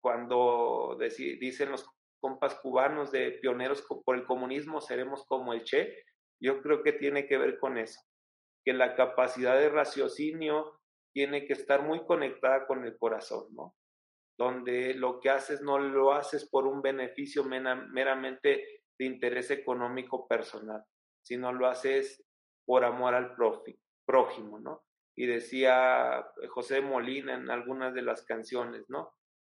[0.00, 1.88] cuando dicen los
[2.20, 6.04] compas cubanos de pioneros por el comunismo, seremos como el Che,
[6.40, 8.00] yo creo que tiene que ver con eso,
[8.64, 10.80] que la capacidad de raciocinio
[11.12, 13.74] tiene que estar muy conectada con el corazón, ¿no?
[14.38, 20.84] Donde lo que haces no lo haces por un beneficio meramente de interés económico personal,
[21.22, 22.24] sino lo haces
[22.64, 23.34] por amor al
[24.04, 24.84] prójimo, ¿no?
[25.16, 29.14] Y decía José Molina en algunas de las canciones, ¿no?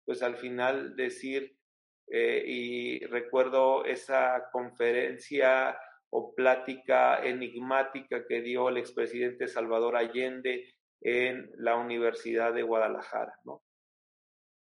[0.04, 1.58] Pues al final decir,
[2.06, 5.76] eh, y recuerdo esa conferencia
[6.10, 13.62] o plática enigmática que dio el expresidente Salvador Allende en la Universidad de Guadalajara, ¿no?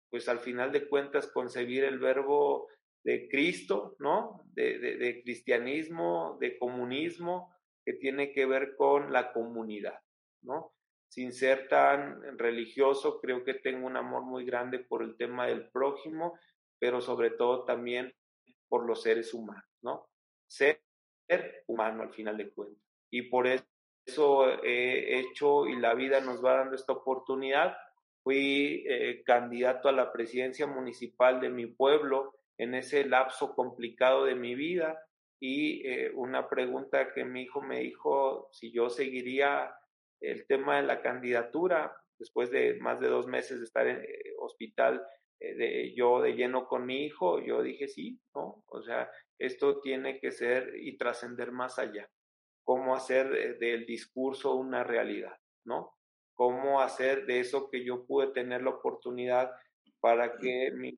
[0.09, 2.67] Pues al final de cuentas concebir el verbo
[3.03, 4.43] de Cristo, ¿no?
[4.53, 9.99] De, de, cristianismo, de comunismo, que tiene que ver con la comunidad,
[10.41, 10.73] ¿no?
[11.07, 15.69] Sin ser tan religioso, creo que tengo un amor muy grande por el tema del
[15.69, 16.37] prójimo,
[16.79, 18.13] pero sobre todo también
[18.69, 20.07] por los seres humanos, ¿no?
[20.47, 20.81] Ser
[21.67, 22.83] humano al final de cuentas.
[23.09, 27.75] Y por eso he hecho y la vida nos va dando esta oportunidad.
[28.23, 34.35] Fui eh, candidato a la presidencia municipal de mi pueblo en ese lapso complicado de
[34.35, 34.99] mi vida
[35.39, 39.73] y eh, una pregunta que mi hijo me dijo si yo seguiría
[40.19, 44.33] el tema de la candidatura después de más de dos meses de estar en eh,
[44.39, 45.03] hospital
[45.41, 48.63] de, yo de lleno con mi hijo, yo dije sí, ¿no?
[48.67, 49.09] O sea,
[49.39, 52.09] esto tiene que ser y trascender más allá.
[52.63, 55.35] Cómo hacer del discurso una realidad,
[55.65, 55.95] ¿no?
[56.41, 59.51] cómo hacer de eso que yo pude tener la oportunidad
[59.99, 60.97] para que mi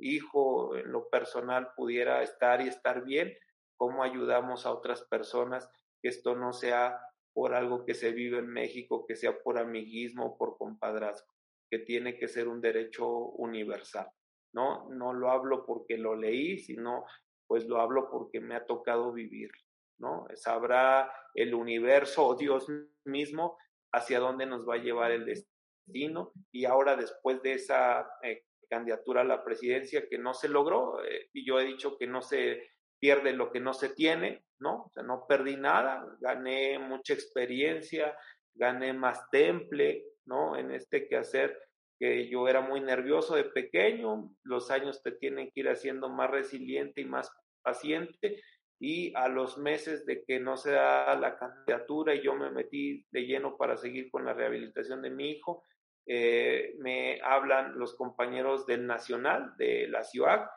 [0.00, 3.32] hijo en lo personal pudiera estar y estar bien,
[3.76, 5.70] cómo ayudamos a otras personas,
[6.02, 6.98] que esto no sea
[7.32, 11.32] por algo que se vive en México, que sea por amiguismo, por compadrazgo,
[11.70, 14.08] que tiene que ser un derecho universal.
[14.52, 17.04] No, no lo hablo porque lo leí, sino
[17.46, 19.50] pues lo hablo porque me ha tocado vivir,
[19.98, 20.26] ¿no?
[20.34, 22.66] Sabrá el universo o Dios
[23.04, 23.56] mismo
[23.92, 29.22] hacia dónde nos va a llevar el destino y ahora después de esa eh, candidatura
[29.22, 32.70] a la presidencia que no se logró, eh, y yo he dicho que no se
[33.00, 34.84] pierde lo que no se tiene, ¿no?
[34.84, 38.16] O sea, no perdí nada, gané mucha experiencia,
[38.54, 40.56] gané más temple, ¿no?
[40.56, 41.58] En este quehacer
[41.98, 46.30] que yo era muy nervioso de pequeño, los años te tienen que ir haciendo más
[46.30, 47.30] resiliente y más
[47.62, 48.40] paciente,
[48.80, 53.04] y a los meses de que no se da la candidatura y yo me metí
[53.10, 55.62] de lleno para seguir con la rehabilitación de mi hijo,
[56.06, 60.48] eh, me hablan los compañeros del Nacional, de la ciudad,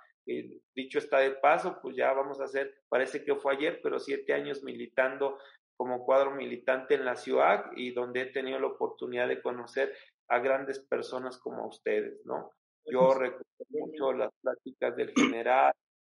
[0.73, 4.34] dicho está de paso, pues ya vamos a hacer, parece que fue ayer, pero siete
[4.34, 5.38] años militando
[5.84, 9.93] como cuadro militante en la ciudad y donde he tenido la oportunidad de conocer
[10.30, 12.51] a grandes personas como ustedes, ¿no?
[12.85, 15.73] Yo recuerdo mucho las pláticas del general,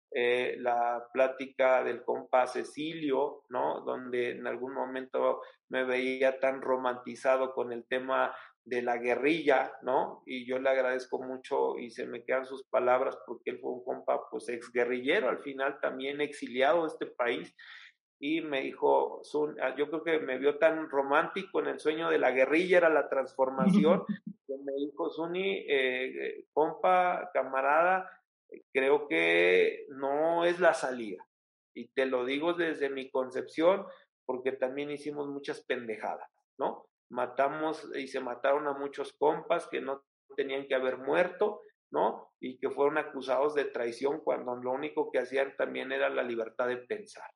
[0.10, 3.82] eh, la plática del compa Cecilio, ¿no?
[3.82, 8.36] Donde en algún momento me veía tan romantizado con el tema
[8.66, 10.24] de la guerrilla, ¿no?
[10.26, 13.84] Y yo le agradezco mucho y se me quedan sus palabras porque él fue un
[13.84, 17.56] compa, pues, ex guerrillero, al final también exiliado de este país.
[18.20, 19.22] Y me dijo,
[19.62, 22.90] ah, yo creo que me vio tan romántico en el sueño de la guerrilla, era
[22.90, 24.04] la transformación,
[24.48, 28.10] que me dijo, Zuni, eh, compa, camarada,
[28.74, 31.26] creo que no es la salida.
[31.74, 33.86] Y te lo digo desde mi concepción,
[34.26, 36.90] porque también hicimos muchas pendejadas, ¿no?
[37.10, 40.06] matamos y se mataron a muchos compas que no
[40.36, 42.32] tenían que haber muerto, ¿no?
[42.40, 46.68] Y que fueron acusados de traición cuando lo único que hacían también era la libertad
[46.68, 47.30] de pensar,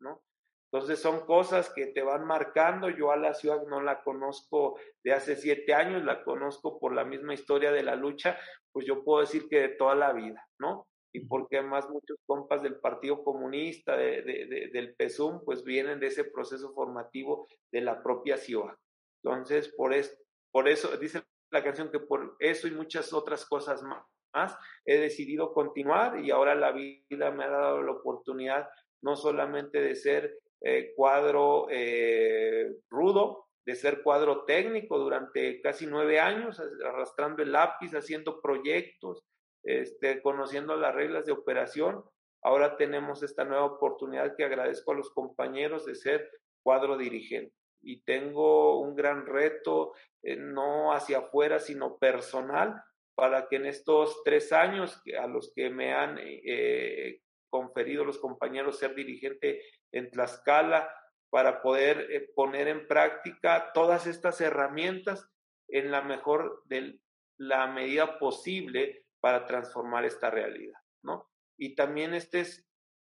[0.00, 0.22] ¿no?
[0.70, 2.90] Entonces son cosas que te van marcando.
[2.90, 7.04] Yo a la ciudad no la conozco de hace siete años, la conozco por la
[7.04, 8.38] misma historia de la lucha,
[8.72, 10.86] pues yo puedo decir que de toda la vida, ¿no?
[11.12, 16.08] Y porque además muchos compas del Partido Comunista, de, de, del PESUM, pues vienen de
[16.08, 18.76] ese proceso formativo de la propia ciudad.
[19.24, 20.20] Entonces, por, es,
[20.52, 25.52] por eso, dice la canción que por eso y muchas otras cosas más, he decidido
[25.52, 28.68] continuar y ahora la vida me ha dado la oportunidad
[29.02, 36.20] no solamente de ser eh, cuadro eh, rudo, de ser cuadro técnico durante casi nueve
[36.20, 39.24] años, arrastrando el lápiz, haciendo proyectos,
[39.62, 42.02] este, conociendo las reglas de operación.
[42.42, 46.30] Ahora tenemos esta nueva oportunidad que agradezco a los compañeros de ser
[46.62, 52.82] cuadro dirigente y tengo un gran reto, eh, no hacia afuera, sino personal,
[53.14, 57.20] para que en estos tres años a los que me han eh,
[57.50, 59.62] conferido los compañeros ser dirigente
[59.92, 60.94] en Tlaxcala,
[61.30, 65.28] para poder eh, poner en práctica todas estas herramientas
[65.68, 66.98] en la mejor de
[67.36, 71.30] la medida posible para transformar esta realidad, ¿no?
[71.58, 72.66] Y también este es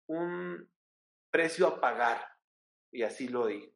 [0.07, 0.69] un
[1.31, 2.25] precio a pagar,
[2.91, 3.71] y así lo digo.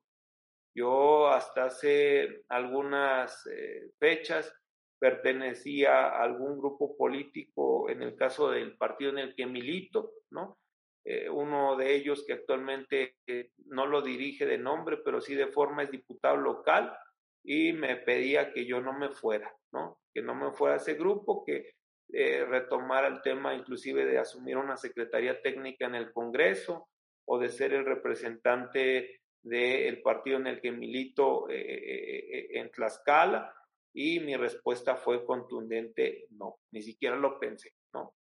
[0.76, 4.52] Yo hasta hace algunas eh, fechas
[5.00, 10.58] pertenecía a algún grupo político, en el caso del partido en el que milito, ¿no?
[11.06, 15.48] Eh, uno de ellos que actualmente eh, no lo dirige de nombre, pero sí de
[15.48, 16.96] forma es diputado local,
[17.44, 20.00] y me pedía que yo no me fuera, ¿no?
[20.14, 21.74] Que no me fuera a ese grupo, que
[22.10, 26.88] retomara el tema inclusive de asumir una secretaría técnica en el Congreso
[27.26, 32.72] o de ser el representante del partido en el que milito eh, eh, eh, en
[32.72, 33.54] Tlaxcala
[33.94, 38.16] y mi respuesta fue contundente, no, ni siquiera lo pensé, no,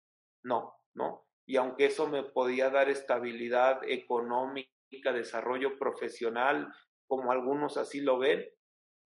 [0.44, 1.26] no, no.
[1.46, 6.72] Y aunque eso me podía dar estabilidad económica, desarrollo profesional,
[7.06, 8.46] como algunos así lo ven,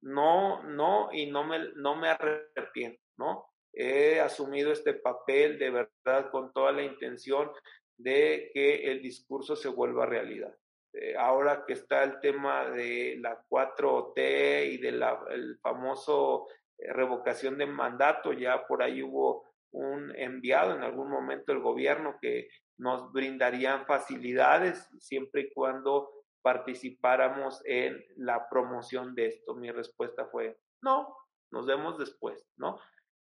[0.02, 3.46] no, no, y no me, no me arrepiento, ¿no?
[3.72, 7.50] He asumido este papel de verdad con toda la intención
[7.98, 10.54] de que el discurso se vuelva realidad.
[10.92, 16.46] Eh, ahora que está el tema de la 4T y de la el famoso
[16.78, 22.16] eh, revocación de mandato, ya por ahí hubo un enviado en algún momento del gobierno
[22.20, 22.48] que
[22.78, 26.10] nos brindarían facilidades siempre y cuando
[26.43, 29.55] participáramos en la promoción de esto.
[29.55, 31.16] Mi respuesta fue, no,
[31.51, 32.78] nos vemos después, ¿no?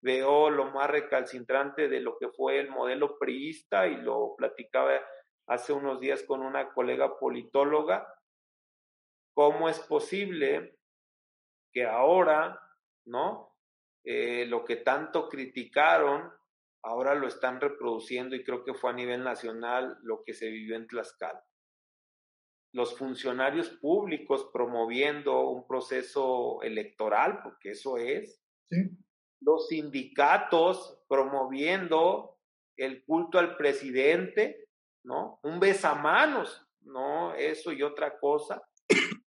[0.00, 5.00] Veo lo más recalcitrante de lo que fue el modelo priista y lo platicaba
[5.48, 8.06] hace unos días con una colega politóloga,
[9.34, 10.76] ¿cómo es posible
[11.72, 12.60] que ahora
[13.08, 13.47] ¿no?
[14.10, 16.32] Eh, lo que tanto criticaron,
[16.82, 20.76] ahora lo están reproduciendo y creo que fue a nivel nacional lo que se vivió
[20.76, 21.44] en Tlaxcala.
[22.72, 28.42] Los funcionarios públicos promoviendo un proceso electoral, porque eso es.
[29.42, 32.38] Los sindicatos promoviendo
[32.78, 34.68] el culto al presidente,
[35.04, 35.38] ¿no?
[35.42, 37.34] Un besamanos, ¿no?
[37.34, 38.62] Eso y otra cosa.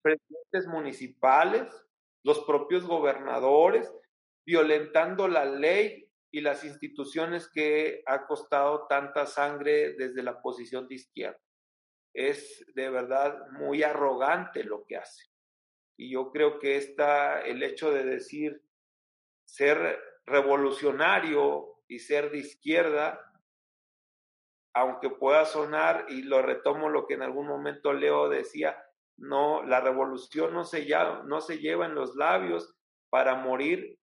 [0.02, 1.72] Presidentes municipales,
[2.24, 3.88] los propios gobernadores,
[4.46, 10.96] violentando la ley y las instituciones que ha costado tanta sangre desde la posición de
[10.96, 11.40] izquierda.
[12.12, 15.26] Es de verdad muy arrogante lo que hace.
[15.96, 18.62] Y yo creo que está el hecho de decir
[19.44, 23.20] ser revolucionario y ser de izquierda,
[24.74, 28.76] aunque pueda sonar, y lo retomo lo que en algún momento Leo decía,
[29.16, 30.84] no, la revolución no se,
[31.26, 32.74] no se lleva en los labios
[33.10, 33.98] para morir,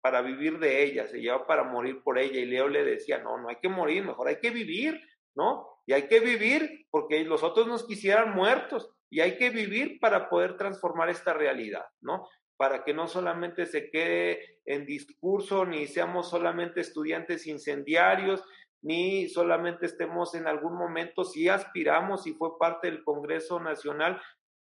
[0.00, 2.38] para vivir de ella, se lleva para morir por ella.
[2.38, 5.00] Y Leo le decía, no, no hay que morir, mejor hay que vivir,
[5.34, 5.66] ¿no?
[5.86, 10.28] Y hay que vivir porque los otros nos quisieran muertos y hay que vivir para
[10.28, 12.28] poder transformar esta realidad, ¿no?
[12.56, 18.44] Para que no solamente se quede en discurso, ni seamos solamente estudiantes incendiarios,
[18.82, 24.20] ni solamente estemos en algún momento, si aspiramos y fue parte del Congreso Nacional,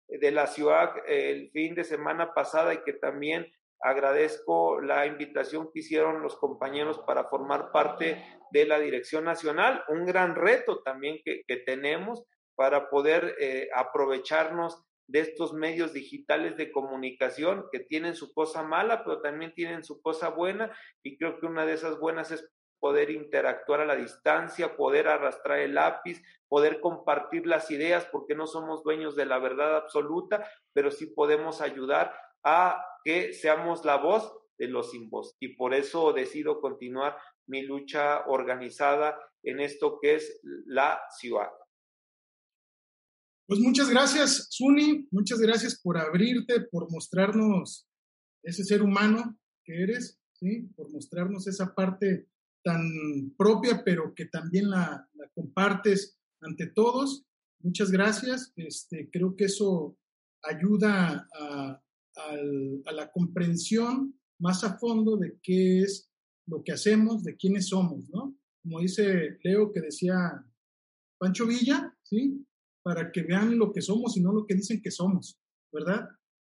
[0.07, 3.51] de la ciudad el fin de semana pasada y que también
[3.81, 9.83] agradezco la invitación que hicieron los compañeros para formar parte de la Dirección Nacional.
[9.89, 12.23] Un gran reto también que, tenemos
[12.55, 19.03] para poder eh, aprovecharnos de estos medios digitales de comunicación que tienen su cosa mala,
[19.03, 22.49] pero también tienen su cosa buena y creo que una de esas buenas es
[22.79, 28.47] poder interactuar a la distancia, poder arrastrar el lápiz, poder compartir las ideas, porque no
[28.47, 32.13] somos dueños de la verdad absoluta, pero sí podemos ayudar
[32.43, 35.35] a que seamos la voz de los sin voz.
[35.39, 41.49] Y por eso decido continuar mi lucha organizada en esto que es la ciudad.
[43.47, 47.87] Pues muchas gracias, Suni, muchas gracias por abrirte, por mostrarnos
[48.43, 50.63] ese ser humano que eres, ¿sí?
[50.75, 52.27] por mostrarnos esa parte
[52.61, 57.25] tan propia, pero que también la, compartes ante todos.
[57.61, 58.51] Muchas gracias.
[58.57, 59.97] Este, creo que eso
[60.43, 61.81] ayuda a,
[62.91, 66.09] la comprensión más a fondo de qué es
[66.47, 68.37] lo que hacemos, de quiénes somos, ¿no?
[68.63, 70.43] Como dice Leo que decía
[71.17, 72.45] Pancho Villa, ¿sí?
[72.83, 75.39] Para que vean lo que somos y no lo que dicen que somos,
[75.71, 76.07] ¿verdad?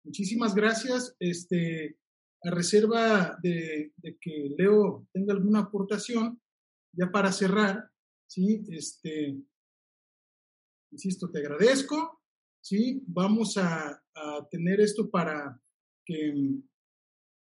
[0.04, 1.16] Muchísimas gracias.
[1.20, 1.98] Este,
[2.44, 6.42] a reserva de, que Leo tenga alguna aportación,
[6.94, 7.90] ya para cerrar,
[8.28, 8.64] ¿sí?
[8.70, 9.38] Este,
[10.92, 12.19] insisto, te agradezco,
[12.62, 13.04] ¿sí?
[13.08, 14.02] Vamos a,
[14.52, 15.62] tener esto para
[16.06, 16.34] que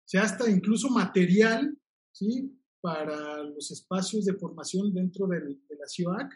[0.04, 1.74] sea hasta incluso material,
[2.12, 2.54] ¿sí?
[2.82, 6.34] Para los espacios de formación dentro de la CIOAC,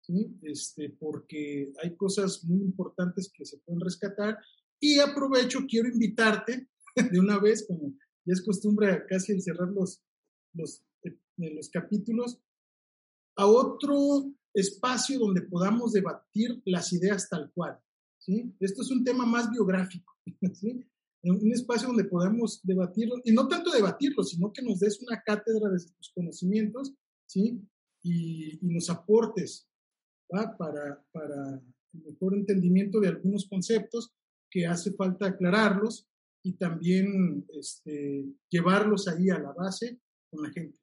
[0.00, 0.36] ¿sí?
[0.42, 4.38] Este, porque hay cosas muy importantes que se pueden rescatar.
[4.80, 6.68] Y aprovecho, quiero invitarte
[7.12, 7.94] de una vez, como
[8.24, 10.02] ya es costumbre casi el cerrar los,
[10.54, 12.40] los, eh, los capítulos,
[13.36, 17.78] a otro espacio donde podamos debatir las ideas tal cual.
[18.18, 18.54] ¿sí?
[18.60, 20.14] Esto es un tema más biográfico.
[20.54, 20.84] ¿sí?
[21.22, 25.68] Un espacio donde podamos debatirlo, y no tanto debatirlo, sino que nos des una cátedra
[25.68, 26.94] de tus conocimientos
[27.26, 27.60] ¿sí?
[28.02, 29.68] y, y nos aportes
[30.28, 31.62] para, para
[31.92, 34.12] el mejor entendimiento de algunos conceptos
[34.50, 36.08] que hace falta aclararlos
[36.42, 40.78] y también este, llevarlos ahí a la base con la gente.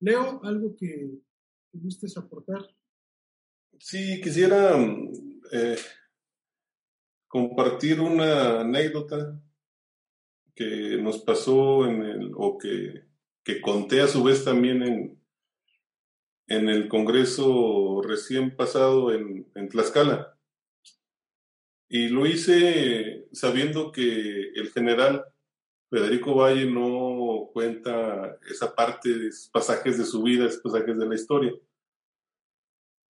[0.00, 1.20] Leo, ¿algo que
[1.70, 2.62] te gustes aportar?
[3.84, 4.76] Sí, quisiera
[5.50, 5.76] eh,
[7.26, 9.42] compartir una anécdota
[10.54, 13.06] que nos pasó en el, o que,
[13.42, 15.20] que conté a su vez también en,
[16.46, 20.38] en el Congreso recién pasado en, en Tlaxcala.
[21.88, 25.24] Y lo hice sabiendo que el general
[25.90, 31.16] Federico Valle no cuenta esa parte de pasajes de su vida, esos pasajes de la
[31.16, 31.52] historia.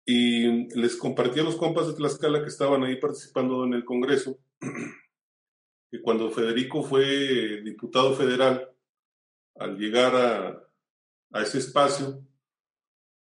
[0.06, 4.38] Y les compartí a los compas de Tlaxcala que estaban ahí participando en el Congreso,
[5.90, 8.70] que cuando Federico fue diputado federal,
[9.56, 10.62] al llegar a,
[11.32, 12.22] a ese espacio,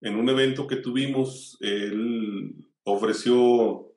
[0.03, 3.91] en un evento que tuvimos, él ofreció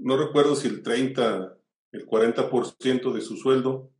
[0.00, 1.58] no recuerdo si el 30,
[1.92, 3.90] el 40% de su sueldo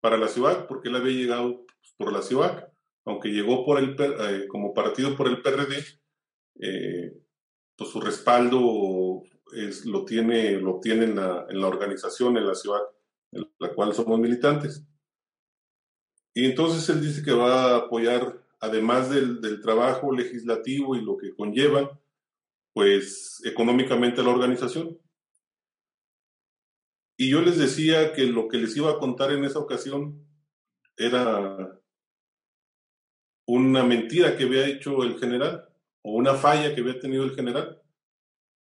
[0.00, 2.72] para la ciudad, porque él había llegado pues, por la ciudad,
[3.04, 5.84] aunque llegó por el, eh, como partido por el PRD,
[6.56, 7.20] eh,
[7.76, 9.22] pues su respaldo
[9.52, 12.80] es, lo tiene, lo tiene en, la, en la organización, en la ciudad
[13.32, 14.84] en la cual somos militantes.
[16.32, 21.16] Y entonces él dice que va a apoyar, además del, del trabajo legislativo y lo
[21.16, 21.98] que conlleva,
[22.72, 24.98] pues económicamente a la organización.
[27.16, 30.26] Y yo les decía que lo que les iba a contar en esa ocasión
[30.96, 31.80] era
[33.46, 35.68] una mentira que había hecho el general
[36.04, 37.80] o una falla que había tenido el general.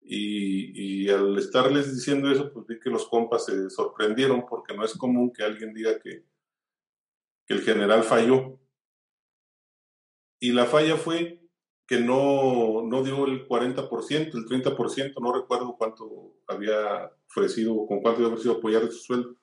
[0.01, 4.94] Y, al estarles diciendo eso, pues vi que los compas se sorprendieron porque no es
[4.94, 6.24] común que alguien diga que,
[7.47, 8.60] que el general falló.
[10.40, 11.40] Y la falla fue
[11.86, 18.20] que no, no dio el 40%, el 30%, no recuerdo cuánto había ofrecido, con cuánto
[18.20, 19.36] había ofrecido apoyar su sueldo.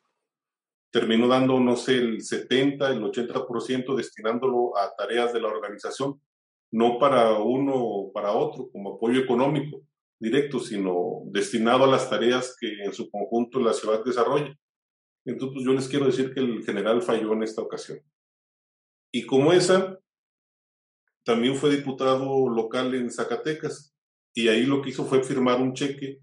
[0.92, 6.22] Terminó dando, no sé, el 70, el 80% destinándolo a tareas de la organización,
[6.72, 9.82] no para uno o para otro, como apoyo económico
[10.20, 14.54] directo, sino destinado a las tareas que en su conjunto la ciudad desarrolla.
[15.26, 18.00] Entonces, pues, yo les quiero decir que el general falló en esta ocasión.
[19.12, 19.98] Y como esa,
[21.24, 23.96] también fue diputado local en Zacatecas
[24.34, 26.20] y ahí lo que hizo fue firmar un cheque,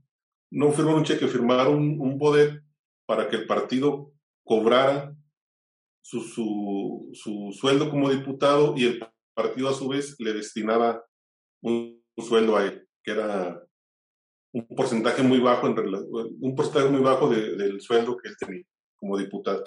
[0.51, 2.62] no firmar un cheque, firmar un, poder
[3.06, 4.12] para que el partido
[4.44, 5.16] cobrara
[6.02, 9.06] su, su, su, sueldo como diputado y el
[9.36, 11.04] partido a su vez le destinaba
[11.62, 13.62] un, sueldo a él, que era
[14.52, 15.76] un porcentaje muy bajo, en
[16.40, 18.64] un porcentaje muy bajo del sueldo que él tenía
[18.96, 19.62] como diputado.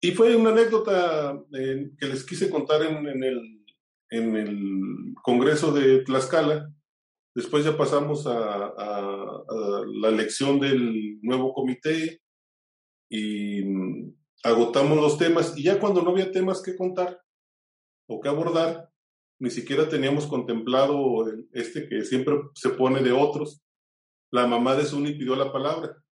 [0.00, 3.64] Y fue una anécdota eh, que les quise contar en, el,
[4.10, 6.72] en el Congreso de Tlaxcala.
[7.34, 9.44] Después ya pasamos a, a,
[10.00, 12.22] la elección del nuevo comité
[13.10, 14.14] y mm,
[14.44, 15.52] agotamos los temas.
[15.58, 17.20] Y ya cuando no había temas que contar
[18.08, 18.90] o que abordar,
[19.38, 23.62] ni siquiera teníamos contemplado este que siempre se pone de otros.
[24.32, 26.02] La mamá de Suni pidió la palabra.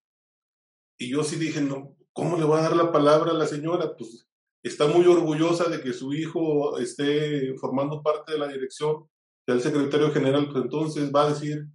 [0.98, 3.96] Y yo sí dije, no, ¿cómo le va a dar la palabra a la señora?
[3.96, 4.28] Pues
[4.62, 9.08] está muy orgullosa de que su hijo esté formando parte de la dirección
[9.46, 11.66] del secretario general, pues entonces va a decir,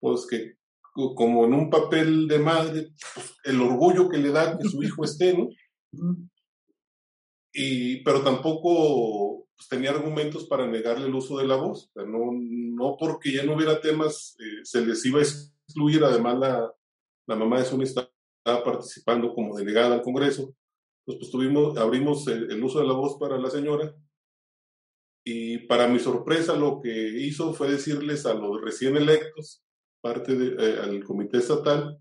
[0.00, 0.56] pues que
[0.92, 5.04] como en un papel de madre, pues, el orgullo que le da que su hijo
[5.04, 5.48] esté, ¿no?
[7.52, 11.92] Y, pero tampoco pues, tenía argumentos para negarle el uso de la voz.
[11.94, 16.02] no, no porque ya no hubiera temas, eh, se les iba a excluir.
[16.02, 16.74] Además, la,
[17.26, 18.08] la mamá de Sony estaba
[18.64, 20.54] participando como delegada al Congreso.
[21.04, 23.94] Pues, pues tuvimos, abrimos el, uso de la voz para la señora.
[25.26, 29.62] Y para mi sorpresa, lo que hizo fue decirles a los recién electos,
[30.00, 31.98] parte del eh, comité estatal,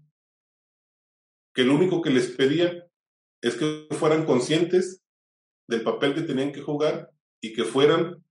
[1.54, 2.88] que lo único que les pedía
[3.42, 5.04] es que fueran conscientes
[5.68, 7.12] del papel que tenían que jugar
[7.42, 8.24] y que fueran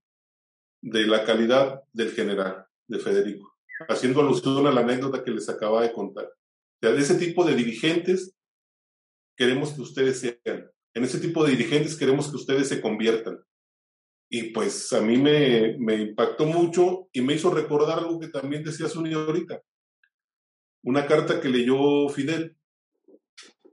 [0.81, 3.55] de la calidad del general, de Federico,
[3.87, 6.29] haciendo alusión a la anécdota que les acaba de contar.
[6.81, 8.35] de ese tipo de dirigentes
[9.35, 10.71] queremos que ustedes sean.
[10.93, 13.39] En ese tipo de dirigentes queremos que ustedes se conviertan.
[14.29, 18.63] Y pues a mí me, me impactó mucho y me hizo recordar algo que también
[18.63, 19.61] decía Zuni ahorita.
[20.83, 22.55] Una carta que leyó Fidel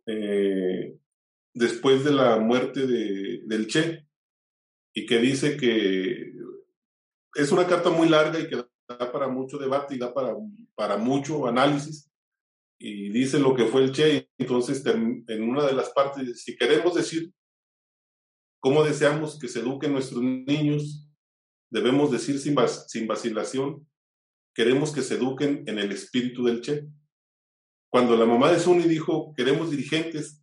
[0.06, 0.96] eh,
[1.52, 4.05] después de la muerte de, del Che,
[4.96, 6.32] y que dice que
[7.34, 8.56] es una carta muy larga y que
[8.88, 10.34] da para mucho debate y da para,
[10.74, 12.10] para mucho análisis.
[12.78, 14.30] Y dice lo que fue el Che.
[14.38, 17.30] Entonces, en una de las partes, si queremos decir
[18.58, 21.06] cómo deseamos que se eduquen nuestros niños,
[21.70, 22.56] debemos decir sin,
[22.86, 23.86] sin vacilación,
[24.54, 26.86] queremos que se eduquen en el espíritu del Che.
[27.90, 30.42] Cuando la mamá de Suni dijo, queremos dirigentes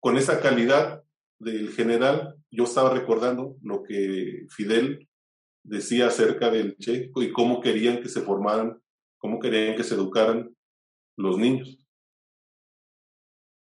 [0.00, 1.04] con esa calidad
[1.38, 5.08] del general, yo estaba recordando lo que Fidel
[5.62, 8.80] decía acerca del Che y cómo querían que se formaran,
[9.18, 10.56] cómo querían que se educaran
[11.16, 11.78] los niños.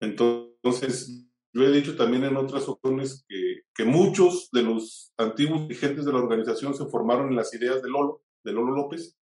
[0.01, 6.13] Entonces, yo he dicho también en otras ocasiones que, muchos de los antiguos dirigentes de
[6.13, 9.17] la organización se formaron en las ideas de Lolo, de Lolo López,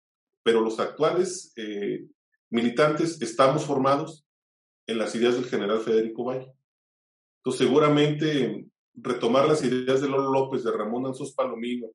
[0.43, 2.05] pero los actuales eh,
[2.49, 4.25] militantes estamos formados
[4.87, 6.53] en las ideas del general Federico Valle.
[7.37, 11.87] Entonces, seguramente retomar las ideas de Lolo López, de Ramón Anzos Palomino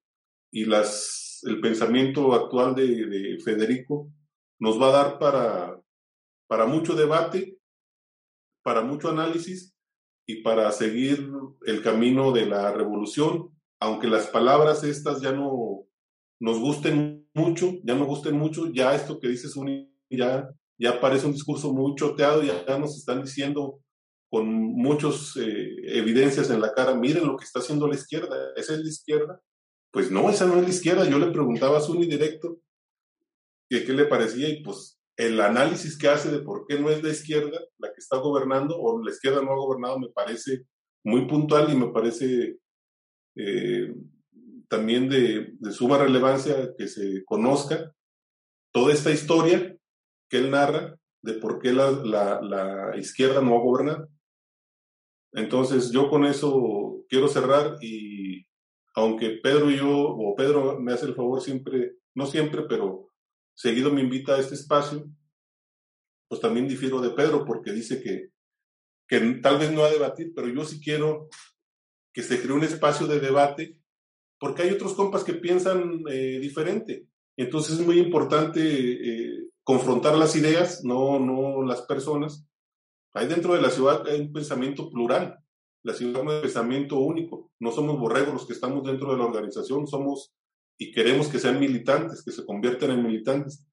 [0.50, 4.10] y las, el pensamiento actual de, Federico
[4.58, 5.80] nos va a dar para,
[6.48, 7.58] para mucho debate,
[8.62, 9.74] para mucho análisis
[10.26, 11.30] y para seguir
[11.64, 13.50] el camino de la revolución,
[13.80, 15.86] aunque las palabras estas ya no
[16.40, 19.54] nos gusten mucho, ya no gusten mucho, ya esto que dices
[20.10, 23.80] ya, ya parece un discurso muy choteado, ya, ya nos están diciendo
[24.30, 28.74] con muchas eh, evidencias en la cara, miren lo que está haciendo la izquierda, ¿esa
[28.74, 29.40] es la izquierda?
[29.90, 31.08] Pues no, esa no es la izquierda.
[31.08, 32.60] Yo le preguntaba a Zuni directo
[33.68, 37.02] que qué le parecía y pues el análisis que hace de por qué no es
[37.02, 40.64] la izquierda la que está gobernando o la izquierda no ha gobernado me parece
[41.04, 42.58] muy puntual y me parece
[43.36, 43.94] eh,
[44.68, 47.92] también de, suma relevancia que se conozca
[48.72, 49.76] toda esta historia
[50.28, 54.08] que él narra de por qué la, la izquierda no ha gobernado.
[55.32, 58.46] Entonces yo con eso quiero cerrar y
[58.94, 63.10] aunque Pedro y yo, o Pedro me hace el favor siempre, no siempre, pero
[63.54, 65.08] seguido me invita a este espacio,
[66.28, 68.30] pues también difiero de Pedro porque dice que,
[69.06, 71.28] que tal vez no a debatir, pero yo sí quiero
[72.12, 73.80] que se cree un espacio de debate
[74.40, 77.06] porque hay otros compas que piensan eh, diferente.
[77.36, 82.47] Entonces es muy importante eh, confrontar las ideas, no, no las personas.
[83.18, 85.40] Hay dentro de la ciudad hay un pensamiento plural.
[85.82, 87.50] La ciudad es un pensamiento único.
[87.58, 90.32] No somos borregos los que estamos dentro de la organización, somos
[90.78, 93.66] y queremos que sean militantes, que se conviertan en militantes.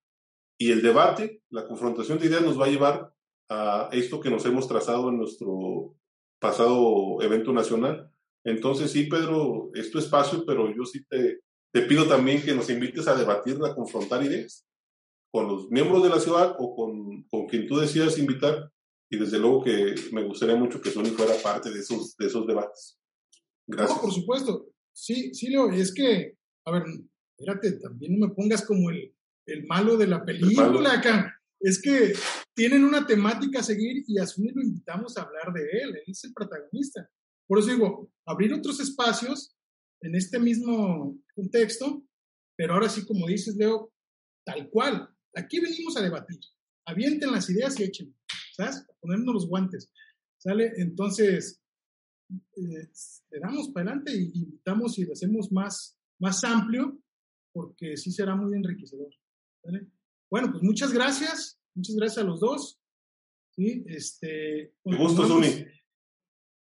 [0.58, 3.14] Y el debate, la confrontación de ideas nos va a llevar
[3.48, 5.96] a esto que nos hemos trazado en nuestro
[6.40, 8.10] pasado evento nacional.
[8.44, 11.42] Entonces, sí, Pedro, es tu espacio, pero yo sí te,
[11.72, 14.66] te pido también que nos invites a debatir, a confrontar ideas
[15.32, 18.72] con los miembros de la ciudad o con, con quien tú decidas invitar
[19.10, 22.48] y desde luego que me gustaría mucho que Sony fuera parte de esos, de esos
[22.48, 23.00] debates.
[23.68, 23.98] Gracias.
[23.98, 24.68] No, por supuesto.
[24.94, 26.84] Sí, sí, Leo, es que, a ver,
[27.38, 29.14] espérate, también no me pongas como el,
[29.46, 31.32] el malo de la película acá.
[31.60, 32.14] Es que
[32.54, 36.04] tienen una temática a seguir y a Sony lo invitamos a hablar de él, él
[36.08, 37.10] es el protagonista.
[37.48, 39.56] Por eso digo, abrir otros espacios
[40.02, 42.04] en este mismo contexto,
[42.58, 43.92] pero ahora sí, como dices, Leo,
[44.46, 45.10] tal cual.
[45.36, 46.40] Aquí venimos a debatir.
[46.88, 48.16] Avienten las ideas y echen.
[48.56, 48.86] ¿Sabes?
[49.00, 49.92] Ponernos los guantes,
[50.38, 50.74] ¿sale?
[50.78, 51.62] Entonces,
[52.30, 52.90] eh,
[53.32, 56.98] le damos para adelante y invitamos y lo hacemos más, más amplio,
[57.54, 59.14] porque sí será muy enriquecedor,
[59.64, 59.88] ¿vale?
[60.30, 62.82] Bueno, pues muchas gracias, muchas gracias a los dos,
[63.52, 63.84] ¿sí?
[63.88, 65.66] Este, Un gusto, Zuni.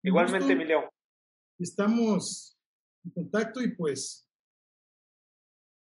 [0.04, 0.90] Igualmente, Emilio.
[1.58, 2.58] Estamos
[3.04, 4.28] en contacto y pues,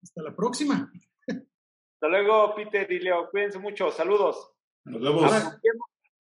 [0.02, 0.90] hasta la próxima.
[1.28, 3.28] Hasta luego, Peter y Leo.
[3.30, 3.90] Cuídense mucho.
[3.90, 4.57] Saludos.
[4.88, 5.32] Nos vemos.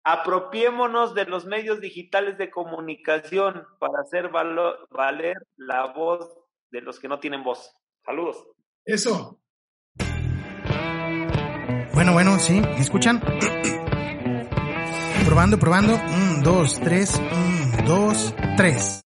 [0.04, 6.32] Apropiémonos de los medios digitales de comunicación para hacer valer la voz
[6.70, 7.74] de los que no tienen voz.
[8.04, 8.46] Saludos.
[8.84, 9.40] Eso.
[11.92, 13.20] Bueno, bueno, sí, ¿me escuchan?
[15.26, 15.94] probando, probando.
[15.94, 19.05] Un, dos, tres, un, dos, tres.